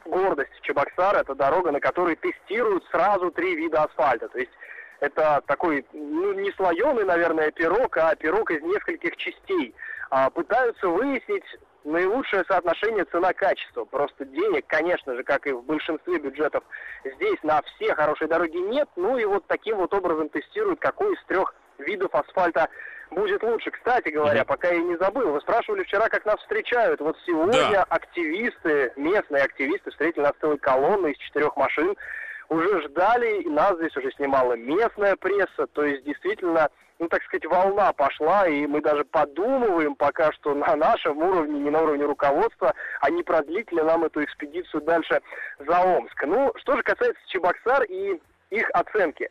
гордость 0.05 0.61
Чебоксара. 0.63 1.19
Это 1.19 1.35
дорога, 1.35 1.73
на 1.73 1.81
которой 1.81 2.17
тестируют 2.17 2.85
сразу 2.91 3.31
три 3.31 3.57
вида 3.57 3.83
асфальта. 3.83 4.29
То 4.29 4.39
есть 4.39 4.53
это 5.01 5.43
такой, 5.47 5.85
ну, 5.93 6.33
не 6.33 6.53
слоеный, 6.53 7.05
наверное, 7.05 7.51
пирог, 7.51 7.97
а 7.99 8.15
пирог 8.15 8.51
из 8.51 8.63
нескольких 8.63 9.17
частей. 9.17 9.75
А, 10.11 10.31
пытаются 10.31 10.89
выяснить 10.89 11.45
наилучшее 11.87 12.45
соотношение 12.49 13.05
цена-качество. 13.07 13.85
Просто 13.85 14.25
денег, 14.25 14.67
конечно 14.67 15.15
же, 15.15 15.23
как 15.23 15.47
и 15.47 15.53
в 15.53 15.63
большинстве 15.63 16.19
бюджетов, 16.19 16.65
здесь 17.05 17.43
на 17.43 17.63
все 17.63 17.95
хорошие 17.95 18.29
дороги 18.29 18.57
нет. 18.57 18.89
Ну 18.97 19.17
и 19.17 19.25
вот 19.25 19.47
таким 19.47 19.77
вот 19.77 19.95
образом 19.95 20.29
тестируют, 20.29 20.81
какой 20.81 21.15
из 21.15 21.25
трех 21.25 21.55
видов 21.79 22.15
асфальта 22.15 22.69
будет 23.11 23.43
лучше. 23.43 23.71
Кстати 23.71 24.09
говоря, 24.09 24.45
пока 24.45 24.69
я 24.69 24.81
не 24.81 24.97
забыл, 24.97 25.31
вы 25.31 25.41
спрашивали 25.41 25.85
вчера, 25.85 26.09
как 26.09 26.27
нас 26.27 26.41
встречают. 26.41 27.01
Вот 27.01 27.17
сегодня 27.25 27.71
Да. 27.71 27.83
активисты, 27.85 28.93
местные 28.97 29.45
активисты 29.45 29.91
встретили 29.91 30.23
нас 30.23 30.33
целой 30.41 30.59
колонной 30.59 31.13
из 31.13 31.19
четырех 31.19 31.57
машин 31.57 31.95
уже 32.49 32.83
ждали, 32.83 33.43
и 33.43 33.49
нас 33.49 33.77
здесь 33.77 33.97
уже 33.97 34.11
снимала 34.13 34.55
местная 34.55 35.17
пресса, 35.17 35.67
то 35.73 35.85
есть 35.85 36.05
действительно, 36.05 36.69
ну 36.99 37.09
так 37.09 37.23
сказать, 37.25 37.45
волна 37.47 37.93
пошла, 37.93 38.47
и 38.47 38.67
мы 38.67 38.81
даже 38.81 39.05
подумываем 39.05 39.95
пока 39.95 40.33
что 40.33 40.55
на 40.55 40.75
нашем 40.77 41.19
уровне, 41.19 41.61
не 41.61 41.71
на 41.71 41.83
уровне 41.83 42.05
руководства, 42.05 42.75
а 43.01 43.11
не 43.11 43.23
продлить 43.23 43.71
ли 43.73 43.83
нам 43.83 44.05
эту 44.05 44.25
экспедицию 44.25 44.83
дальше 44.83 45.21
за 45.59 45.81
Омск. 45.81 46.25
Ну, 46.25 46.53
что 46.57 46.77
же 46.77 46.83
касается 46.83 47.21
Чебоксар 47.29 47.85
и 47.85 48.21
их 48.51 48.71
оценки. 48.73 49.29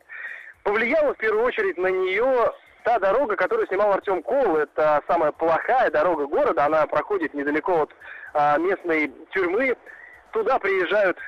Повлияла 0.62 1.14
в 1.14 1.18
первую 1.18 1.44
очередь 1.44 1.78
на 1.78 1.88
нее 1.88 2.52
та 2.84 2.98
дорога, 2.98 3.36
которую 3.36 3.66
снимал 3.66 3.92
Артем 3.92 4.22
Кол. 4.22 4.56
Это 4.56 5.02
самая 5.08 5.32
плохая 5.32 5.90
дорога 5.90 6.26
города, 6.26 6.66
она 6.66 6.86
проходит 6.86 7.34
недалеко 7.34 7.82
от 7.82 7.90
а, 8.32 8.58
местной 8.58 9.12
тюрьмы. 9.32 9.76
Туда 10.32 10.58
приезжают 10.58 11.18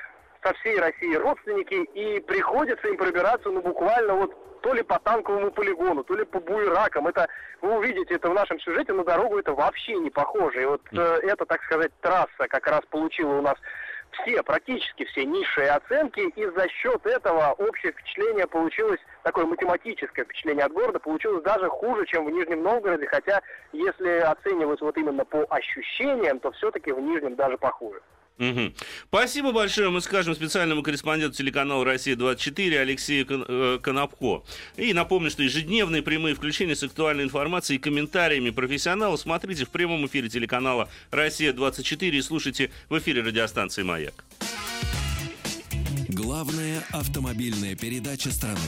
со 0.43 0.53
всей 0.55 0.79
России 0.79 1.15
родственники, 1.15 1.73
и 1.73 2.19
приходится 2.21 2.87
им 2.87 2.97
пробираться, 2.97 3.49
ну, 3.49 3.61
буквально 3.61 4.13
вот 4.15 4.61
то 4.61 4.73
ли 4.73 4.83
по 4.83 4.99
танковому 4.99 5.51
полигону, 5.51 6.03
то 6.03 6.15
ли 6.15 6.25
по 6.25 6.39
буеракам. 6.39 7.07
Это, 7.07 7.27
вы 7.61 7.77
увидите 7.77 8.15
это 8.15 8.29
в 8.29 8.33
нашем 8.33 8.59
сюжете, 8.59 8.93
на 8.93 9.03
дорогу 9.03 9.39
это 9.39 9.53
вообще 9.53 9.95
не 9.95 10.09
похоже. 10.09 10.61
И 10.61 10.65
вот 10.65 10.81
э, 10.91 11.19
эта, 11.23 11.45
так 11.45 11.63
сказать, 11.63 11.91
трасса 12.01 12.47
как 12.49 12.67
раз 12.67 12.81
получила 12.89 13.35
у 13.35 13.41
нас 13.41 13.55
все, 14.11 14.41
практически 14.43 15.05
все 15.05 15.25
низшие 15.25 15.69
оценки, 15.69 16.19
и 16.19 16.45
за 16.45 16.67
счет 16.69 17.05
этого 17.05 17.53
общее 17.57 17.91
впечатление 17.91 18.47
получилось, 18.47 18.99
такое 19.23 19.45
математическое 19.45 20.23
впечатление 20.23 20.65
от 20.65 20.73
города, 20.73 20.99
получилось 20.99 21.43
даже 21.43 21.69
хуже, 21.69 22.05
чем 22.07 22.25
в 22.25 22.31
Нижнем 22.31 22.63
Новгороде, 22.63 23.05
хотя 23.07 23.41
если 23.71 24.19
оценивать 24.19 24.81
вот 24.81 24.97
именно 24.97 25.25
по 25.25 25.45
ощущениям, 25.49 26.39
то 26.39 26.51
все-таки 26.51 26.91
в 26.91 26.99
Нижнем 26.99 27.35
даже 27.35 27.57
похуже. 27.57 28.01
Угу. 28.39 28.73
Спасибо 29.09 29.51
большое, 29.51 29.89
мы 29.89 30.01
скажем 30.01 30.33
специальному 30.33 30.81
корреспонденту 30.81 31.37
телеканала 31.37 31.83
«Россия-24» 31.83 32.77
Алексею 32.77 33.27
э, 33.29 33.79
Конопко. 33.81 34.43
И 34.77 34.93
напомню, 34.93 35.29
что 35.29 35.43
ежедневные 35.43 36.01
прямые 36.01 36.35
включения 36.35 36.75
с 36.75 36.83
актуальной 36.83 37.25
информацией 37.25 37.79
и 37.79 37.81
комментариями 37.81 38.49
профессионалов 38.51 39.19
смотрите 39.19 39.65
в 39.65 39.69
прямом 39.69 40.05
эфире 40.07 40.29
телеканала 40.29 40.89
«Россия-24» 41.11 42.09
и 42.11 42.21
слушайте 42.21 42.71
в 42.87 42.97
эфире 42.97 43.23
радиостанции 43.23 43.83
«Маяк». 43.83 44.23
Главная 46.07 46.83
автомобильная 46.91 47.75
передача 47.75 48.31
страны. 48.31 48.59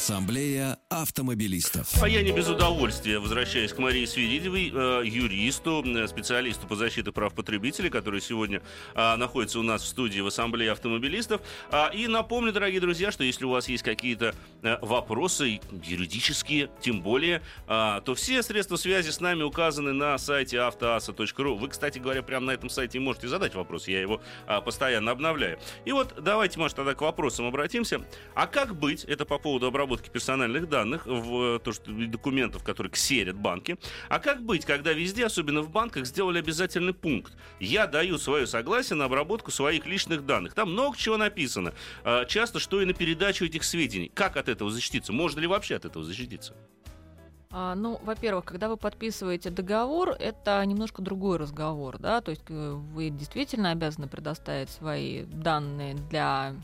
Ассамблея 0.00 0.78
автомобилистов. 0.88 2.02
А 2.02 2.08
я 2.08 2.22
не 2.22 2.32
без 2.32 2.48
удовольствия 2.48 3.18
возвращаюсь 3.18 3.74
к 3.74 3.76
Марии 3.76 4.06
Свиридовой, 4.06 4.72
э, 4.74 5.02
юристу, 5.04 5.84
специалисту 6.08 6.66
по 6.66 6.74
защите 6.74 7.12
прав 7.12 7.34
потребителей, 7.34 7.90
который 7.90 8.22
сегодня 8.22 8.62
э, 8.94 9.16
находится 9.16 9.60
у 9.60 9.62
нас 9.62 9.82
в 9.82 9.86
студии 9.86 10.20
в 10.20 10.26
Ассамблее 10.26 10.72
автомобилистов. 10.72 11.42
А, 11.70 11.90
и 11.92 12.06
напомню, 12.06 12.50
дорогие 12.50 12.80
друзья, 12.80 13.12
что 13.12 13.24
если 13.24 13.44
у 13.44 13.50
вас 13.50 13.68
есть 13.68 13.82
какие-то 13.82 14.34
э, 14.62 14.78
вопросы 14.80 15.60
юридические, 15.84 16.70
тем 16.80 17.02
более, 17.02 17.42
а, 17.66 18.00
то 18.00 18.14
все 18.14 18.42
средства 18.42 18.76
связи 18.76 19.10
с 19.10 19.20
нами 19.20 19.42
указаны 19.42 19.92
на 19.92 20.16
сайте 20.16 20.60
автоаса.ру. 20.60 21.56
Вы, 21.56 21.68
кстати 21.68 21.98
говоря, 21.98 22.22
прямо 22.22 22.46
на 22.46 22.52
этом 22.52 22.70
сайте 22.70 22.98
можете 23.00 23.28
задать 23.28 23.54
вопрос, 23.54 23.86
я 23.86 24.00
его 24.00 24.22
а, 24.46 24.62
постоянно 24.62 25.10
обновляю. 25.10 25.58
И 25.84 25.92
вот 25.92 26.14
давайте, 26.18 26.58
может, 26.58 26.78
тогда 26.78 26.94
к 26.94 27.02
вопросам 27.02 27.44
обратимся. 27.44 28.00
А 28.34 28.46
как 28.46 28.74
быть, 28.74 29.04
это 29.04 29.26
по 29.26 29.36
поводу 29.36 29.66
обработки 29.66 29.89
обработки 29.90 30.10
персональных 30.10 30.68
данных, 30.68 31.06
в 31.06 31.58
то, 31.58 31.72
что 31.72 31.90
документов, 31.90 32.62
которые 32.62 32.92
ксерят 32.92 33.36
банки. 33.36 33.76
А 34.08 34.20
как 34.20 34.42
быть, 34.42 34.64
когда 34.64 34.92
везде, 34.92 35.26
особенно 35.26 35.62
в 35.62 35.70
банках, 35.70 36.06
сделали 36.06 36.38
обязательный 36.38 36.94
пункт? 36.94 37.32
Я 37.58 37.86
даю 37.86 38.18
свое 38.18 38.46
согласие 38.46 38.96
на 38.96 39.06
обработку 39.06 39.50
своих 39.50 39.86
личных 39.86 40.24
данных. 40.24 40.54
Там 40.54 40.70
много 40.72 40.96
чего 40.96 41.16
написано. 41.16 41.72
А, 42.04 42.24
часто, 42.24 42.60
что 42.60 42.80
и 42.80 42.84
на 42.84 42.92
передачу 42.92 43.44
этих 43.44 43.64
сведений. 43.64 44.10
Как 44.14 44.36
от 44.36 44.48
этого 44.48 44.70
защититься? 44.70 45.12
Можно 45.12 45.40
ли 45.40 45.46
вообще 45.48 45.74
от 45.76 45.84
этого 45.84 46.04
защититься? 46.04 46.54
А, 47.52 47.74
ну, 47.74 47.98
во-первых, 48.04 48.44
когда 48.44 48.68
вы 48.68 48.76
подписываете 48.76 49.50
договор, 49.50 50.10
это 50.10 50.64
немножко 50.64 51.02
другой 51.02 51.36
разговор, 51.36 51.98
да, 51.98 52.20
то 52.20 52.30
есть 52.30 52.44
э, 52.48 52.70
вы 52.70 53.10
действительно 53.10 53.72
обязаны 53.72 54.06
предоставить 54.06 54.70
свои 54.70 55.24
данные 55.24 55.94
для 55.94 56.54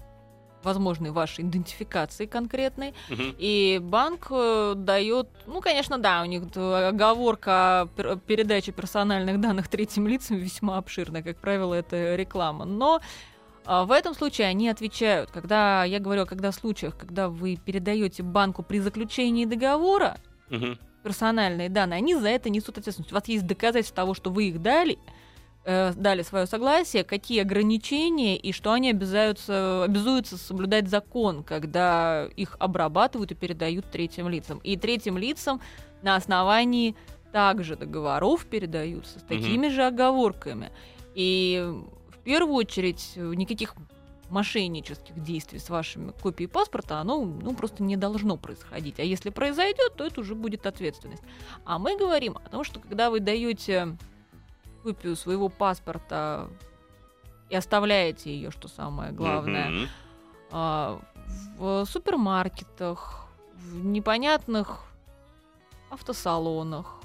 возможной 0.62 1.10
вашей 1.10 1.44
идентификации 1.44 2.26
конкретной. 2.26 2.94
Угу. 3.10 3.22
И 3.38 3.78
банк 3.82 4.28
э, 4.30 4.74
дает, 4.76 5.28
ну, 5.46 5.60
конечно, 5.60 5.98
да, 5.98 6.22
у 6.22 6.24
них 6.24 6.42
оговорка 6.56 7.88
передачи 8.26 8.72
персональных 8.72 9.40
данных 9.40 9.68
третьим 9.68 10.06
лицам 10.06 10.36
весьма 10.36 10.78
обширная, 10.78 11.22
как 11.22 11.38
правило, 11.38 11.74
это 11.74 12.16
реклама. 12.16 12.64
Но 12.64 13.00
а, 13.66 13.84
в 13.84 13.92
этом 13.92 14.14
случае 14.14 14.46
они 14.46 14.68
отвечают, 14.68 15.30
когда 15.30 15.84
я 15.84 15.98
говорю, 15.98 16.24
когда 16.26 16.50
в 16.50 16.54
случаях, 16.54 16.96
когда 16.96 17.28
вы 17.28 17.56
передаете 17.56 18.22
банку 18.22 18.62
при 18.62 18.78
заключении 18.78 19.44
договора 19.44 20.18
угу. 20.50 20.78
персональные 21.02 21.68
данные, 21.68 21.98
они 21.98 22.14
за 22.14 22.28
это 22.28 22.48
несут 22.48 22.78
ответственность. 22.78 23.12
У 23.12 23.14
вас 23.14 23.26
есть 23.26 23.46
доказательства 23.46 23.96
того, 23.96 24.14
что 24.14 24.30
вы 24.30 24.48
их 24.48 24.62
дали, 24.62 24.98
э, 25.66 25.92
дали 25.94 26.22
свое 26.22 26.46
согласие, 26.46 27.04
какие 27.04 27.42
ограничения 27.42 28.36
и 28.36 28.52
что 28.52 28.72
они 28.72 28.90
обязуются, 28.90 29.84
обязуются 29.84 30.38
соблюдать 30.38 30.88
закон, 30.88 31.42
когда 31.42 32.28
их 32.36 32.56
обрабатывают 32.58 33.32
и 33.32 33.34
передают 33.34 33.90
третьим 33.90 34.28
лицам. 34.28 34.58
И 34.64 34.76
третьим 34.76 35.18
лицам 35.18 35.60
на 36.02 36.16
основании 36.16 36.96
также 37.32 37.76
договоров 37.76 38.46
передаются 38.46 39.18
с 39.18 39.22
такими 39.22 39.66
mm-hmm. 39.66 39.70
же 39.70 39.82
оговорками. 39.86 40.70
И 41.14 41.62
в 42.08 42.18
первую 42.24 42.54
очередь 42.54 43.12
никаких 43.16 43.74
мошеннических 44.30 45.22
действий 45.22 45.58
с 45.58 45.70
вашими 45.70 46.12
копией 46.12 46.48
паспорта, 46.48 46.98
оно 46.98 47.24
ну, 47.24 47.54
просто 47.54 47.82
не 47.82 47.96
должно 47.96 48.36
происходить. 48.36 48.98
А 48.98 49.02
если 49.02 49.30
произойдет, 49.30 49.94
то 49.96 50.04
это 50.04 50.20
уже 50.20 50.34
будет 50.34 50.66
ответственность. 50.66 51.22
А 51.64 51.78
мы 51.78 51.96
говорим 51.96 52.36
о 52.44 52.48
том, 52.48 52.64
что 52.64 52.80
когда 52.80 53.10
вы 53.10 53.20
даете 53.20 53.96
копию 54.86 55.16
своего 55.16 55.48
паспорта 55.48 56.48
и 57.50 57.56
оставляете 57.56 58.32
ее, 58.32 58.50
что 58.52 58.68
самое 58.68 59.10
главное, 59.10 59.70
mm-hmm. 59.70 59.88
а, 60.52 61.00
в 61.58 61.84
супермаркетах, 61.86 63.26
в 63.54 63.84
непонятных 63.84 64.84
автосалонах, 65.90 66.95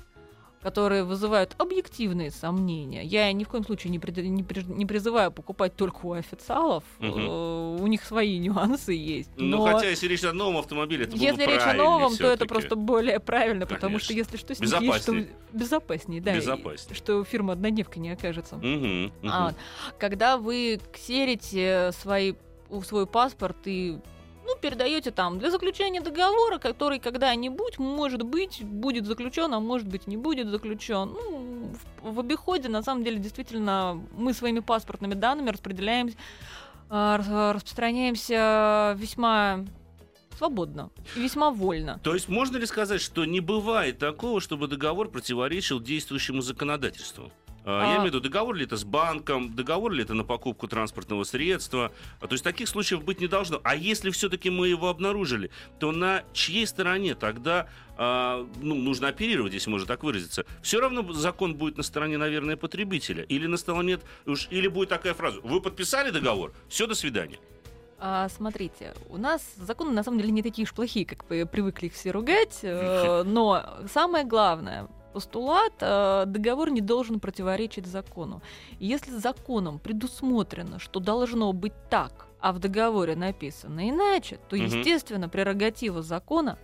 которые 0.62 1.04
вызывают 1.04 1.56
объективные 1.58 2.32
сомнения. 2.32 3.04
Я 3.04 3.32
ни 3.32 3.44
в 3.44 3.50
коем 3.50 3.66
случае 3.66 3.92
не, 3.92 4.00
при, 4.00 4.12
не, 4.22 4.44
при, 4.44 4.64
не 4.64 4.86
призываю 4.86 5.32
покупать 5.32 5.76
только 5.76 6.06
у 6.06 6.14
официалов. 6.14 6.84
Угу. 7.00 7.82
у 7.82 7.88
них 7.88 8.04
свои 8.04 8.38
нюансы 8.40 8.94
есть. 8.94 9.30
Ну, 9.38 9.46
но, 9.46 9.58
но 9.58 9.74
хотя, 9.74 9.90
если 9.90 10.08
речь 10.08 10.24
о 10.24 10.34
новом 10.34 10.58
автомобиле, 10.58 11.06
это 11.06 11.16
Если 11.16 11.46
речь 11.46 11.62
о 11.62 11.74
новом, 11.74 12.16
то 12.16 12.28
это 12.28 12.46
просто 12.46 12.76
более 12.76 13.20
правильно, 13.20 13.66
Конечно. 13.66 13.76
потому 13.76 14.00
что 14.00 14.14
если 14.14 14.38
что, 14.38 14.54
с 14.54 14.60
ним 14.60 14.82
есть, 14.82 15.02
что 15.02 15.26
безопаснее, 15.52 16.22
да. 16.22 16.36
Безопаснее. 16.36 16.96
Что 16.96 17.24
фирма 17.24 17.54
однодневка 17.54 18.00
не 18.00 18.12
окажется. 18.12 18.56
Угу, 18.56 18.66
угу. 18.66 19.12
А, 19.24 19.54
когда 20.00 20.38
вы 20.38 20.80
ксерите 20.94 21.92
свои, 21.94 22.34
свой 22.84 23.08
паспорт 23.08 23.58
и 23.66 24.00
ну, 24.52 24.62
передаете 24.62 25.12
там 25.12 25.40
для 25.40 25.50
заключения 25.52 26.02
договора, 26.02 26.58
который 26.58 27.00
когда-нибудь, 27.00 27.80
может 27.80 28.24
быть, 28.24 28.64
будет 28.64 29.06
заключен, 29.06 29.54
а 29.54 29.60
может 29.60 29.88
быть, 29.88 30.08
не 30.08 30.18
будет 30.18 30.48
заключен. 30.48 31.14
Ну, 31.14 31.72
в, 32.02 32.14
в 32.16 32.20
обиходе, 32.20 32.70
на 32.70 32.84
самом 32.84 33.04
деле, 33.04 33.18
действительно, 33.18 34.02
мы 34.16 34.34
своими 34.34 34.60
паспортными 34.60 35.14
данными 35.14 35.50
распределяемся, 35.50 36.18
э, 36.90 37.52
распространяемся 37.54 38.96
весьма 38.98 39.66
свободно 40.38 40.90
весьма 41.16 41.52
вольно. 41.52 42.00
То 42.04 42.16
есть 42.16 42.28
можно 42.28 42.58
ли 42.58 42.66
сказать, 42.66 43.00
что 43.00 43.26
не 43.26 43.42
бывает 43.42 44.00
такого, 44.00 44.42
чтобы 44.42 44.68
договор 44.68 45.10
противоречил 45.10 45.80
действующему 45.80 46.42
законодательству? 46.42 47.32
А, 47.64 47.84
я 47.84 47.92
имею 47.94 48.02
в 48.02 48.06
виду, 48.06 48.22
договор 48.22 48.56
ли 48.56 48.66
это 48.66 48.78
с 48.78 48.84
банком, 48.84 49.56
договор 49.56 49.92
ли 49.92 50.04
это 50.04 50.14
на 50.14 50.24
покупку 50.24 50.68
транспортного 50.68 51.24
средства. 51.24 51.92
А, 52.20 52.28
то 52.28 52.34
есть 52.34 52.44
таких 52.44 52.68
случаев 52.68 53.04
быть 53.04 53.20
не 53.20 53.28
должно. 53.28 53.62
А 53.64 53.76
если 53.76 54.10
все-таки 54.10 54.50
мы 54.50 54.68
его 54.68 54.90
обнаружили, 54.90 55.52
то 55.80 55.92
на 55.92 56.24
чьей 56.34 56.66
стороне 56.66 57.16
тогда 57.16 57.68
а, 57.98 58.48
ну, 58.62 58.76
нужно 58.76 59.10
оперировать, 59.10 59.54
если 59.54 59.70
можно 59.70 59.88
так 59.88 60.04
выразиться? 60.04 60.46
Все 60.62 60.80
равно 60.80 61.14
закон 61.14 61.56
будет 61.56 61.78
на 61.78 61.84
стороне, 61.84 62.18
наверное, 62.18 62.58
потребителя. 62.58 63.24
Или 63.24 63.48
на 63.48 63.58
стороне, 63.58 64.00
уж, 64.26 64.48
или 64.50 64.68
будет 64.68 64.90
такая 64.90 65.14
фраза, 65.14 65.40
вы 65.42 65.62
подписали 65.62 66.10
договор, 66.10 66.54
все, 66.68 66.88
до 66.88 66.96
свидания. 66.96 67.38
А, 68.04 68.28
смотрите, 68.30 68.96
у 69.10 69.18
нас 69.18 69.44
законы 69.58 69.92
на 69.92 70.04
самом 70.04 70.18
деле 70.18 70.32
не 70.32 70.42
такие 70.42 70.64
уж 70.64 70.74
плохие, 70.74 71.06
как 71.06 71.30
вы 71.30 71.46
привыкли 71.46 71.86
их 71.86 71.94
все 71.94 72.10
ругать, 72.10 72.58
э, 72.64 73.22
но 73.28 73.64
самое 73.94 74.26
главное, 74.26 74.88
постулат, 75.14 75.74
э, 75.80 76.24
договор 76.28 76.70
не 76.70 76.82
должен 76.82 77.20
противоречить 77.20 77.86
закону. 77.86 78.42
если 78.80 79.12
законом 79.12 79.80
предусмотрено, 79.80 80.80
что 80.80 81.00
должно 81.00 81.54
быть 81.54 81.74
так, 81.90 82.28
а 82.40 82.52
в 82.54 82.60
договоре 82.60 83.16
написано 83.16 83.90
иначе, 83.90 84.40
то, 84.50 84.56
естественно, 84.56 85.30
прерогатива 85.30 86.02
закона, 86.02 86.58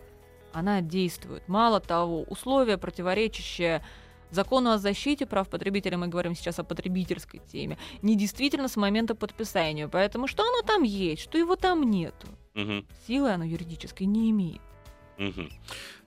она 0.53 0.81
действует. 0.81 1.47
Мало 1.47 1.79
того, 1.79 2.23
условия, 2.23 2.77
противоречащие 2.77 3.83
закону 4.31 4.71
о 4.71 4.77
защите 4.77 5.25
прав 5.25 5.49
потребителя, 5.49 5.97
мы 5.97 6.07
говорим 6.07 6.35
сейчас 6.35 6.59
о 6.59 6.63
потребительской 6.63 7.41
теме, 7.51 7.77
не 8.01 8.15
действительно 8.15 8.67
с 8.67 8.75
момента 8.75 9.15
подписания. 9.15 9.87
Поэтому 9.87 10.27
что 10.27 10.43
оно 10.43 10.61
там 10.61 10.83
есть, 10.83 11.21
что 11.21 11.37
его 11.37 11.55
там 11.55 11.83
нету, 11.83 12.27
угу. 12.55 12.85
силы 13.05 13.31
оно 13.31 13.43
юридической 13.43 14.07
не 14.07 14.31
имеет. 14.31 14.61
Угу. 15.17 15.49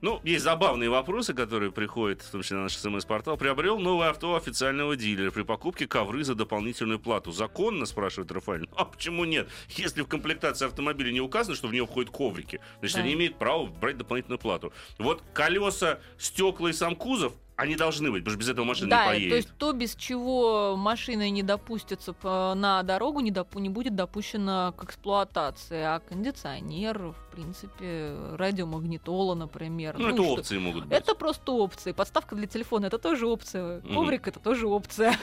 Ну, 0.02 0.20
есть 0.24 0.44
забавные 0.44 0.88
вопросы, 0.88 1.34
которые 1.34 1.72
приходят, 1.72 2.22
в 2.22 2.30
том 2.30 2.42
числе 2.42 2.56
на 2.56 2.62
наш 2.64 2.76
смс-портал. 2.76 3.36
Приобрел 3.36 3.78
новое 3.78 4.10
авто 4.10 4.34
официального 4.34 4.96
дилера 4.96 5.30
при 5.30 5.42
покупке 5.42 5.86
ковры 5.86 6.24
за 6.24 6.34
дополнительную 6.34 6.98
плату. 6.98 7.32
Законно, 7.32 7.84
спрашивает 7.84 8.32
Рафаэль. 8.32 8.68
А 8.76 8.84
почему 8.84 9.24
нет? 9.24 9.48
Если 9.68 10.00
в 10.02 10.06
комплектации 10.06 10.66
автомобиля 10.66 11.12
не 11.12 11.20
указано, 11.20 11.54
что 11.54 11.68
в 11.68 11.72
него 11.72 11.86
входят 11.86 12.10
коврики, 12.10 12.60
значит, 12.78 12.96
да. 12.96 13.02
они 13.02 13.12
имеют 13.12 13.38
право 13.38 13.66
брать 13.66 13.98
дополнительную 13.98 14.38
плату. 14.38 14.72
Вот 14.98 15.22
колеса, 15.34 16.00
стекла 16.18 16.70
и 16.70 16.72
сам 16.72 16.96
кузов 16.96 17.34
они 17.60 17.76
должны 17.76 18.10
быть, 18.10 18.24
потому 18.24 18.32
что 18.32 18.40
без 18.40 18.48
этого 18.48 18.64
машина 18.64 18.90
да, 18.90 19.04
не 19.04 19.08
поедет. 19.10 19.30
то 19.30 19.36
есть 19.36 19.48
то, 19.58 19.72
без 19.72 19.94
чего 19.94 20.76
машина 20.78 21.28
не 21.28 21.42
допустится 21.42 22.14
на 22.22 22.82
дорогу, 22.82 23.20
не, 23.20 23.30
допу- 23.30 23.60
не 23.60 23.68
будет 23.68 23.94
допущена 23.94 24.72
к 24.72 24.84
эксплуатации. 24.84 25.82
А 25.82 26.00
кондиционер, 26.00 26.98
в 26.98 27.30
принципе, 27.32 28.16
радиомагнитола, 28.32 29.34
например. 29.34 29.98
Ну, 29.98 30.08
ну 30.08 30.14
это 30.14 30.22
что? 30.22 30.32
опции 30.32 30.58
могут 30.58 30.86
быть. 30.86 30.98
Это 30.98 31.14
просто 31.14 31.52
опции. 31.52 31.92
Подставка 31.92 32.34
для 32.34 32.46
телефона— 32.46 32.86
это 32.86 32.98
тоже 32.98 33.26
опция. 33.26 33.82
Коврик— 33.82 34.26
это 34.28 34.40
тоже 34.40 34.66
опция. 34.66 35.14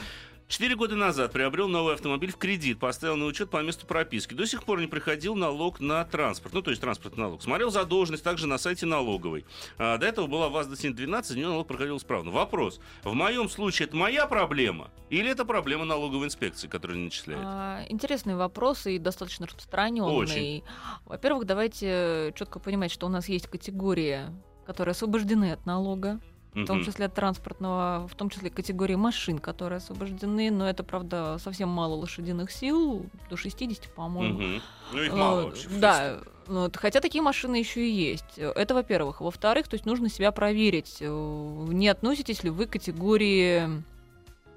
Четыре 0.48 0.76
года 0.76 0.96
назад 0.96 1.30
приобрел 1.32 1.68
новый 1.68 1.92
автомобиль 1.92 2.32
в 2.32 2.38
кредит, 2.38 2.78
поставил 2.78 3.16
на 3.16 3.26
учет 3.26 3.50
по 3.50 3.62
месту 3.62 3.86
прописки. 3.86 4.32
До 4.32 4.46
сих 4.46 4.64
пор 4.64 4.80
не 4.80 4.86
приходил 4.86 5.34
налог 5.34 5.78
на 5.78 6.02
транспорт, 6.06 6.54
ну 6.54 6.62
то 6.62 6.70
есть 6.70 6.80
транспортный 6.80 7.24
налог. 7.24 7.42
Смотрел 7.42 7.70
задолженность 7.70 8.24
также 8.24 8.46
на 8.46 8.56
сайте 8.56 8.86
налоговой. 8.86 9.44
А, 9.76 9.98
до 9.98 10.06
этого 10.06 10.26
была 10.26 10.48
ВАЗ-2112, 10.48 11.22
за 11.24 11.36
нее 11.36 11.48
налог 11.48 11.68
проходил 11.68 11.98
исправно. 11.98 12.30
Вопрос, 12.30 12.80
в 13.04 13.12
моем 13.12 13.50
случае 13.50 13.88
это 13.88 13.96
моя 13.96 14.26
проблема 14.26 14.90
или 15.10 15.30
это 15.30 15.44
проблема 15.44 15.84
налоговой 15.84 16.28
инспекции, 16.28 16.66
которая 16.66 16.96
не 16.96 17.04
начисляет? 17.04 17.42
А, 17.44 17.84
интересный 17.90 18.34
вопрос 18.34 18.86
и 18.86 18.98
достаточно 18.98 19.46
распространенный. 19.46 20.08
Очень. 20.08 20.64
Во-первых, 21.04 21.44
давайте 21.44 22.32
четко 22.34 22.58
понимать, 22.58 22.90
что 22.90 23.04
у 23.04 23.10
нас 23.10 23.28
есть 23.28 23.48
категории, 23.48 24.22
которые 24.64 24.92
освобождены 24.92 25.52
от 25.52 25.66
налога 25.66 26.20
в 26.64 26.66
том 26.66 26.84
числе 26.84 27.06
от 27.06 27.14
транспортного, 27.14 28.06
в 28.08 28.14
том 28.14 28.30
числе 28.30 28.50
категории 28.50 28.94
машин, 28.96 29.38
которые 29.38 29.78
освобождены, 29.78 30.50
но 30.50 30.68
это, 30.68 30.82
правда, 30.84 31.38
совсем 31.42 31.68
мало 31.68 31.94
лошадиных 31.94 32.50
сил, 32.50 33.06
до 33.30 33.36
60, 33.36 33.88
по-моему. 33.94 34.60
Ну 34.92 35.02
их 35.02 35.12
мало 35.12 35.40
Э, 35.40 35.44
вообще. 35.46 35.68
в 35.68 35.80
Да, 35.80 36.18
вот, 36.46 36.76
хотя 36.76 37.00
такие 37.00 37.22
машины 37.22 37.56
еще 37.56 37.86
и 37.86 37.90
есть. 37.90 38.38
Это, 38.38 38.74
во-первых. 38.74 39.20
Во-вторых, 39.20 39.68
то 39.68 39.74
есть 39.74 39.84
нужно 39.86 40.08
себя 40.08 40.32
проверить, 40.32 40.96
э, 41.00 41.66
не 41.70 41.88
относитесь 41.88 42.42
ли 42.44 42.50
вы 42.50 42.66
к 42.66 42.70
категории 42.70 43.82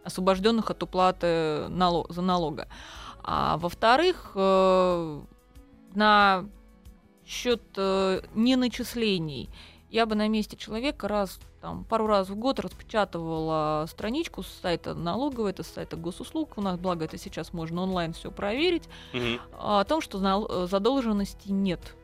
освобожденных 0.03 0.71
от 0.71 0.81
уплаты 0.83 1.67
нало- 1.69 2.05
за 2.09 2.21
налога. 2.21 2.67
А 3.23 3.57
во-вторых, 3.57 4.31
э, 4.35 5.21
на 5.93 6.45
счет 7.25 7.61
неначислений 8.33 9.49
я 9.91 10.05
бы 10.05 10.15
на 10.15 10.27
месте 10.27 10.55
человека 10.57 11.07
раз 11.07 11.39
там, 11.61 11.83
пару 11.83 12.07
раз 12.07 12.29
в 12.29 12.35
год 12.35 12.59
распечатывала 12.59 13.85
страничку 13.87 14.41
с 14.41 14.47
сайта 14.47 14.95
налоговой, 14.95 15.51
это 15.51 15.63
с 15.63 15.67
сайта 15.67 15.97
госуслуг. 15.97 16.57
У 16.57 16.61
нас, 16.61 16.79
благо, 16.79 17.05
это 17.05 17.17
сейчас 17.17 17.53
можно 17.53 17.83
онлайн 17.83 18.13
все 18.13 18.31
проверить 18.31 18.89
Мгм. 19.13 19.39
о 19.59 19.83
том, 19.83 20.01
что 20.01 20.19
э, 20.19 20.67
задолженности 20.67 21.49
нет. 21.49 21.95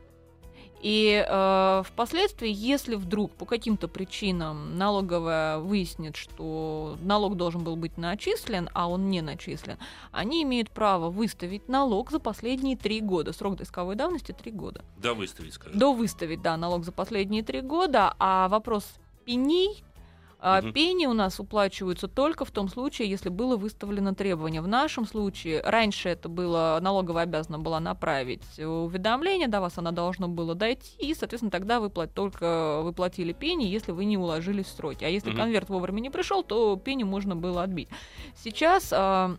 И 0.82 1.26
э, 1.28 1.84
впоследствии, 1.86 2.52
если 2.52 2.96
вдруг 2.96 3.34
по 3.34 3.46
каким-то 3.46 3.88
причинам 3.88 4.78
налоговая 4.78 5.58
выяснит, 5.58 6.16
что 6.16 6.98
налог 7.02 7.36
должен 7.36 7.64
был 7.64 7.76
быть 7.76 7.98
начислен, 7.98 8.70
а 8.74 8.88
он 8.88 9.10
не 9.10 9.22
начислен, 9.22 9.78
они 10.12 10.44
имеют 10.44 10.70
право 10.70 11.10
выставить 11.10 11.68
налог 11.68 12.12
за 12.12 12.20
последние 12.20 12.78
три 12.78 13.02
года. 13.02 13.34
Срок 13.34 13.60
исковой 13.62 13.96
давности 13.96 14.32
три 14.32 14.52
года. 14.52 14.84
Да, 14.98 15.14
выставить, 15.14 15.54
скажем. 15.54 15.80
До 15.80 15.94
выставить, 15.94 16.42
да, 16.42 16.58
налог 16.58 16.86
за 16.86 16.92
последние 16.92 17.44
три 17.44 17.62
года. 17.62 18.14
А 18.20 18.48
вопрос 18.50 18.86
пеней, 19.26 19.84
а, 20.40 20.62
Мгм. 20.62 20.74
пени 20.74 21.06
у 21.08 21.14
нас 21.14 21.40
уплачиваются 21.40 22.08
только 22.08 22.46
в 22.46 22.52
том 22.52 22.70
случае, 22.70 23.10
если 23.10 23.30
было 23.30 23.58
выставлено 23.58 24.14
требование. 24.14 24.62
В 24.62 24.68
нашем 24.68 25.06
случае, 25.06 25.62
раньше 25.64 26.10
это 26.10 26.30
было, 26.30 26.78
налоговая 26.82 27.24
обязана 27.24 27.58
была 27.60 27.80
направить 27.80 28.44
уведомление, 28.60 29.48
до 29.48 29.62
вас 29.62 29.78
оно 29.78 29.92
должно 29.92 30.28
было 30.28 30.54
дойти, 30.56 30.92
и, 31.00 31.14
соответственно, 31.14 31.52
тогда 31.52 31.80
вы 31.80 31.90
плат- 31.90 32.14
только 32.14 32.82
вы 32.84 32.94
платили 32.94 33.34
пени, 33.34 33.64
если 33.66 33.92
вы 33.92 34.06
не 34.06 34.18
уложились 34.18 34.68
в 34.68 34.76
сроки. 34.76 35.04
А 35.04 35.10
если 35.10 35.30
Мгм. 35.30 35.40
конверт 35.40 35.70
вовремя 35.70 36.00
не 36.02 36.10
пришел, 36.10 36.44
то 36.44 36.76
пени 36.76 37.04
можно 37.04 37.36
было 37.36 37.64
отбить. 37.64 37.90
Сейчас 38.36 38.90
а, 38.92 39.38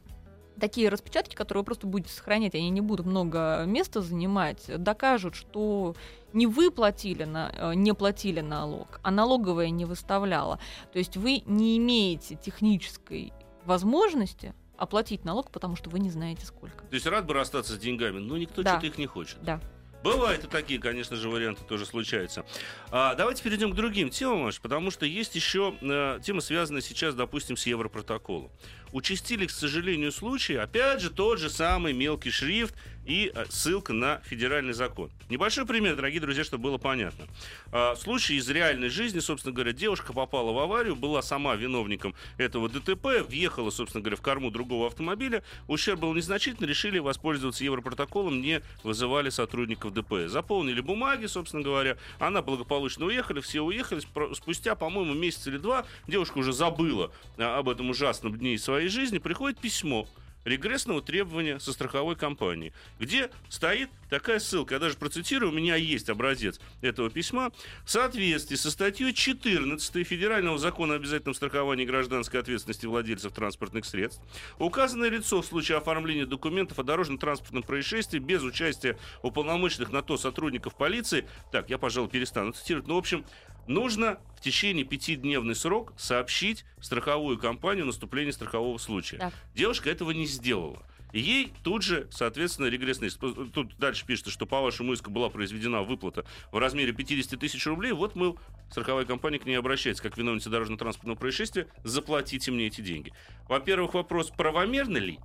такие 0.59 0.89
распечатки, 0.89 1.35
которые 1.35 1.63
вы 1.63 1.67
просто 1.67 1.87
будете 1.87 2.13
сохранять, 2.13 2.55
они 2.55 2.71
не 2.71 2.81
будут 2.81 3.07
много 3.07 3.65
места 3.67 4.01
занимать, 4.01 4.65
докажут, 4.83 5.35
что 5.35 5.95
не 6.33 6.47
вы 6.47 6.71
платили 6.71 7.25
на, 7.25 7.51
э, 7.55 7.75
не 7.75 7.95
платили 7.95 8.41
налог, 8.41 9.01
а 9.03 9.11
налоговая 9.11 9.71
не 9.71 9.85
выставляла. 9.85 10.59
То 10.93 10.99
есть 10.99 11.17
вы 11.17 11.43
не 11.47 11.79
имеете 11.79 12.37
технической 12.37 13.33
возможности 13.65 14.55
оплатить 14.77 15.25
налог, 15.25 15.51
потому 15.51 15.77
что 15.77 15.91
вы 15.91 15.99
не 15.99 16.11
знаете 16.11 16.47
сколько. 16.47 16.85
То 16.85 16.95
есть 16.95 17.07
рад 17.07 17.27
бы 17.27 17.35
расстаться 17.35 17.75
с 17.75 17.79
деньгами, 17.79 18.19
но 18.19 18.37
никто 18.37 18.63
Да. 18.63 18.73
что-то 18.73 18.87
их 18.87 18.99
не 18.99 19.07
хочет. 19.07 19.39
Да. 19.43 19.61
Бывают 20.03 20.45
и 20.45 20.47
такие, 20.47 20.81
конечно 20.81 21.17
же, 21.17 21.29
варианты 21.29 21.65
тоже 21.65 21.85
случаются. 21.85 22.45
А, 22.91 23.15
давайте 23.15 23.43
перейдем 23.43 23.73
к 23.73 23.75
другим 23.75 24.11
темам, 24.11 24.51
потому 24.63 24.91
что 24.91 25.07
есть 25.07 25.35
еще 25.35 25.75
э, 25.81 26.21
тема, 26.23 26.41
связанная 26.41 26.83
сейчас, 26.83 27.15
допустим, 27.15 27.57
с 27.57 27.67
Европротоколом. 27.67 28.51
Участились, 28.93 29.49
к 29.49 29.57
сожалению, 29.57 30.13
случаи, 30.13 30.55
опять 30.55 31.01
же, 31.01 31.11
тот 31.11 31.39
же 31.39 31.51
самый 31.51 31.93
мелкий 31.93 32.31
шрифт 32.31 32.75
и 33.09 33.33
э, 33.35 33.47
ссылка 33.49 33.95
на 33.95 34.21
федеральный 34.27 34.75
закон. 34.75 35.11
Небольшой 35.31 35.65
пример, 35.65 35.97
дорогие 35.97 36.21
друзья, 36.21 36.45
чтобы 36.45 36.65
было 36.65 36.79
понятно. 36.79 37.25
А, 37.73 37.97
случай 37.97 38.37
из 38.37 38.49
реальной 38.51 38.91
жизни, 38.91 39.19
собственно 39.19 39.55
говоря, 39.55 39.73
девушка 39.73 40.13
попала 40.13 40.53
в 40.53 40.59
аварию, 40.59 40.95
была 40.95 41.23
сама 41.23 41.57
виновником 41.57 42.15
этого 42.37 42.69
ДТП, 42.69 43.27
въехала, 43.27 43.71
собственно 43.71 44.03
говоря, 44.03 44.17
в 44.17 44.21
корму 44.21 44.51
другого 44.51 44.87
автомобиля, 44.87 45.43
ущерб 45.69 46.01
был 46.01 46.13
незначительный, 46.13 46.69
решили 46.69 46.99
воспользоваться 46.99 47.65
Европротоколом, 47.65 48.43
не 48.43 48.61
вызывали 48.85 49.31
сотрудников 49.31 49.95
ДПС. 49.95 50.31
Заполнили 50.31 50.83
бумаги, 50.83 51.25
собственно 51.27 51.63
говоря, 51.63 51.97
она 52.19 52.43
благополучно 52.43 53.07
уехали, 53.07 53.41
все 53.41 53.63
уехали. 53.63 54.03
Спустя, 54.35 54.75
по-моему, 54.75 55.15
месяц 55.15 55.47
или 55.47 55.57
два 55.57 55.87
девушка 56.07 56.37
уже 56.39 56.53
забыла 56.53 57.11
а, 57.39 57.59
об 57.59 57.71
этом 57.71 57.89
ужасном 57.89 58.37
дне 58.37 58.59
своей 58.59 58.89
жизни, 58.89 59.17
приходит 59.17 59.59
письмо 59.59 60.07
регрессного 60.49 61.03
требования 61.03 61.61
со 61.61 61.73
страховой 61.73 62.17
компании, 62.17 62.73
где 62.99 63.31
стоит 63.49 63.91
такая 64.11 64.39
ссылка. 64.39 64.75
Я 64.75 64.81
даже 64.81 64.97
процитирую, 64.97 65.53
у 65.53 65.55
меня 65.55 65.77
есть 65.77 66.09
образец 66.09 66.61
этого 66.81 67.11
письма. 67.11 67.53
В 67.85 67.91
соответствии 67.91 68.57
со 68.57 68.71
статьей 68.71 69.13
14 69.13 70.07
Федерального 70.07 70.59
закона 70.59 70.95
о 70.95 70.97
обязательном 70.97 71.35
страховании 71.35 71.85
гражданской 71.85 72.41
ответственности 72.41 72.87
владельцев 72.87 73.33
транспортных 73.33 73.85
средств, 73.85 74.23
указанное 74.59 75.09
лицо 75.09 75.43
в 75.43 75.47
случае 75.47 75.79
оформления 75.79 76.27
документов 76.27 76.79
о 76.79 76.83
дорожно-транспортном 76.83 77.63
происшествии 77.63 78.19
без 78.19 78.43
участия 78.43 78.99
уполномоченных 79.23 79.93
на 79.93 80.03
то 80.03 80.17
сотрудников 80.17 80.75
полиции, 80.77 81.27
так, 81.53 81.71
я, 81.71 81.79
пожалуй, 81.79 82.09
перестану 82.09 82.53
цитировать, 82.53 82.87
ну, 82.87 82.95
в 82.95 82.99
общем, 82.99 83.25
нужно 83.69 84.19
в 84.37 84.41
течение 84.41 84.85
пятидневный 84.85 85.55
срок 85.55 85.93
сообщить 85.97 86.65
страховую 86.81 87.39
компанию 87.39 87.85
о 87.85 87.87
наступлении 87.87 88.31
страхового 88.31 88.79
случая. 88.79 89.19
Да. 89.19 89.33
Девушка 89.55 89.91
этого 89.91 90.11
не 90.11 90.27
сделала. 90.27 90.83
Ей 91.13 91.53
тут 91.63 91.83
же, 91.83 92.07
соответственно, 92.11 92.67
регрессный... 92.67 93.11
Тут 93.11 93.77
дальше 93.79 94.05
пишется, 94.05 94.31
что 94.31 94.45
по 94.45 94.61
вашему 94.61 94.93
иску 94.93 95.11
была 95.11 95.31
произведена 95.31 95.83
выплата 95.83 96.27
в 96.53 96.59
размере 96.59 96.93
50 96.93 97.41
тысяч 97.41 97.67
рублей. 97.67 97.93
Вот 97.93 98.15
мы, 98.15 98.35
страховая 98.71 99.07
компания, 99.07 99.39
к 99.39 99.47
ней 99.47 99.55
обращается, 99.55 100.03
как 100.03 100.19
виновница 100.19 100.51
дорожно-транспортного 100.51 101.17
происшествия, 101.17 101.67
заплатите 101.83 102.51
мне 102.51 102.67
эти 102.67 102.83
деньги. 102.83 103.13
Во-первых, 103.49 103.95
вопрос, 103.95 104.31
правомерно 104.31 104.99
ли? 104.99 105.19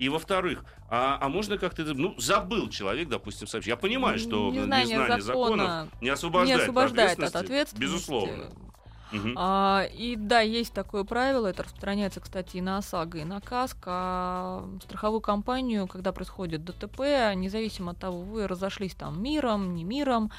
И 0.00 0.08
во-вторых, 0.08 0.64
а, 0.88 1.18
а 1.20 1.28
можно 1.28 1.58
как-то... 1.58 1.84
Ну, 1.84 2.14
забыл 2.18 2.70
человек, 2.70 3.10
допустим, 3.10 3.46
сообщить. 3.46 3.68
Я 3.68 3.76
понимаю, 3.76 4.18
что 4.18 4.50
Незнание 4.50 4.96
незнание 4.96 5.20
закона 5.20 5.56
законов 5.56 6.00
не 6.00 6.08
освобождает, 6.08 6.56
не 6.56 6.62
освобождает 6.62 7.18
от 7.18 7.24
от 7.24 7.36
ответственности. 7.36 7.78
Безусловно. 7.78 8.44
Мгм. 9.12 9.34
А, 9.36 9.86
и 9.92 10.16
да, 10.16 10.40
есть 10.40 10.72
такое 10.72 11.04
правило, 11.04 11.48
это 11.48 11.64
распространяется, 11.64 12.20
кстати, 12.20 12.56
и 12.56 12.60
на 12.62 12.78
ОСАГО, 12.78 13.18
и 13.18 13.24
на 13.24 13.42
КАСК. 13.42 13.76
А 13.86 14.68
страховую 14.84 15.20
компанию, 15.20 15.86
когда 15.86 16.12
происходит 16.12 16.64
ДТП, 16.64 17.00
независимо 17.34 17.92
от 17.92 17.98
того, 17.98 18.22
вы 18.22 18.46
разошлись 18.46 18.94
там 18.94 19.22
миром, 19.22 19.74
не 19.74 19.84
миром, 19.84 20.30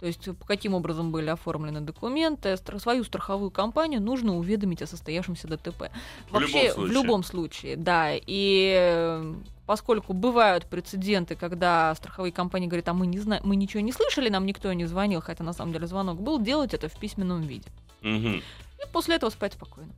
то 0.00 0.06
есть 0.06 0.24
по 0.38 0.46
каким 0.46 0.74
образом 0.74 1.10
были 1.10 1.28
оформлены 1.30 1.80
документы, 1.80 2.56
свою 2.78 3.02
страховую 3.04 3.50
компанию 3.50 4.00
нужно 4.00 4.36
уведомить 4.36 4.82
о 4.82 4.86
состоявшемся 4.86 5.48
ДТП. 5.48 5.90
В 6.30 6.34
любом 6.34 6.42
Вообще, 6.42 6.72
случае. 6.72 6.74
в 6.74 6.92
любом 6.92 7.22
случае, 7.22 7.76
да. 7.76 8.10
И 8.14 8.74
э, 8.78 9.34
поскольку 9.64 10.12
бывают 10.12 10.66
прецеденты, 10.66 11.34
когда 11.34 11.94
страховые 11.94 12.32
компании 12.32 12.66
говорят, 12.66 12.88
а 12.88 12.92
мы 12.94 13.06
не 13.06 13.18
знаем, 13.18 13.42
мы 13.46 13.56
ничего 13.56 13.80
не 13.80 13.92
слышали, 13.92 14.28
нам 14.28 14.44
никто 14.44 14.70
не 14.74 14.84
звонил, 14.84 15.20
хотя 15.22 15.44
на 15.44 15.54
самом 15.54 15.72
деле 15.72 15.86
звонок 15.86 16.20
был, 16.20 16.38
делать 16.40 16.74
это 16.74 16.88
в 16.88 16.98
письменном 16.98 17.42
виде. 17.42 17.68
Мгм. 18.02 18.36
И 18.36 18.92
после 18.92 19.16
этого 19.16 19.30
спать 19.30 19.54
спокойно. 19.54 19.92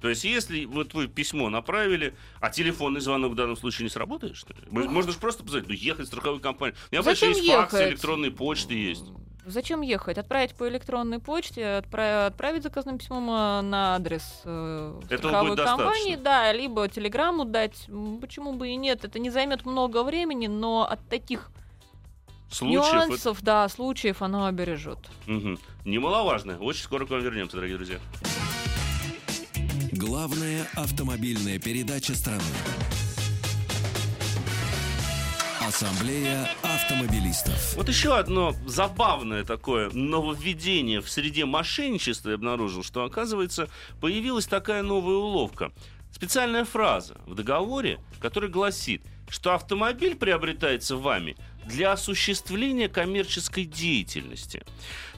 То 0.00 0.08
есть, 0.08 0.24
если 0.24 0.64
вот 0.64 0.94
вы 0.94 1.08
письмо 1.08 1.50
направили, 1.50 2.14
а 2.40 2.48
телефонный 2.48 3.00
звонок 3.00 3.32
в 3.32 3.34
данном 3.34 3.56
случае 3.56 3.84
не 3.84 3.90
сработает, 3.90 4.34
что 4.34 4.54
ли? 4.54 4.60
Вы- 4.70 4.88
Можно 4.88 5.12
же 5.12 5.18
просто 5.18 5.42
позвонить, 5.42 5.68
ну, 5.68 5.74
ехать 5.74 6.06
в 6.06 6.08
страховую 6.08 6.40
компанию. 6.40 6.74
У 6.90 6.94
меня, 6.94 7.02
Зачем 7.02 7.30
есть 7.32 7.46
факсы, 7.46 7.76
ехать? 7.76 7.92
электронные 7.92 8.30
почты 8.30 8.74
есть. 8.74 9.04
Зачем 9.46 9.80
ехать? 9.80 10.18
Отправить 10.18 10.54
по 10.54 10.68
электронной 10.68 11.18
почте, 11.18 11.62
отправ- 11.78 12.26
отправить 12.26 12.62
заказным 12.62 12.98
письмом 12.98 13.30
э, 13.30 13.60
на 13.62 13.94
адрес 13.96 14.42
э, 14.44 15.00
страховой 15.06 15.56
компании, 15.56 16.16
достаточно. 16.16 16.16
да, 16.18 16.52
либо 16.52 16.88
телеграмму 16.88 17.44
дать. 17.46 17.86
Почему 18.20 18.52
бы 18.52 18.68
и 18.68 18.76
нет? 18.76 19.04
Это 19.04 19.18
не 19.18 19.30
займет 19.30 19.64
много 19.64 20.02
времени, 20.04 20.46
но 20.46 20.82
от 20.88 21.08
таких 21.08 21.50
Случаев. 22.50 22.84
это- 22.84 23.06
нюансов, 23.08 23.42
да, 23.42 23.68
случаев 23.68 24.22
оно 24.22 24.44
обережет. 24.46 24.98
Мгм. 25.26 25.58
Немаловажно. 25.84 26.58
Очень 26.58 26.84
скоро 26.84 27.06
к 27.06 27.10
вам 27.10 27.20
вернемся, 27.22 27.56
дорогие 27.56 27.76
друзья. 27.78 27.98
Главная 29.92 30.66
автомобильная 30.76 31.58
передача 31.58 32.14
страны. 32.14 32.42
Ассамблея 35.70 36.48
автомобилистов. 36.64 37.76
Вот 37.76 37.88
еще 37.88 38.18
одно 38.18 38.56
забавное 38.66 39.44
такое 39.44 39.88
нововведение 39.90 41.00
в 41.00 41.08
среде 41.08 41.44
мошенничества 41.44 42.30
я 42.30 42.34
обнаружил, 42.34 42.82
что, 42.82 43.04
оказывается, 43.04 43.68
появилась 44.00 44.46
такая 44.46 44.82
новая 44.82 45.14
уловка. 45.14 45.70
специальная 46.10 46.64
фраза 46.64 47.20
в 47.24 47.36
договоре, 47.36 48.00
которая 48.18 48.50
гласит, 48.50 49.02
что 49.28 49.54
автомобиль 49.54 50.16
приобретается 50.16 50.96
вами 50.96 51.36
для 51.66 51.92
осуществления 51.92 52.88
коммерческой 52.88 53.64
деятельности. 53.64 54.64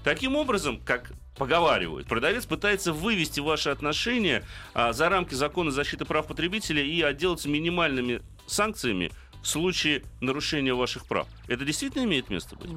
Таким 0.05 0.37
образом, 0.37 0.83
как 0.85 1.13
поговаривают. 1.39 2.09
Продавец 2.09 2.45
пытается 2.45 2.93
вывести 2.93 3.41
ваши 3.41 3.71
отношения 3.71 4.45
а, 4.75 4.93
за 4.93 5.09
рамки 5.09 5.33
закона 5.33 5.71
защиты 5.71 6.05
прав 6.05 6.27
потребителя 6.27 6.85
и 6.85 7.01
отделаться 7.01 7.49
минимальными 7.49 8.21
санкциями 8.47 9.11
в 9.43 9.47
случае 9.49 10.03
нарушения 10.21 10.73
ваших 10.73 11.07
прав. 11.07 11.27
Это 11.49 11.65
действительно 11.65 12.05
имеет 12.05 12.31
место 12.31 12.57
быть? 12.57 12.71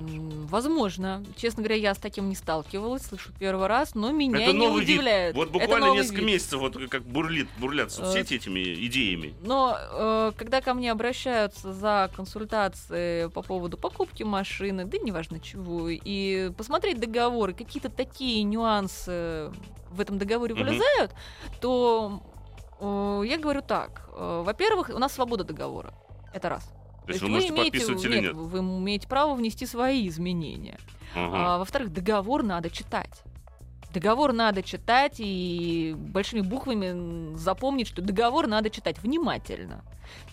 Возможно. 0.49 1.23
Честно 1.37 1.61
говоря, 1.61 1.79
я 1.79 1.93
с 1.93 1.97
таким 1.99 2.27
не 2.27 2.35
сталкивалась, 2.35 3.03
слышу 3.03 3.31
первый 3.39 3.67
раз, 3.67 3.93
но 3.93 4.11
меня 4.11 4.41
Это 4.41 4.53
не 4.53 4.67
удивляет. 4.67 5.35
Вид. 5.35 5.43
Вот 5.43 5.51
буквально 5.51 5.93
несколько 5.93 6.21
вид. 6.21 6.25
месяцев 6.25 6.59
вот 6.59 6.77
как 6.89 7.03
бурлит, 7.03 7.47
бурлят 7.59 7.91
соцсети 7.91 8.33
э, 8.33 8.37
этими 8.37 8.73
идеями. 8.87 9.35
Но 9.41 9.77
э, 9.79 10.31
когда 10.35 10.61
ко 10.61 10.73
мне 10.73 10.91
обращаются 10.91 11.71
за 11.71 12.09
консультации 12.15 13.27
по 13.27 13.43
поводу 13.43 13.77
покупки 13.77 14.23
машины, 14.23 14.85
да 14.85 14.97
неважно 14.97 15.39
чего, 15.39 15.87
и 15.89 16.51
посмотреть 16.57 16.99
договоры, 16.99 17.53
какие-то 17.53 17.89
такие 17.89 18.41
нюансы 18.43 19.51
в 19.91 20.01
этом 20.01 20.17
договоре 20.17 20.55
вылезают, 20.55 21.11
mm-hmm. 21.11 21.59
то 21.61 22.21
э, 22.79 23.27
я 23.27 23.37
говорю 23.37 23.61
так. 23.61 24.09
Э, 24.13 24.41
во-первых, 24.43 24.89
у 24.89 24.97
нас 24.97 25.13
свобода 25.13 25.43
договора. 25.43 25.93
Это 26.35 26.49
раз. 26.49 26.63
То, 26.63 27.05
То 27.05 27.11
есть 27.13 27.21
вы 27.21 27.29
можете 27.29 27.53
имеете, 27.53 27.71
подписывать 27.71 28.03
или 28.03 28.15
нет, 28.15 28.23
нет? 28.23 28.33
Вы 28.33 28.59
имеете 28.59 29.07
право 29.07 29.35
внести 29.35 29.65
свои 29.65 30.05
изменения. 30.09 30.77
Ага. 31.15 31.55
А, 31.55 31.57
во-вторых, 31.59 31.93
договор 31.93 32.43
надо 32.43 32.69
читать. 32.69 33.23
Договор 33.95 34.33
надо 34.33 34.61
читать 34.61 35.15
и 35.19 35.95
большими 35.97 36.41
буквами 36.41 37.33
запомнить, 37.37 37.87
что 37.87 38.01
договор 38.01 38.45
надо 38.45 38.69
читать 38.69 39.01
внимательно. 39.01 39.85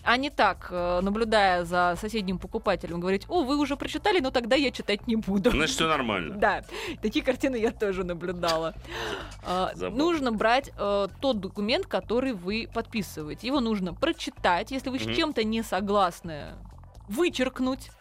А 0.03 0.17
не 0.17 0.29
так, 0.29 0.67
э, 0.69 0.99
наблюдая 1.01 1.63
за 1.63 1.95
соседним 1.97 2.39
покупателем, 2.39 2.99
говорить, 2.99 3.23
о, 3.29 3.43
вы 3.43 3.57
уже 3.57 3.77
прочитали, 3.77 4.19
но 4.19 4.31
тогда 4.31 4.57
я 4.57 4.69
читать 4.69 5.07
не 5.07 5.15
буду. 5.15 5.51
Значит, 5.51 5.75
все 5.75 5.87
нормально. 5.87 6.35
Да, 6.43 6.63
такие 7.01 7.23
картины 7.23 7.55
я 7.55 7.71
тоже 7.71 8.03
наблюдала. 8.03 8.73
А, 9.45 9.71
нужно 9.75 10.33
брать 10.33 10.71
э, 10.77 11.07
тот 11.21 11.39
документ, 11.39 11.85
который 11.85 12.33
вы 12.33 12.67
подписываете. 12.73 13.47
Его 13.47 13.61
нужно 13.61 13.93
прочитать. 13.93 14.71
Если 14.71 14.89
вы 14.89 14.99
с 14.99 15.03
чем-то 15.03 15.45
не 15.45 15.63
согласны, 15.63 16.55
вычеркнуть 17.07 17.91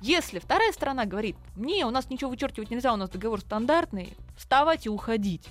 если 0.00 0.38
вторая 0.38 0.72
сторона 0.72 1.04
говорит, 1.04 1.36
не, 1.56 1.84
у 1.84 1.90
нас 1.90 2.10
ничего 2.10 2.30
вычеркивать 2.30 2.70
нельзя, 2.70 2.92
у 2.92 2.96
нас 2.96 3.10
договор 3.10 3.40
стандартный, 3.40 4.14
вставать 4.36 4.86
и 4.86 4.88
уходить. 4.88 5.48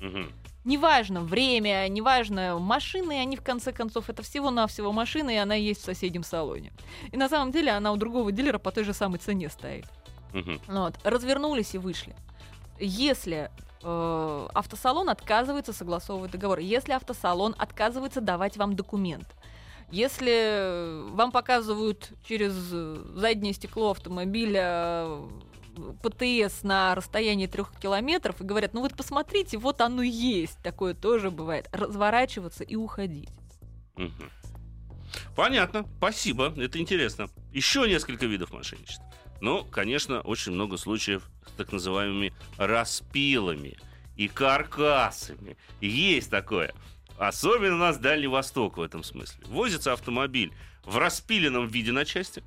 Угу. 0.00 0.26
Неважно 0.64 1.22
время, 1.22 1.88
неважно 1.88 2.58
машины, 2.58 3.18
они 3.18 3.36
в 3.36 3.42
конце 3.42 3.72
концов 3.72 4.10
это 4.10 4.22
всего-навсего 4.22 4.92
машины, 4.92 5.34
и 5.34 5.38
она 5.38 5.54
есть 5.54 5.80
в 5.80 5.84
соседнем 5.84 6.22
салоне. 6.22 6.72
И 7.12 7.16
на 7.16 7.28
самом 7.28 7.50
деле 7.50 7.72
она 7.72 7.92
у 7.92 7.96
другого 7.96 8.30
дилера 8.30 8.58
по 8.58 8.70
той 8.70 8.84
же 8.84 8.92
самой 8.92 9.18
цене 9.18 9.48
стоит. 9.48 9.86
Угу. 10.34 10.60
Вот. 10.68 10.94
Развернулись 11.02 11.74
и 11.74 11.78
вышли. 11.78 12.14
Если 12.78 13.50
э, 13.82 14.48
автосалон 14.54 15.08
отказывается 15.08 15.72
согласовывать 15.72 16.30
договор, 16.30 16.58
если 16.58 16.92
автосалон 16.92 17.54
отказывается 17.58 18.20
давать 18.20 18.56
вам 18.56 18.76
документ, 18.76 19.26
если 19.90 21.10
вам 21.10 21.32
показывают 21.32 22.10
через 22.24 22.52
заднее 22.52 23.52
стекло 23.52 23.90
автомобиля 23.90 25.04
э, 25.06 25.28
ПТС 26.02 26.62
на 26.62 26.94
расстоянии 26.94 27.46
трех 27.46 27.72
километров 27.78 28.40
и 28.40 28.44
говорят, 28.44 28.74
ну 28.74 28.80
вот 28.80 28.96
посмотрите, 28.96 29.58
вот 29.58 29.80
оно 29.80 30.02
есть, 30.02 30.58
такое 30.62 30.94
тоже 30.94 31.30
бывает, 31.30 31.68
разворачиваться 31.72 32.64
и 32.64 32.76
уходить. 32.76 33.30
Понятно, 35.34 35.86
спасибо, 35.98 36.54
это 36.56 36.78
интересно. 36.78 37.28
Еще 37.52 37.88
несколько 37.88 38.26
видов 38.26 38.52
мошенничества. 38.52 39.04
Ну, 39.40 39.64
конечно, 39.64 40.20
очень 40.20 40.52
много 40.52 40.76
случаев 40.76 41.28
с 41.46 41.52
так 41.52 41.72
называемыми 41.72 42.32
распилами 42.58 43.78
и 44.16 44.28
каркасами. 44.28 45.56
Есть 45.80 46.30
такое. 46.30 46.74
Особенно 47.20 47.74
у 47.74 47.78
нас 47.78 47.98
Дальний 47.98 48.28
Восток 48.28 48.78
в 48.78 48.80
этом 48.80 49.04
смысле. 49.04 49.44
Возится 49.46 49.92
автомобиль 49.92 50.54
в 50.84 50.96
распиленном 50.96 51.68
виде 51.68 51.92
на 51.92 52.06
части. 52.06 52.42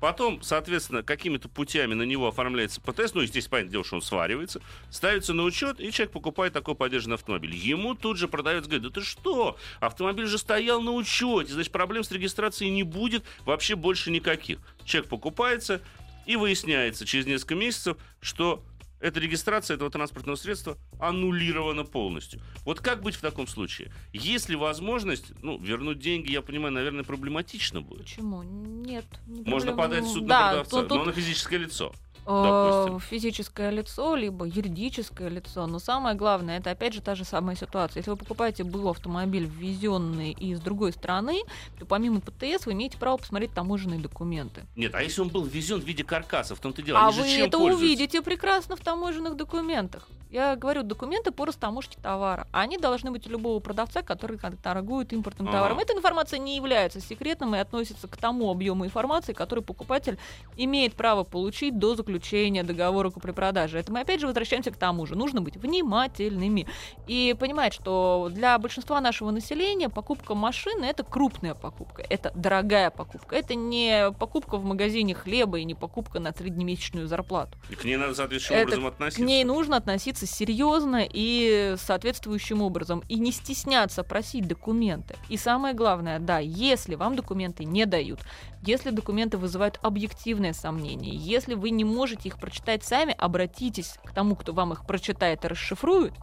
Потом, 0.00 0.42
соответственно, 0.42 1.02
какими-то 1.02 1.48
путями 1.48 1.94
на 1.94 2.02
него 2.02 2.28
оформляется 2.28 2.82
ПТС, 2.82 3.14
ну, 3.14 3.22
естественно, 3.22 3.52
понятное 3.52 3.72
дело, 3.72 3.84
что 3.84 3.96
он 3.96 4.02
сваривается, 4.02 4.60
ставится 4.90 5.32
на 5.32 5.44
учет, 5.44 5.80
и 5.80 5.90
человек 5.90 6.12
покупает 6.12 6.52
такой 6.52 6.74
поддержанный 6.74 7.14
автомобиль. 7.14 7.54
Ему 7.54 7.94
тут 7.94 8.18
же 8.18 8.28
продавец 8.28 8.64
говорит, 8.64 8.82
да 8.82 8.90
ты 8.90 9.00
что, 9.00 9.56
автомобиль 9.80 10.26
же 10.26 10.36
стоял 10.36 10.82
на 10.82 10.92
учете, 10.92 11.54
значит, 11.54 11.72
проблем 11.72 12.04
с 12.04 12.10
регистрацией 12.10 12.70
не 12.70 12.82
будет 12.82 13.24
вообще 13.46 13.76
больше 13.76 14.10
никаких. 14.10 14.58
Человек 14.84 15.08
покупается, 15.08 15.80
и 16.26 16.36
выясняется 16.36 17.06
через 17.06 17.24
несколько 17.24 17.54
месяцев, 17.54 17.96
что 18.20 18.62
эта 19.00 19.20
регистрация 19.20 19.74
этого 19.76 19.90
транспортного 19.90 20.36
средства 20.36 20.76
аннулирована 20.98 21.84
полностью. 21.84 22.40
Вот 22.64 22.80
как 22.80 23.02
быть 23.02 23.14
в 23.14 23.20
таком 23.20 23.46
случае? 23.46 23.92
Есть 24.12 24.48
ли 24.48 24.56
возможность, 24.56 25.32
ну, 25.42 25.58
вернуть 25.58 25.98
деньги, 25.98 26.32
я 26.32 26.42
понимаю, 26.42 26.72
наверное, 26.72 27.04
проблематично 27.04 27.80
будет. 27.80 28.02
Почему? 28.02 28.42
Нет. 28.42 29.06
Не 29.26 29.42
Можно 29.42 29.74
подать 29.74 30.04
в 30.04 30.08
суд 30.08 30.26
да, 30.26 30.38
на 30.38 30.48
продавца, 30.48 30.82
тут, 30.82 30.98
но 30.98 31.04
на 31.04 31.12
физическое 31.12 31.58
лицо. 31.58 31.92
Допустим. 32.28 33.00
физическое 33.00 33.70
лицо, 33.70 34.14
либо 34.14 34.44
юридическое 34.44 35.28
лицо. 35.28 35.66
Но 35.66 35.78
самое 35.78 36.14
главное, 36.14 36.58
это 36.58 36.70
опять 36.70 36.92
же 36.92 37.00
та 37.00 37.14
же 37.14 37.24
самая 37.24 37.56
ситуация. 37.56 38.00
Если 38.00 38.10
вы 38.10 38.16
покупаете 38.16 38.64
был 38.64 38.88
автомобиль, 38.90 39.46
ввезенный 39.46 40.32
из 40.32 40.60
другой 40.60 40.92
страны, 40.92 41.40
то 41.78 41.86
помимо 41.86 42.20
ПТС 42.20 42.66
вы 42.66 42.72
имеете 42.72 42.98
право 42.98 43.16
посмотреть 43.16 43.54
таможенные 43.54 43.98
документы. 43.98 44.66
Нет, 44.76 44.94
а 44.94 45.02
если 45.02 45.22
он 45.22 45.28
был 45.28 45.44
ввезен 45.44 45.80
в 45.80 45.84
виде 45.84 46.04
каркаса, 46.04 46.54
в 46.54 46.60
том-то 46.60 46.82
дело, 46.82 47.00
а 47.00 47.10
вы 47.10 47.26
это 47.26 47.56
увидите 47.56 48.20
прекрасно 48.20 48.76
в 48.76 48.80
таможенных 48.80 49.34
документах. 49.34 50.06
Я 50.30 50.56
говорю, 50.56 50.82
документы 50.82 51.30
по 51.30 51.46
растаможке 51.46 51.96
товара. 52.02 52.46
Они 52.52 52.76
должны 52.76 53.10
быть 53.10 53.26
у 53.26 53.30
любого 53.30 53.60
продавца, 53.60 54.02
который 54.02 54.38
торгует 54.62 55.14
импортным 55.14 55.48
ага. 55.48 55.56
товаром. 55.56 55.78
Эта 55.78 55.94
информация 55.94 56.38
не 56.38 56.56
является 56.56 57.00
секретным 57.00 57.54
и 57.54 57.58
относится 57.58 58.06
к 58.06 58.16
тому 58.18 58.50
объему 58.50 58.84
информации, 58.84 59.32
который 59.32 59.64
покупатель 59.64 60.18
имеет 60.58 60.94
право 60.94 61.24
получить 61.24 61.78
до 61.78 61.94
заключения 61.94 62.17
договора 62.62 63.10
купли-продажи. 63.10 63.78
Это 63.78 63.92
мы 63.92 64.00
опять 64.00 64.20
же 64.20 64.26
возвращаемся 64.26 64.70
к 64.70 64.76
тому 64.76 65.06
же. 65.06 65.14
Нужно 65.16 65.40
быть 65.40 65.56
внимательными 65.56 66.66
и 67.06 67.34
понимать, 67.38 67.74
что 67.74 68.28
для 68.30 68.58
большинства 68.58 69.00
нашего 69.00 69.30
населения 69.30 69.88
покупка 69.88 70.34
машины 70.34 70.84
это 70.84 71.02
крупная 71.02 71.54
покупка, 71.54 72.02
это 72.08 72.32
дорогая 72.34 72.90
покупка. 72.90 73.36
Это 73.36 73.54
не 73.54 74.12
покупка 74.18 74.56
в 74.56 74.64
магазине 74.64 75.14
хлеба 75.14 75.58
и 75.58 75.64
не 75.64 75.74
покупка 75.74 76.20
на 76.20 76.32
среднемесячную 76.32 77.06
зарплату. 77.06 77.58
И 77.70 77.74
к 77.74 77.84
ней 77.84 77.96
надо 77.96 78.14
соответствующим 78.14 78.62
образом 78.62 78.86
относиться. 78.86 79.22
К 79.22 79.26
ней 79.26 79.44
нужно 79.44 79.76
относиться 79.76 80.26
серьезно 80.26 81.06
и 81.08 81.74
соответствующим 81.78 82.62
образом. 82.62 83.02
И 83.08 83.18
не 83.18 83.32
стесняться 83.32 84.02
просить 84.04 84.46
документы. 84.46 85.16
И 85.28 85.36
самое 85.36 85.74
главное, 85.74 86.18
да, 86.18 86.38
если 86.38 86.94
вам 86.94 87.16
документы 87.16 87.64
не 87.64 87.86
дают, 87.86 88.20
если 88.62 88.90
документы 88.90 89.38
вызывают 89.38 89.78
объективные 89.82 90.52
сомнения, 90.52 91.14
если 91.14 91.54
вы 91.54 91.70
не 91.70 91.84
можете 91.84 92.28
их 92.28 92.38
прочитать 92.38 92.84
сами, 92.84 93.14
обратитесь 93.16 93.98
к 94.04 94.12
тому, 94.12 94.36
кто 94.36 94.52
вам 94.52 94.72
их 94.72 94.86
прочитает 94.86 95.44
и 95.44 95.48
расшифрует, 95.48 96.14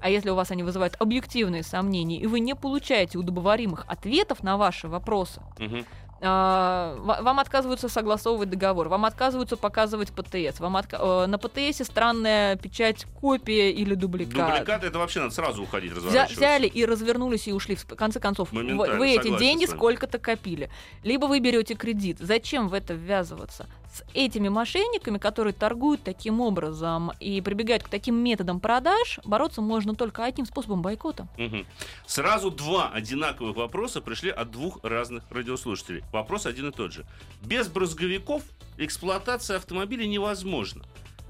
а 0.00 0.08
если 0.08 0.30
у 0.30 0.34
вас 0.34 0.50
они 0.50 0.62
вызывают 0.62 0.96
объективные 0.98 1.62
сомнения, 1.62 2.18
и 2.18 2.26
вы 2.26 2.40
не 2.40 2.54
получаете 2.54 3.18
удобоваримых 3.18 3.84
ответов 3.86 4.42
на 4.42 4.56
ваши 4.56 4.88
вопросы, 4.88 5.42
угу. 5.58 5.84
А, 6.22 6.96
вам 6.98 7.40
отказываются 7.40 7.88
согласовывать 7.88 8.50
договор, 8.50 8.88
вам 8.88 9.06
отказываются 9.06 9.56
показывать 9.56 10.12
ПТС, 10.12 10.60
вам 10.60 10.76
отка... 10.76 10.98
Э, 11.00 11.26
на 11.26 11.38
ПТСе 11.38 11.84
странная 11.84 12.56
печать 12.56 13.06
копия 13.20 13.70
или 13.70 13.94
дубликат. 13.94 14.52
Дубликат 14.52 14.84
это 14.84 14.98
вообще 14.98 15.20
надо 15.20 15.34
сразу 15.34 15.62
уходить, 15.62 15.92
разворачиваться. 15.94 16.36
Взяли 16.36 16.66
и 16.66 16.84
развернулись 16.84 17.48
и 17.48 17.52
ушли. 17.52 17.74
В 17.74 17.86
конце 17.86 18.20
концов, 18.20 18.52
вы, 18.52 18.74
вы 18.74 19.10
эти 19.10 19.38
деньги 19.38 19.64
сколько-то 19.64 20.18
копили. 20.18 20.70
Либо 21.02 21.24
вы 21.24 21.40
берете 21.40 21.74
кредит. 21.74 22.18
Зачем 22.20 22.68
в 22.68 22.74
это 22.74 22.92
ввязываться? 22.92 23.66
С 23.92 24.04
этими 24.14 24.48
мошенниками, 24.48 25.18
которые 25.18 25.52
торгуют 25.52 26.02
таким 26.02 26.40
образом 26.40 27.12
и 27.18 27.40
прибегают 27.40 27.82
к 27.82 27.88
таким 27.88 28.16
методам 28.16 28.60
продаж, 28.60 29.18
бороться 29.24 29.60
можно 29.60 29.94
только 29.94 30.24
одним 30.24 30.46
способом 30.46 30.80
бойкота. 30.82 31.28
Угу. 31.38 31.64
Сразу 32.06 32.50
два 32.50 32.90
одинаковых 32.90 33.56
вопроса 33.56 34.00
пришли 34.00 34.30
от 34.30 34.50
двух 34.50 34.78
разных 34.84 35.24
радиослушателей. 35.30 36.04
Вопрос 36.12 36.46
один 36.46 36.68
и 36.68 36.72
тот 36.72 36.92
же. 36.92 37.04
Без 37.42 37.68
брызговиков 37.68 38.42
эксплуатация 38.78 39.56
автомобиля 39.56 40.06
невозможна. 40.06 40.84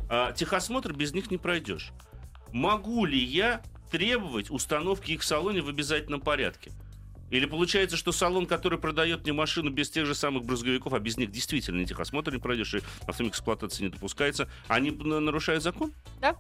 А 0.09 0.33
техосмотр 0.33 0.93
без 0.93 1.15
них 1.15 1.31
не 1.31 1.39
пройдешь. 1.39 1.93
Могу 2.53 3.05
ли 3.05 3.19
я 3.19 3.63
требовать 3.91 4.51
установки 4.51 5.13
их 5.13 5.23
в 5.23 5.25
салоне 5.25 5.63
в 5.63 5.69
обязательном 5.69 6.21
порядке? 6.21 6.73
Или 7.31 7.47
получается, 7.47 7.97
что 7.97 8.13
салон, 8.13 8.47
который 8.47 8.79
продает 8.79 9.23
мне 9.23 9.33
машину 9.33 9.71
без 9.71 9.89
тех 9.91 10.07
же 10.07 10.15
самых 10.15 10.45
брызговиков, 10.45 10.93
а 10.93 10.99
без 10.99 11.17
них 11.17 11.31
действительно 11.31 11.85
техосмотр 11.87 12.33
не 12.33 12.39
пройдешь, 12.39 12.75
и 12.75 12.81
автомобиль 13.07 13.31
эксплуатации 13.31 13.85
не 13.85 13.89
допускается, 13.89 14.49
они 14.69 14.91
нарушают 14.91 15.63
закон? 15.63 15.93
Да. 16.21 16.37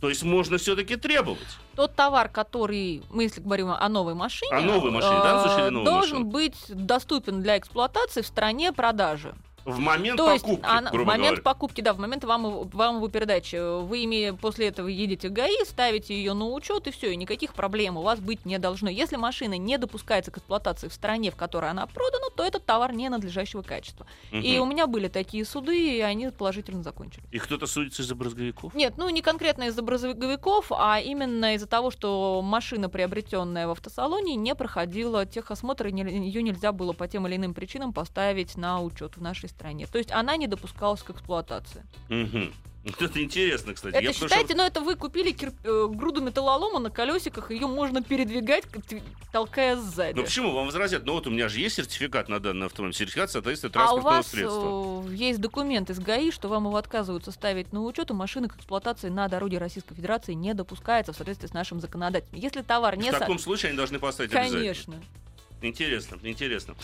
То 0.00 0.10
есть 0.10 0.22
можно 0.22 0.58
все-таки 0.58 0.96
требовать. 0.96 1.46
Тот 1.76 1.94
товар, 1.94 2.28
который, 2.28 3.02
мы 3.10 3.22
если 3.22 3.40
говорим 3.40 3.70
о 3.70 3.88
новой 3.88 4.14
машине, 4.14 4.52
О 4.52 4.60
новой 4.60 4.90
машине, 4.90 5.14
да, 5.14 5.38
в 5.38 5.42
случае 5.46 5.66
э, 5.66 5.70
новой 5.70 5.84
должен 5.86 6.16
машины? 6.24 6.30
быть 6.30 6.56
доступен 6.68 7.40
для 7.40 7.56
эксплуатации 7.56 8.20
в 8.20 8.26
стране 8.26 8.72
продажи. 8.72 9.34
В 9.64 9.78
момент 9.78 10.18
То 10.18 10.30
есть 10.32 10.44
покупки, 10.44 10.66
она- 10.68 10.90
в 10.90 10.92
грубо 10.92 11.10
момент 11.12 11.28
говоря. 11.36 11.42
покупки, 11.42 11.80
да, 11.80 11.92
в 11.94 11.98
момент 11.98 12.24
вам, 12.24 12.46
его- 12.46 12.68
вам 12.72 12.96
его 12.96 13.08
передачи, 13.08 13.56
вы 13.82 13.98
ими 14.00 14.36
после 14.38 14.68
этого 14.68 14.88
едете 14.88 15.28
в 15.28 15.32
ГАИ, 15.32 15.64
ставите 15.64 16.14
ее 16.14 16.34
на 16.34 16.46
учет 16.50 16.86
и 16.86 16.90
все, 16.90 17.12
и 17.12 17.16
никаких 17.16 17.54
проблем 17.54 17.96
у 17.96 18.02
вас 18.02 18.20
быть 18.20 18.44
не 18.44 18.58
должно. 18.58 18.90
Если 18.90 19.16
машина 19.16 19.56
не 19.56 19.78
допускается 19.78 20.30
к 20.30 20.38
эксплуатации 20.38 20.88
в 20.88 20.92
стране, 20.92 21.30
в 21.30 21.36
которой 21.36 21.70
она 21.70 21.86
продана, 21.86 22.26
то 22.36 22.44
этот 22.44 22.64
товар 22.66 22.92
не 22.92 23.08
надлежащего 23.08 23.62
качества. 23.62 24.06
И 24.32 24.58
у 24.58 24.66
меня 24.66 24.86
были 24.86 25.08
такие 25.08 25.44
суды, 25.44 25.96
и 25.96 26.00
они 26.00 26.28
положительно 26.30 26.82
закончились. 26.82 27.24
И 27.30 27.38
кто-то 27.38 27.66
судится 27.66 28.02
из-за 28.02 28.14
брызговиков? 28.14 28.74
Нет, 28.74 28.94
ну 28.98 29.08
не 29.08 29.22
конкретно 29.22 29.64
из-за 29.64 29.82
брызговиков, 29.82 30.70
а 30.72 31.00
именно 31.00 31.54
из-за 31.54 31.66
того, 31.66 31.90
что 31.90 32.40
машина, 32.42 32.88
приобретенная 32.88 33.66
в 33.66 33.70
автосалоне, 33.70 34.36
не 34.36 34.54
проходила 34.54 35.24
техосмотр, 35.26 35.86
и 35.86 35.92
не- 35.92 36.02
ее 36.28 36.42
нельзя 36.42 36.72
было 36.72 36.92
по 36.92 37.08
тем 37.08 37.26
или 37.26 37.36
иным 37.36 37.54
причинам 37.54 37.92
поставить 37.92 38.56
на 38.56 38.80
учет 38.82 39.16
в 39.16 39.22
нашей 39.22 39.48
стране. 39.54 39.86
То 39.86 39.98
есть 39.98 40.10
она 40.12 40.36
не 40.36 40.46
допускалась 40.46 41.02
к 41.02 41.10
эксплуатации. 41.10 41.84
Вот 42.86 43.00
Это 43.00 43.22
интересно, 43.22 43.72
кстати. 43.72 43.94
Это 43.94 44.04
Я 44.04 44.12
считайте, 44.12 44.48
что- 44.48 44.56
ну 44.58 44.62
это 44.62 44.82
вы 44.82 44.94
купили 44.94 45.32
кир- 45.32 45.54
э, 45.64 45.86
груду 45.88 46.20
металлолома 46.20 46.78
на 46.80 46.90
колесиках, 46.90 47.50
ее 47.50 47.66
можно 47.66 48.02
передвигать, 48.02 48.64
толкая 49.32 49.76
сзади. 49.76 50.14
Ну 50.18 50.22
почему 50.24 50.52
вам 50.52 50.66
возразят? 50.66 51.06
Ну 51.06 51.14
вот 51.14 51.26
у 51.26 51.30
меня 51.30 51.48
же 51.48 51.60
есть 51.60 51.76
сертификат 51.76 52.28
на 52.28 52.40
данный 52.40 52.66
автомобиль, 52.66 52.94
сертификат 52.94 53.30
соответствия 53.30 53.68
а 53.68 53.70
у 53.70 53.72
транспортного 53.72 54.14
вас 54.16 54.26
средства. 54.26 55.04
э, 55.10 55.14
есть 55.14 55.40
документ 55.40 55.88
из 55.88 55.98
ГАИ, 55.98 56.30
что 56.30 56.48
вам 56.48 56.66
его 56.66 56.76
отказываются 56.76 57.32
ставить 57.32 57.72
на 57.72 57.80
учет, 57.82 58.10
и 58.10 58.12
машина 58.12 58.48
к 58.50 58.56
эксплуатации 58.56 59.08
на 59.08 59.28
дороге 59.28 59.56
Российской 59.56 59.94
Федерации 59.94 60.34
не 60.34 60.52
допускается 60.52 61.14
в 61.14 61.16
соответствии 61.16 61.46
с 61.48 61.54
нашим 61.54 61.80
законодательством. 61.80 62.38
Если 62.38 62.60
товар 62.60 62.98
не... 62.98 63.08
В 63.08 63.14
со- 63.14 63.20
таком 63.20 63.38
случае 63.38 63.70
они 63.70 63.78
должны 63.78 63.98
поставить 63.98 64.30
обязательно. 64.34 64.60
Конечно. 64.60 64.94
Интересно, 65.68 66.18
интересно. 66.22 66.74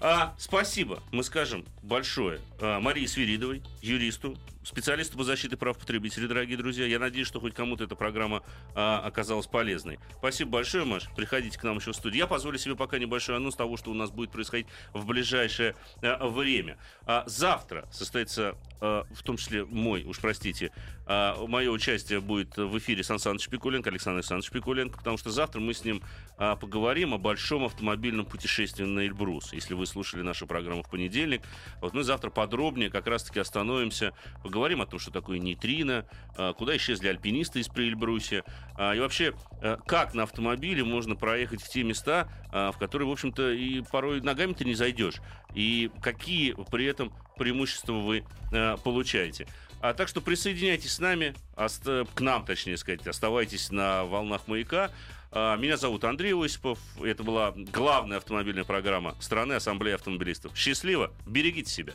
А, 0.00 0.34
спасибо, 0.38 1.02
мы 1.12 1.22
скажем 1.22 1.64
большое 1.82 2.40
а, 2.60 2.80
Марии 2.80 3.06
Свиридовой, 3.06 3.62
юристу, 3.82 4.36
специалисту 4.62 5.16
по 5.16 5.24
защите 5.24 5.56
прав 5.56 5.78
потребителей, 5.78 6.28
дорогие 6.28 6.56
друзья. 6.56 6.86
Я 6.86 6.98
надеюсь, 6.98 7.26
что 7.26 7.40
хоть 7.40 7.54
кому-то 7.54 7.84
эта 7.84 7.96
программа 7.96 8.42
а, 8.74 9.00
оказалась 9.00 9.46
полезной. 9.46 9.98
Спасибо 10.18 10.50
большое, 10.50 10.84
Маш. 10.84 11.08
Приходите 11.16 11.58
к 11.58 11.62
нам 11.64 11.78
еще 11.78 11.92
в 11.92 11.96
студию. 11.96 12.20
Я 12.20 12.26
позволю 12.26 12.58
себе 12.58 12.76
пока 12.76 12.98
небольшой 12.98 13.36
анонс 13.36 13.56
того, 13.56 13.76
что 13.76 13.90
у 13.90 13.94
нас 13.94 14.10
будет 14.10 14.30
происходить 14.30 14.66
в 14.92 15.06
ближайшее 15.06 15.74
а, 16.02 16.28
время. 16.28 16.78
А, 17.06 17.24
завтра 17.26 17.88
состоится, 17.90 18.56
а, 18.80 19.06
в 19.10 19.22
том 19.22 19.36
числе 19.36 19.64
мой, 19.64 20.04
уж 20.04 20.18
простите, 20.18 20.72
а, 21.06 21.44
мое 21.46 21.70
участие 21.70 22.20
будет 22.20 22.56
в 22.56 22.78
эфире 22.78 23.02
Сан 23.02 23.18
Саныч 23.18 23.48
Пикуленко, 23.48 23.90
Александр 23.90 24.18
Александрович 24.18 24.50
Пикуленко, 24.52 24.98
потому 24.98 25.16
что 25.16 25.30
завтра 25.30 25.60
мы 25.60 25.74
с 25.74 25.84
ним 25.84 26.02
а, 26.36 26.54
поговорим 26.54 27.14
о 27.14 27.18
большом 27.18 27.64
автомобильном 27.64 28.26
путешествии 28.26 28.84
на 28.84 29.00
Эльбрус. 29.00 29.52
Если 29.52 29.74
вы 29.74 29.86
слушали 29.86 30.22
нашу 30.22 30.46
программу 30.46 30.82
в 30.82 30.88
понедельник, 30.88 31.42
вот 31.80 31.94
мы 31.94 32.04
завтра 32.04 32.30
подробнее 32.30 32.90
как 32.90 33.08
раз-таки 33.08 33.40
остановимся, 33.40 34.12
поговорим 34.50 34.82
о 34.82 34.86
том, 34.86 34.98
что 34.98 35.12
такое 35.12 35.38
нейтрино, 35.38 36.06
а, 36.36 36.52
куда 36.54 36.76
исчезли 36.76 37.06
альпинисты 37.06 37.60
из 37.60 37.68
Эльбрусе, 37.68 38.42
и 38.78 38.98
вообще, 38.98 39.32
а, 39.62 39.78
как 39.86 40.12
на 40.12 40.24
автомобиле 40.24 40.82
можно 40.82 41.14
проехать 41.14 41.62
в 41.62 41.68
те 41.68 41.84
места, 41.84 42.28
а, 42.50 42.72
в 42.72 42.78
которые, 42.78 43.06
в 43.06 43.12
общем-то, 43.12 43.52
и 43.52 43.80
порой 43.92 44.20
ногами 44.20 44.52
ты 44.54 44.64
не 44.64 44.74
зайдешь, 44.74 45.20
и 45.54 45.90
какие 46.02 46.56
при 46.70 46.86
этом 46.86 47.12
преимущества 47.36 47.92
вы 47.92 48.24
а, 48.52 48.76
получаете. 48.76 49.46
А 49.80 49.94
так 49.94 50.08
что 50.08 50.20
присоединяйтесь 50.20 50.92
с 50.94 50.98
нами, 50.98 51.34
к 51.54 52.20
нам, 52.20 52.44
точнее 52.44 52.76
сказать, 52.76 53.06
оставайтесь 53.06 53.70
на 53.70 54.04
волнах 54.04 54.46
маяка. 54.46 54.90
А, 55.32 55.56
Меня 55.56 55.76
зовут 55.76 56.04
Андрей 56.04 56.34
Осипов. 56.34 56.78
Это 57.02 57.22
была 57.22 57.54
главная 57.56 58.18
автомобильная 58.18 58.64
программа 58.64 59.14
страны 59.20 59.54
Ассамблеи 59.54 59.94
автомобилистов. 59.94 60.56
Счастливо, 60.56 61.12
берегите 61.24 61.70
себя. 61.70 61.94